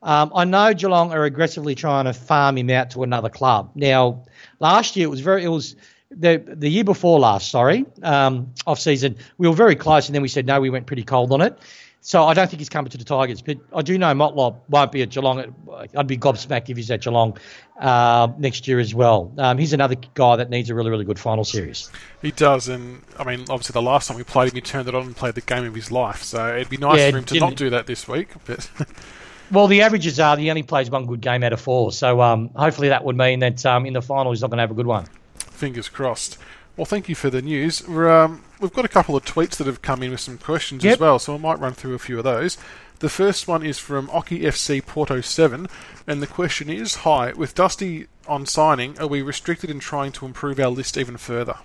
Um, 0.02 0.34
I 0.36 0.44
know 0.44 0.74
Geelong 0.74 1.14
are 1.14 1.24
aggressively 1.24 1.76
trying 1.76 2.06
to 2.06 2.14
farm 2.14 2.58
him 2.58 2.70
out 2.70 2.92
to 2.92 3.04
another 3.04 3.30
club. 3.30 3.72
Now, 3.74 4.26
last 4.60 4.98
year 4.98 5.08
it 5.08 5.10
was 5.10 5.22
very 5.22 5.44
it 5.44 5.48
was 5.48 5.78
the 6.12 6.44
the 6.46 6.70
year 6.70 6.84
before 6.84 7.20
last, 7.20 7.50
sorry, 7.50 7.86
um, 8.04 8.54
off 8.68 8.80
season, 8.80 9.16
we 9.38 9.48
were 9.48 9.56
very 9.56 9.76
close, 9.76 10.08
and 10.08 10.16
then 10.16 10.22
we 10.22 10.28
said 10.28 10.46
no, 10.46 10.60
we 10.60 10.70
went 10.70 10.86
pretty 10.86 11.04
cold 11.04 11.32
on 11.32 11.42
it. 11.42 11.58
So 12.06 12.26
I 12.26 12.34
don't 12.34 12.50
think 12.50 12.60
he's 12.60 12.68
coming 12.68 12.90
to 12.92 12.98
the 12.98 13.06
Tigers, 13.06 13.42
but 13.42 13.60
I 13.74 13.82
do 13.82 13.98
know 13.98 14.14
Motlop 14.14 14.58
won't 14.68 14.92
be 14.92 15.02
at 15.04 15.10
Geelong. 15.10 15.56
I'd 15.96 16.06
be 16.06 16.18
gobsmacked 16.18 16.70
if 16.70 16.76
he's 16.76 16.92
at 16.92 17.02
Geelong 17.02 17.38
uh, 17.80 18.28
next 18.38 18.68
year 18.68 18.82
as 18.82 18.94
well. 18.94 19.32
Um, 19.38 19.58
he's 19.58 19.72
another 19.72 19.96
guy 20.14 20.36
that 20.36 20.50
needs 20.50 20.70
a 20.70 20.76
really, 20.76 20.90
really 20.90 21.06
good 21.06 21.18
final 21.18 21.46
series. 21.46 21.90
He 22.22 22.32
does, 22.32 22.68
and 22.68 23.02
I 23.18 23.24
mean, 23.24 23.46
obviously 23.50 23.72
the 23.72 23.82
last 23.82 24.10
time 24.10 24.18
we 24.18 24.26
played 24.26 24.50
him, 24.50 24.56
he 24.56 24.62
turned 24.62 24.90
it 24.90 24.96
on 24.96 25.04
and 25.04 25.16
played 25.16 25.36
the 25.36 25.42
game 25.42 25.64
of 25.64 25.74
his 25.74 25.92
life. 25.92 26.24
So 26.24 26.54
it'd 26.54 26.68
be 26.68 26.76
nice 26.76 27.00
yeah, 27.00 27.12
for 27.12 27.20
him 27.20 27.24
to 27.24 27.40
not 27.40 27.56
do 27.56 27.70
that 27.70 27.88
this 27.88 28.06
week. 28.06 28.32
But 28.46 28.70
well, 29.52 29.68
the 29.68 29.82
averages 29.82 30.20
are 30.20 30.36
he 30.36 30.50
only 30.50 30.64
plays 30.64 30.90
one 30.90 31.06
good 31.06 31.22
game 31.22 31.42
out 31.42 31.54
of 31.54 31.62
four. 31.62 31.94
So 31.94 32.20
um, 32.20 32.50
hopefully 32.54 32.90
that 32.90 33.06
would 33.06 33.16
mean 33.16 33.40
that 33.40 33.66
um, 33.66 33.86
in 33.86 33.94
the 33.94 34.02
final 34.02 34.34
he's 34.34 34.42
not 34.42 34.50
going 34.50 34.58
to 34.58 34.64
have 34.64 34.72
a 34.72 34.76
good 34.76 34.88
one. 34.88 35.06
Fingers 35.38 35.88
crossed. 35.88 36.38
Well, 36.76 36.86
thank 36.86 37.08
you 37.08 37.14
for 37.14 37.30
the 37.30 37.42
news. 37.42 37.88
Um, 37.88 38.44
we've 38.60 38.74
got 38.74 38.84
a 38.84 38.90
couple 38.90 39.16
of 39.16 39.24
tweets 39.24 39.58
that 39.58 39.68
have 39.68 39.84
come 39.84 40.02
in 40.02 40.10
with 40.10 40.22
some 40.22 40.40
questions 40.40 40.84
yep. 40.84 40.94
as 40.94 41.00
well, 41.00 41.20
so 41.20 41.36
I 41.36 41.38
might 41.38 41.60
run 41.60 41.74
through 41.74 41.94
a 41.94 42.00
few 42.00 42.18
of 42.18 42.24
those. 42.24 42.58
The 42.98 43.10
first 43.10 43.48
one 43.48 43.64
is 43.64 43.78
from 43.78 44.10
Oki 44.12 44.40
FC 44.40 44.84
Porto 44.84 45.22
7, 45.22 45.68
and 46.08 46.22
the 46.22 46.26
question 46.28 46.70
is 46.70 46.96
Hi, 46.96 47.32
with 47.34 47.54
Dusty 47.54 48.08
on 48.28 48.48
signing, 48.48 48.98
are 49.00 49.06
we 49.06 49.22
restricted 49.22 49.70
in 49.70 49.80
trying 49.80 50.14
to 50.14 50.26
improve 50.26 50.60
our 50.60 50.70
list 50.70 50.98
even 50.98 51.18
further? 51.18 51.58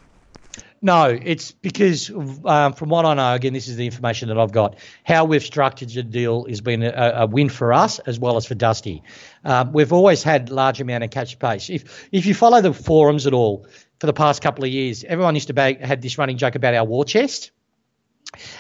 No, 0.81 1.07
it's 1.07 1.53
because 1.53 2.11
um, 2.45 2.73
from 2.73 2.89
what 2.89 3.05
I 3.05 3.15
know, 3.15 3.35
again, 3.35 3.53
this 3.53 3.67
is 3.67 3.77
the 3.77 3.87
information 3.87 4.29
that 4.29 4.39
I've 4.39 4.53
got. 4.53 4.77
How 5.05 5.25
we've 5.25 5.43
structured 5.43 5.89
the 5.89 6.05
deal 6.05 6.45
has 6.45 6.61
been 6.61 6.83
a, 6.83 7.13
a 7.17 7.27
win 7.27 7.49
for 7.49 7.73
us 7.73 7.99
as 8.01 8.21
well 8.21 8.37
as 8.37 8.47
for 8.47 8.55
Dusty. 8.55 9.03
Um, 9.45 9.73
we've 9.73 9.93
always 9.93 10.23
had 10.23 10.51
large 10.51 10.81
amount 10.81 11.03
of 11.03 11.11
catch 11.11 11.33
space. 11.33 11.69
If 11.69 12.09
if 12.13 12.27
you 12.27 12.35
follow 12.35 12.61
the 12.61 12.73
forums 12.73 13.27
at 13.27 13.35
all 13.35 13.67
for 13.99 14.07
the 14.07 14.13
past 14.13 14.43
couple 14.43 14.65
of 14.65 14.71
years, 14.71 15.05
everyone 15.05 15.35
used 15.35 15.49
to 15.49 15.55
bag, 15.55 15.81
had 15.81 16.03
this 16.03 16.19
running 16.19 16.37
joke 16.37 16.55
about 16.55 16.75
our 16.75 16.85
war 16.85 17.05
chest, 17.05 17.51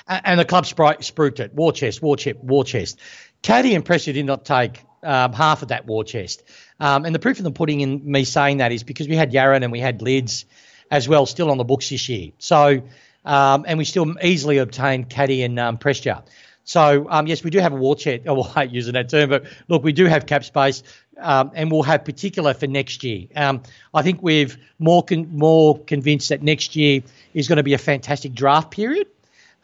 and 0.07 0.41
the 0.41 0.45
club 0.45 0.65
spruiked 0.65 1.41
it: 1.41 1.55
war 1.55 1.73
chest, 1.73 2.03
war 2.03 2.17
chip, 2.17 2.43
war 2.43 2.65
chest. 2.65 2.99
Caddy 3.43 3.75
and 3.75 3.85
Prestia 3.85 4.13
did 4.13 4.27
not 4.27 4.45
take 4.45 4.83
um, 5.03 5.33
half 5.33 5.63
of 5.63 5.69
that 5.69 5.87
war 5.87 6.05
chest, 6.05 6.43
um, 6.81 7.05
and 7.05 7.15
the 7.15 7.19
proof 7.19 7.39
of 7.39 7.45
the 7.45 7.53
pudding 7.53 7.81
in 7.81 8.11
me 8.11 8.25
saying 8.25 8.59
that 8.59 8.73
is 8.73 8.83
because 8.83 9.09
we 9.09 9.17
had 9.17 9.33
Yarran 9.33 9.63
and 9.63 9.71
we 9.71 9.81
had 9.81 10.03
Lids 10.03 10.45
as 10.91 11.09
well, 11.09 11.27
still 11.27 11.51
on 11.51 11.59
the 11.59 11.65
books 11.65 11.91
this 11.91 12.09
year. 12.09 12.33
So, 12.39 12.83
um, 13.25 13.65
and 13.69 13.79
we 13.79 13.85
still 13.85 14.15
easily 14.23 14.59
obtained 14.59 15.11
Caddy 15.11 15.43
and 15.43 15.59
um, 15.59 15.79
Prestia. 15.79 16.25
So, 16.69 17.07
um, 17.09 17.27
yes, 17.27 17.43
we 17.43 17.49
do 17.49 17.61
have 17.61 17.73
a 17.73 17.77
war 17.77 17.97
chest. 17.97 18.25
Oh, 18.27 18.35
well, 18.35 18.53
I 18.55 18.65
hate 18.65 18.73
using 18.73 18.93
that 18.93 19.09
term, 19.09 19.31
but 19.31 19.47
look, 19.69 19.83
we 19.83 19.93
do 19.93 20.05
have 20.05 20.27
cap 20.27 20.45
space, 20.45 20.83
um, 21.19 21.51
and 21.55 21.73
we'll 21.73 21.83
have 21.83 22.05
particular 22.05 22.53
for 22.53 22.67
next 22.67 23.03
year. 23.05 23.27
Um, 23.35 23.63
I 23.95 24.03
think 24.03 24.23
we've 24.23 24.59
more 24.79 25.03
con- 25.03 25.35
more 25.35 25.79
convinced 25.79 26.29
that 26.29 26.43
next 26.43 26.77
year 26.77 27.01
is 27.33 27.49
going 27.49 27.57
to 27.57 27.63
be 27.63 27.73
a 27.73 27.79
fantastic 27.79 28.35
draft 28.35 28.71
period. 28.71 29.07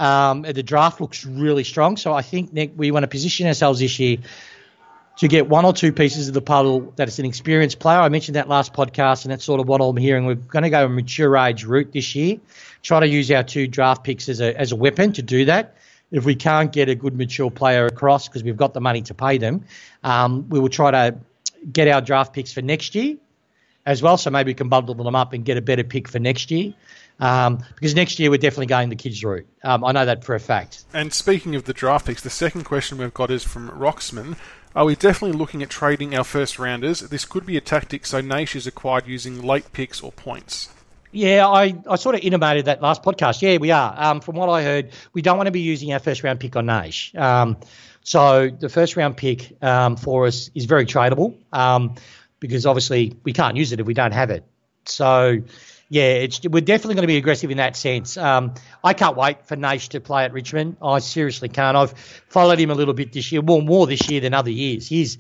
Um, 0.01 0.43
the 0.43 0.63
draft 0.63 0.99
looks 0.99 1.27
really 1.27 1.63
strong, 1.63 1.99
so 1.99 2.15
I 2.15 2.23
think 2.23 2.55
ne- 2.55 2.73
we 2.75 2.91
want 2.91 3.03
to 3.03 3.09
position 3.09 3.47
ourselves 3.49 3.81
this 3.81 3.99
year 3.99 4.17
to 5.19 5.29
get 5.29 5.47
one 5.47 5.67
or 5.67 5.75
two 5.75 5.93
pieces 5.93 6.29
of 6.29 6.33
the 6.33 6.41
puzzle 6.41 6.95
that 6.97 7.07
is 7.09 7.19
an 7.19 7.27
experienced 7.27 7.81
player. 7.81 7.99
I 7.99 8.09
mentioned 8.09 8.37
that 8.37 8.49
last 8.49 8.73
podcast, 8.73 9.27
and 9.27 9.33
that's 9.33 9.45
sort 9.45 9.61
of 9.61 9.69
what 9.69 9.83
I'm 9.83 9.99
hearing. 9.99 10.25
We're 10.25 10.37
going 10.37 10.63
to 10.63 10.71
go 10.71 10.87
a 10.87 10.89
mature 10.89 11.37
age 11.37 11.65
route 11.65 11.93
this 11.93 12.15
year, 12.15 12.39
try 12.83 13.01
to 13.01 13.07
use 13.07 13.31
our 13.31 13.43
two 13.43 13.67
draft 13.67 14.05
picks 14.05 14.31
as 14.31 14.41
a, 14.41 14.59
as 14.59 14.73
a 14.73 14.77
weapon 14.77 15.13
to 15.13 15.23
do 15.23 15.45
that. 15.45 15.77
If 16.11 16.25
we 16.25 16.35
can't 16.35 16.73
get 16.73 16.89
a 16.89 16.95
good 16.95 17.17
mature 17.17 17.51
player 17.51 17.87
across 17.87 18.29
because 18.29 18.45
we've 18.45 18.57
got 18.57 18.75
the 18.75 18.81
money 18.81 19.03
to 19.03 19.15
pay 19.15 19.39
them, 19.39 19.65
um, 20.05 20.49
we 20.49 20.61
will 20.61 20.69
try 20.69 20.91
to 20.91 21.19
get 21.73 21.89
our 21.89 22.01
draft 22.01 22.33
picks 22.33 22.53
for 22.53 22.63
next 22.63 22.95
year 22.95 23.17
as 23.87 24.03
well. 24.03 24.17
So 24.17 24.31
maybe 24.31 24.51
we 24.51 24.55
can 24.55 24.69
bundle 24.69 24.95
them 24.95 25.15
up 25.15 25.33
and 25.33 25.45
get 25.45 25.57
a 25.57 25.63
better 25.63 25.85
pick 25.85 26.09
for 26.09 26.19
next 26.19 26.51
year. 26.51 26.75
Um, 27.21 27.65
because 27.75 27.95
next 27.95 28.19
year 28.19 28.31
we're 28.31 28.39
definitely 28.39 28.67
going 28.67 28.89
the 28.89 28.97
kids 28.97 29.25
route. 29.25 29.47
Um, 29.63 29.85
I 29.85 29.93
know 29.93 30.05
that 30.05 30.25
for 30.25 30.35
a 30.35 30.41
fact. 30.41 30.85
And 30.93 31.13
speaking 31.13 31.55
of 31.55 31.65
the 31.65 31.73
draft 31.73 32.07
picks, 32.07 32.23
the 32.23 32.31
second 32.31 32.65
question 32.65 32.99
we've 32.99 33.15
got 33.15 33.31
is 33.31 33.45
from 33.45 33.71
Roxman. 33.71 34.37
Are 34.75 34.85
we 34.85 34.97
definitely 34.97 35.39
looking 35.39 35.63
at 35.63 35.71
trading 35.71 36.17
our 36.17 36.25
first 36.25 36.59
rounders? 36.59 37.01
This 37.01 37.25
could 37.25 37.47
be 37.47 37.57
a 37.57 37.61
tactic 37.61 38.05
so 38.05 38.21
Naish 38.21 38.57
is 38.57 38.67
acquired 38.67 39.07
using 39.07 39.41
late 39.41 39.73
picks 39.73 40.03
or 40.03 40.11
points. 40.11 40.69
Yeah, 41.15 41.47
I, 41.47 41.75
I 41.89 41.95
sort 41.97 42.17
of 42.17 42.23
intimated 42.23 42.65
that 42.65 42.83
last 42.83 43.05
podcast. 43.05 43.41
Yeah, 43.41 43.59
we 43.59 43.71
are. 43.71 43.95
Um, 43.97 44.21
from 44.21 44.35
what 44.35 44.49
I 44.49 44.65
heard, 44.65 44.91
we 45.13 45.23
don't 45.23 45.37
want 45.37 45.47
to 45.47 45.53
be 45.53 45.61
using 45.61 45.93
our 45.93 46.01
first 46.01 46.25
round 46.25 46.41
pick 46.41 46.57
on 46.57 46.67
Naish. 46.67 47.15
Um, 47.17 47.57
so 48.03 48.51
the 48.51 48.69
first 48.69 48.97
round 48.97 49.17
pick 49.17 49.63
um, 49.63 49.97
for 49.97 50.27
us 50.27 50.51
is 50.57 50.65
very 50.65 50.87
tradable 50.87 51.37
um, 51.53 51.95
because 52.41 52.67
obviously 52.67 53.17
we 53.23 53.33
can't 53.33 53.57
use 53.57 53.71
it 53.71 53.79
if 53.79 53.87
we 53.87 53.95
don't 53.95 54.13
have 54.13 54.31
it. 54.31 54.45
So 54.87 55.43
Yeah, 55.89 56.27
we're 56.51 56.61
definitely 56.61 56.97
going 56.97 57.05
to 57.05 57.07
be 57.07 57.19
aggressive 57.19 57.51
in 57.53 57.59
that 57.59 57.77
sense. 57.77 58.17
Um, 58.17 58.55
I 58.83 58.95
can't 58.95 59.17
wait 59.17 59.47
for 59.47 59.55
Naish 59.55 59.91
to 59.91 60.01
play 60.01 60.25
at 60.25 60.33
Richmond. 60.33 60.79
I 60.83 60.99
seriously 60.99 61.49
can't. 61.49 61.77
I've 61.77 61.93
followed 62.29 62.59
him 62.59 62.71
a 62.71 62.75
little 62.75 62.95
bit 62.95 63.13
this 63.13 63.31
year, 63.31 63.43
more 63.43 63.63
more 63.63 63.87
this 63.87 64.11
year 64.11 64.21
than 64.21 64.35
other 64.35 64.51
years. 64.51 64.89
He's 64.89 65.19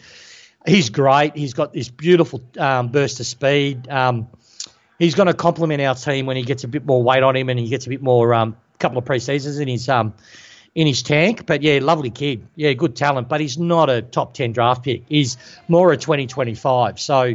he's 0.66 0.90
great. 0.90 1.36
He's 1.36 1.54
got 1.54 1.72
this 1.72 1.88
beautiful 1.88 2.42
um, 2.58 2.88
burst 2.88 3.20
of 3.20 3.26
speed. 3.26 3.88
Um, 3.88 4.26
he's 4.98 5.14
going 5.14 5.26
to 5.26 5.34
complement 5.34 5.80
our 5.82 5.94
team 5.94 6.26
when 6.26 6.36
he 6.36 6.42
gets 6.42 6.64
a 6.64 6.68
bit 6.68 6.84
more 6.84 7.02
weight 7.02 7.22
on 7.22 7.36
him 7.36 7.48
and 7.48 7.58
he 7.58 7.68
gets 7.68 7.86
a 7.86 7.88
bit 7.88 8.02
more 8.02 8.34
um, 8.34 8.56
couple 8.78 8.98
of 8.98 9.04
pre-seasons 9.04 9.58
in 9.58 9.68
his 9.68 9.88
um 9.88 10.14
in 10.74 10.86
his 10.86 11.02
tank. 11.02 11.46
But 11.46 11.62
yeah, 11.62 11.78
lovely 11.80 12.10
kid. 12.10 12.46
Yeah, 12.56 12.72
good 12.72 12.96
talent. 12.96 13.28
But 13.28 13.40
he's 13.40 13.58
not 13.58 13.88
a 13.90 14.02
top 14.02 14.34
ten 14.34 14.52
draft 14.52 14.84
pick. 14.84 15.04
He's 15.08 15.36
more 15.68 15.92
a 15.92 15.96
twenty 15.96 16.26
twenty 16.26 16.54
five. 16.54 17.00
So 17.00 17.34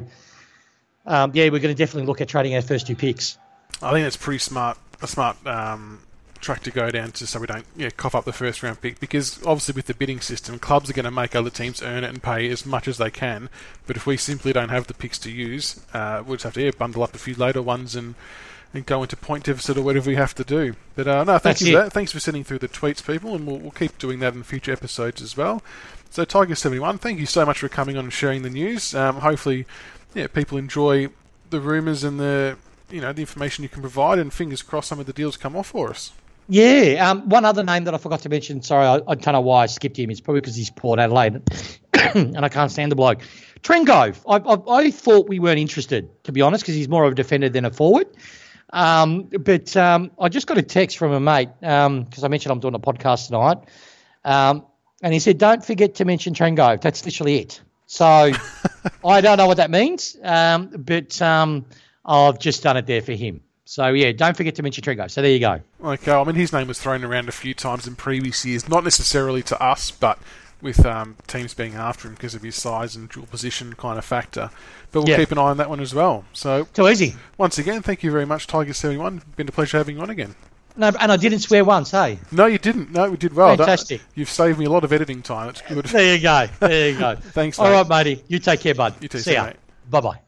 um, 1.05 1.31
yeah, 1.33 1.45
we're 1.45 1.59
going 1.59 1.75
to 1.75 1.75
definitely 1.75 2.07
look 2.07 2.21
at 2.21 2.27
trading 2.27 2.55
our 2.55 2.61
first 2.61 2.87
two 2.87 2.95
picks. 2.95 3.37
I 3.81 3.91
think 3.91 4.05
that's 4.05 4.17
pretty 4.17 4.39
smart. 4.39 4.77
A 5.01 5.07
smart 5.07 5.37
um, 5.47 6.01
track 6.41 6.63
to 6.63 6.71
go 6.71 6.89
down 6.89 7.11
to 7.11 7.27
so 7.27 7.39
we 7.39 7.47
don't 7.47 7.65
yeah, 7.75 7.89
cough 7.89 8.15
up 8.15 8.25
the 8.25 8.33
first 8.33 8.63
round 8.63 8.81
pick 8.81 8.99
because 8.99 9.37
obviously 9.45 9.73
with 9.73 9.87
the 9.87 9.93
bidding 9.93 10.21
system, 10.21 10.59
clubs 10.59 10.89
are 10.89 10.93
going 10.93 11.05
to 11.05 11.11
make 11.11 11.35
other 11.35 11.49
teams 11.49 11.81
earn 11.81 12.03
it 12.03 12.09
and 12.09 12.23
pay 12.23 12.49
as 12.49 12.65
much 12.65 12.87
as 12.87 12.97
they 12.97 13.11
can. 13.11 13.49
But 13.87 13.97
if 13.97 14.05
we 14.05 14.17
simply 14.17 14.53
don't 14.53 14.69
have 14.69 14.87
the 14.87 14.93
picks 14.93 15.19
to 15.19 15.31
use, 15.31 15.81
uh, 15.93 16.23
we'll 16.25 16.35
just 16.35 16.43
have 16.45 16.53
to 16.53 16.63
yeah, 16.63 16.71
bundle 16.77 17.03
up 17.03 17.13
a 17.13 17.19
few 17.19 17.35
later 17.35 17.61
ones 17.61 17.95
and 17.95 18.15
and 18.73 18.85
go 18.85 19.01
into 19.01 19.17
point 19.17 19.45
deficit 19.45 19.77
or 19.77 19.81
whatever 19.81 20.09
we 20.09 20.15
have 20.15 20.35
to 20.35 20.43
do. 20.43 20.75
But 20.95 21.07
uh, 21.07 21.23
no, 21.23 21.33
thank 21.33 21.43
That's 21.43 21.61
you 21.61 21.75
for 21.75 21.83
that. 21.83 21.93
Thanks 21.93 22.11
for 22.11 22.19
sending 22.19 22.43
through 22.43 22.59
the 22.59 22.67
tweets, 22.67 23.05
people, 23.05 23.35
and 23.35 23.47
we'll, 23.47 23.57
we'll 23.57 23.71
keep 23.71 23.97
doing 23.97 24.19
that 24.19 24.33
in 24.33 24.43
future 24.43 24.71
episodes 24.71 25.21
as 25.21 25.35
well. 25.35 25.63
So 26.11 26.23
Tiger71, 26.25 26.99
thank 26.99 27.19
you 27.19 27.25
so 27.25 27.45
much 27.45 27.59
for 27.59 27.69
coming 27.69 27.97
on 27.97 28.05
and 28.05 28.13
sharing 28.13 28.43
the 28.43 28.49
news. 28.49 28.93
Um, 28.93 29.17
hopefully, 29.17 29.65
yeah, 30.13 30.27
people 30.27 30.57
enjoy 30.57 31.09
the 31.49 31.59
rumours 31.59 32.03
and 32.03 32.19
the 32.19 32.57
you 32.91 33.01
know 33.01 33.13
the 33.13 33.21
information 33.21 33.63
you 33.63 33.69
can 33.69 33.81
provide, 33.81 34.19
and 34.19 34.33
fingers 34.33 34.61
crossed 34.61 34.89
some 34.89 34.99
of 34.99 35.05
the 35.05 35.13
deals 35.13 35.37
come 35.37 35.55
off 35.55 35.67
for 35.67 35.89
us. 35.89 36.11
Yeah, 36.51 37.07
um, 37.07 37.29
one 37.29 37.45
other 37.45 37.63
name 37.63 37.83
that 37.83 37.93
I 37.93 37.99
forgot 37.99 38.21
to 38.21 38.29
mention. 38.29 38.63
Sorry, 38.63 38.83
I, 38.83 38.95
I 38.95 39.13
don't 39.13 39.33
know 39.33 39.41
why 39.41 39.63
I 39.63 39.65
skipped 39.67 39.99
him. 39.99 40.09
It's 40.09 40.19
probably 40.19 40.41
because 40.41 40.55
he's 40.55 40.71
Port 40.71 40.99
Adelaide, 40.99 41.43
and 42.15 42.43
I 42.43 42.49
can't 42.49 42.71
stand 42.71 42.91
the 42.91 42.95
bloke. 42.95 43.21
Trengove. 43.61 44.17
I, 44.27 44.37
I, 44.37 44.77
I, 44.79 44.91
thought 44.91 45.29
we 45.29 45.37
weren't 45.37 45.59
interested, 45.59 46.23
to 46.23 46.31
be 46.31 46.41
honest, 46.41 46.63
because 46.63 46.73
he's 46.73 46.89
more 46.89 47.05
of 47.05 47.11
a 47.11 47.15
defender 47.15 47.49
than 47.49 47.65
a 47.65 47.71
forward. 47.71 48.07
Um, 48.73 49.25
but 49.25 49.77
um, 49.77 50.09
I 50.19 50.29
just 50.29 50.47
got 50.47 50.57
a 50.57 50.63
text 50.63 50.97
from 50.97 51.11
a 51.11 51.19
mate 51.19 51.49
because 51.59 51.85
um, 51.85 52.23
I 52.23 52.27
mentioned 52.29 52.51
I'm 52.51 52.59
doing 52.59 52.73
a 52.73 52.79
podcast 52.79 53.27
tonight, 53.27 53.59
um, 54.25 54.65
and 55.03 55.13
he 55.13 55.19
said, 55.19 55.37
"Don't 55.37 55.63
forget 55.63 55.95
to 55.95 56.05
mention 56.05 56.33
Trengove." 56.33 56.81
That's 56.81 57.05
literally 57.05 57.41
it. 57.41 57.61
So 57.85 58.05
I 59.05 59.21
don't 59.21 59.37
know 59.37 59.45
what 59.45 59.57
that 59.57 59.69
means, 59.69 60.17
um, 60.23 60.69
but 60.79 61.21
I've 61.21 62.39
just 62.39 62.63
done 62.63 62.77
it 62.77 62.87
there 62.87 63.03
for 63.03 63.13
him. 63.13 63.41
So 63.69 63.89
yeah, 63.89 64.11
don't 64.13 64.35
forget 64.35 64.55
to 64.55 64.63
mention 64.63 64.83
Trengove. 64.83 65.11
So 65.11 65.21
there 65.21 65.29
you 65.29 65.39
go. 65.39 65.61
Okay, 65.83 66.11
I 66.11 66.23
mean 66.23 66.33
his 66.33 66.51
name 66.51 66.67
was 66.67 66.81
thrown 66.81 67.03
around 67.03 67.29
a 67.29 67.31
few 67.31 67.53
times 67.53 67.85
in 67.85 67.95
previous 67.95 68.43
years, 68.43 68.67
not 68.67 68.83
necessarily 68.83 69.43
to 69.43 69.61
us, 69.61 69.91
but 69.91 70.17
with 70.59 70.83
um, 70.87 71.17
teams 71.27 71.53
being 71.53 71.75
after 71.75 72.07
him 72.07 72.15
because 72.15 72.33
of 72.33 72.41
his 72.41 72.55
size 72.55 72.95
and 72.95 73.09
dual 73.09 73.27
position 73.27 73.73
kind 73.73 73.99
of 73.99 74.03
factor. 74.03 74.49
But 74.91 75.03
we'll 75.03 75.15
keep 75.15 75.31
an 75.31 75.37
eye 75.37 75.51
on 75.51 75.57
that 75.57 75.69
one 75.69 75.81
as 75.81 75.93
well. 75.93 76.25
So 76.33 76.63
too 76.73 76.89
easy. 76.89 77.13
Once 77.37 77.59
again, 77.59 77.83
thank 77.83 78.01
you 78.01 78.09
very 78.11 78.25
much, 78.25 78.47
Tiger 78.47 78.73
Seventy 78.73 78.97
One. 78.97 79.21
Been 79.35 79.47
a 79.47 79.51
pleasure 79.51 79.77
having 79.77 79.97
you 79.97 80.01
on 80.01 80.09
again. 80.09 80.33
No, 80.75 80.91
and 80.99 81.11
I 81.11 81.17
didn't 81.17 81.39
swear 81.39 81.63
once, 81.63 81.91
hey? 81.91 82.17
No, 82.31 82.47
you 82.47 82.57
didn't. 82.57 82.91
No, 82.91 83.11
we 83.11 83.17
did 83.17 83.35
well. 83.35 83.55
Fantastic. 83.55 84.01
You've 84.15 84.29
saved 84.31 84.57
me 84.57 84.65
a 84.65 84.69
lot 84.71 84.83
of 84.83 84.91
editing 84.91 85.21
time. 85.21 85.49
It's 85.49 85.61
good. 85.61 85.85
there 85.85 86.15
you 86.15 86.21
go. 86.23 86.47
There 86.59 86.89
you 86.89 86.97
go. 86.97 87.15
Thanks. 87.21 87.59
Mate. 87.59 87.65
All 87.65 87.71
right, 87.71 87.87
matey. 87.87 88.23
You 88.27 88.39
take 88.39 88.61
care, 88.61 88.73
bud. 88.73 88.95
You 88.99 89.09
too. 89.09 89.19
See 89.19 89.33
ya. 89.33 89.51
Bye 89.91 90.01
bye. 90.01 90.19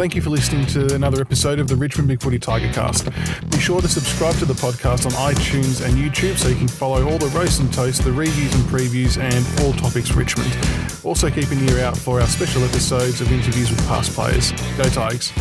Thank 0.00 0.14
you 0.14 0.22
for 0.22 0.30
listening 0.30 0.64
to 0.68 0.94
another 0.94 1.20
episode 1.20 1.58
of 1.58 1.68
the 1.68 1.76
Richmond 1.76 2.08
Big 2.08 2.22
Footy 2.22 2.38
Tiger 2.38 2.72
Cast. 2.72 3.10
Be 3.50 3.60
sure 3.60 3.82
to 3.82 3.86
subscribe 3.86 4.34
to 4.36 4.46
the 4.46 4.54
podcast 4.54 5.04
on 5.04 5.12
iTunes 5.30 5.84
and 5.84 5.94
YouTube 5.94 6.38
so 6.38 6.48
you 6.48 6.56
can 6.56 6.68
follow 6.68 7.06
all 7.06 7.18
the 7.18 7.26
roast 7.38 7.60
and 7.60 7.70
toast, 7.70 8.02
the 8.02 8.10
reviews 8.10 8.54
and 8.54 8.64
previews, 8.64 9.18
and 9.20 9.60
all 9.60 9.74
topics 9.74 10.12
Richmond. 10.12 10.56
Also, 11.04 11.28
keep 11.28 11.50
an 11.50 11.68
ear 11.68 11.84
out 11.84 11.98
for 11.98 12.18
our 12.18 12.26
special 12.26 12.64
episodes 12.64 13.20
of 13.20 13.30
interviews 13.30 13.68
with 13.68 13.86
past 13.88 14.12
players. 14.12 14.52
Go 14.78 14.84
Tigers. 14.84 15.34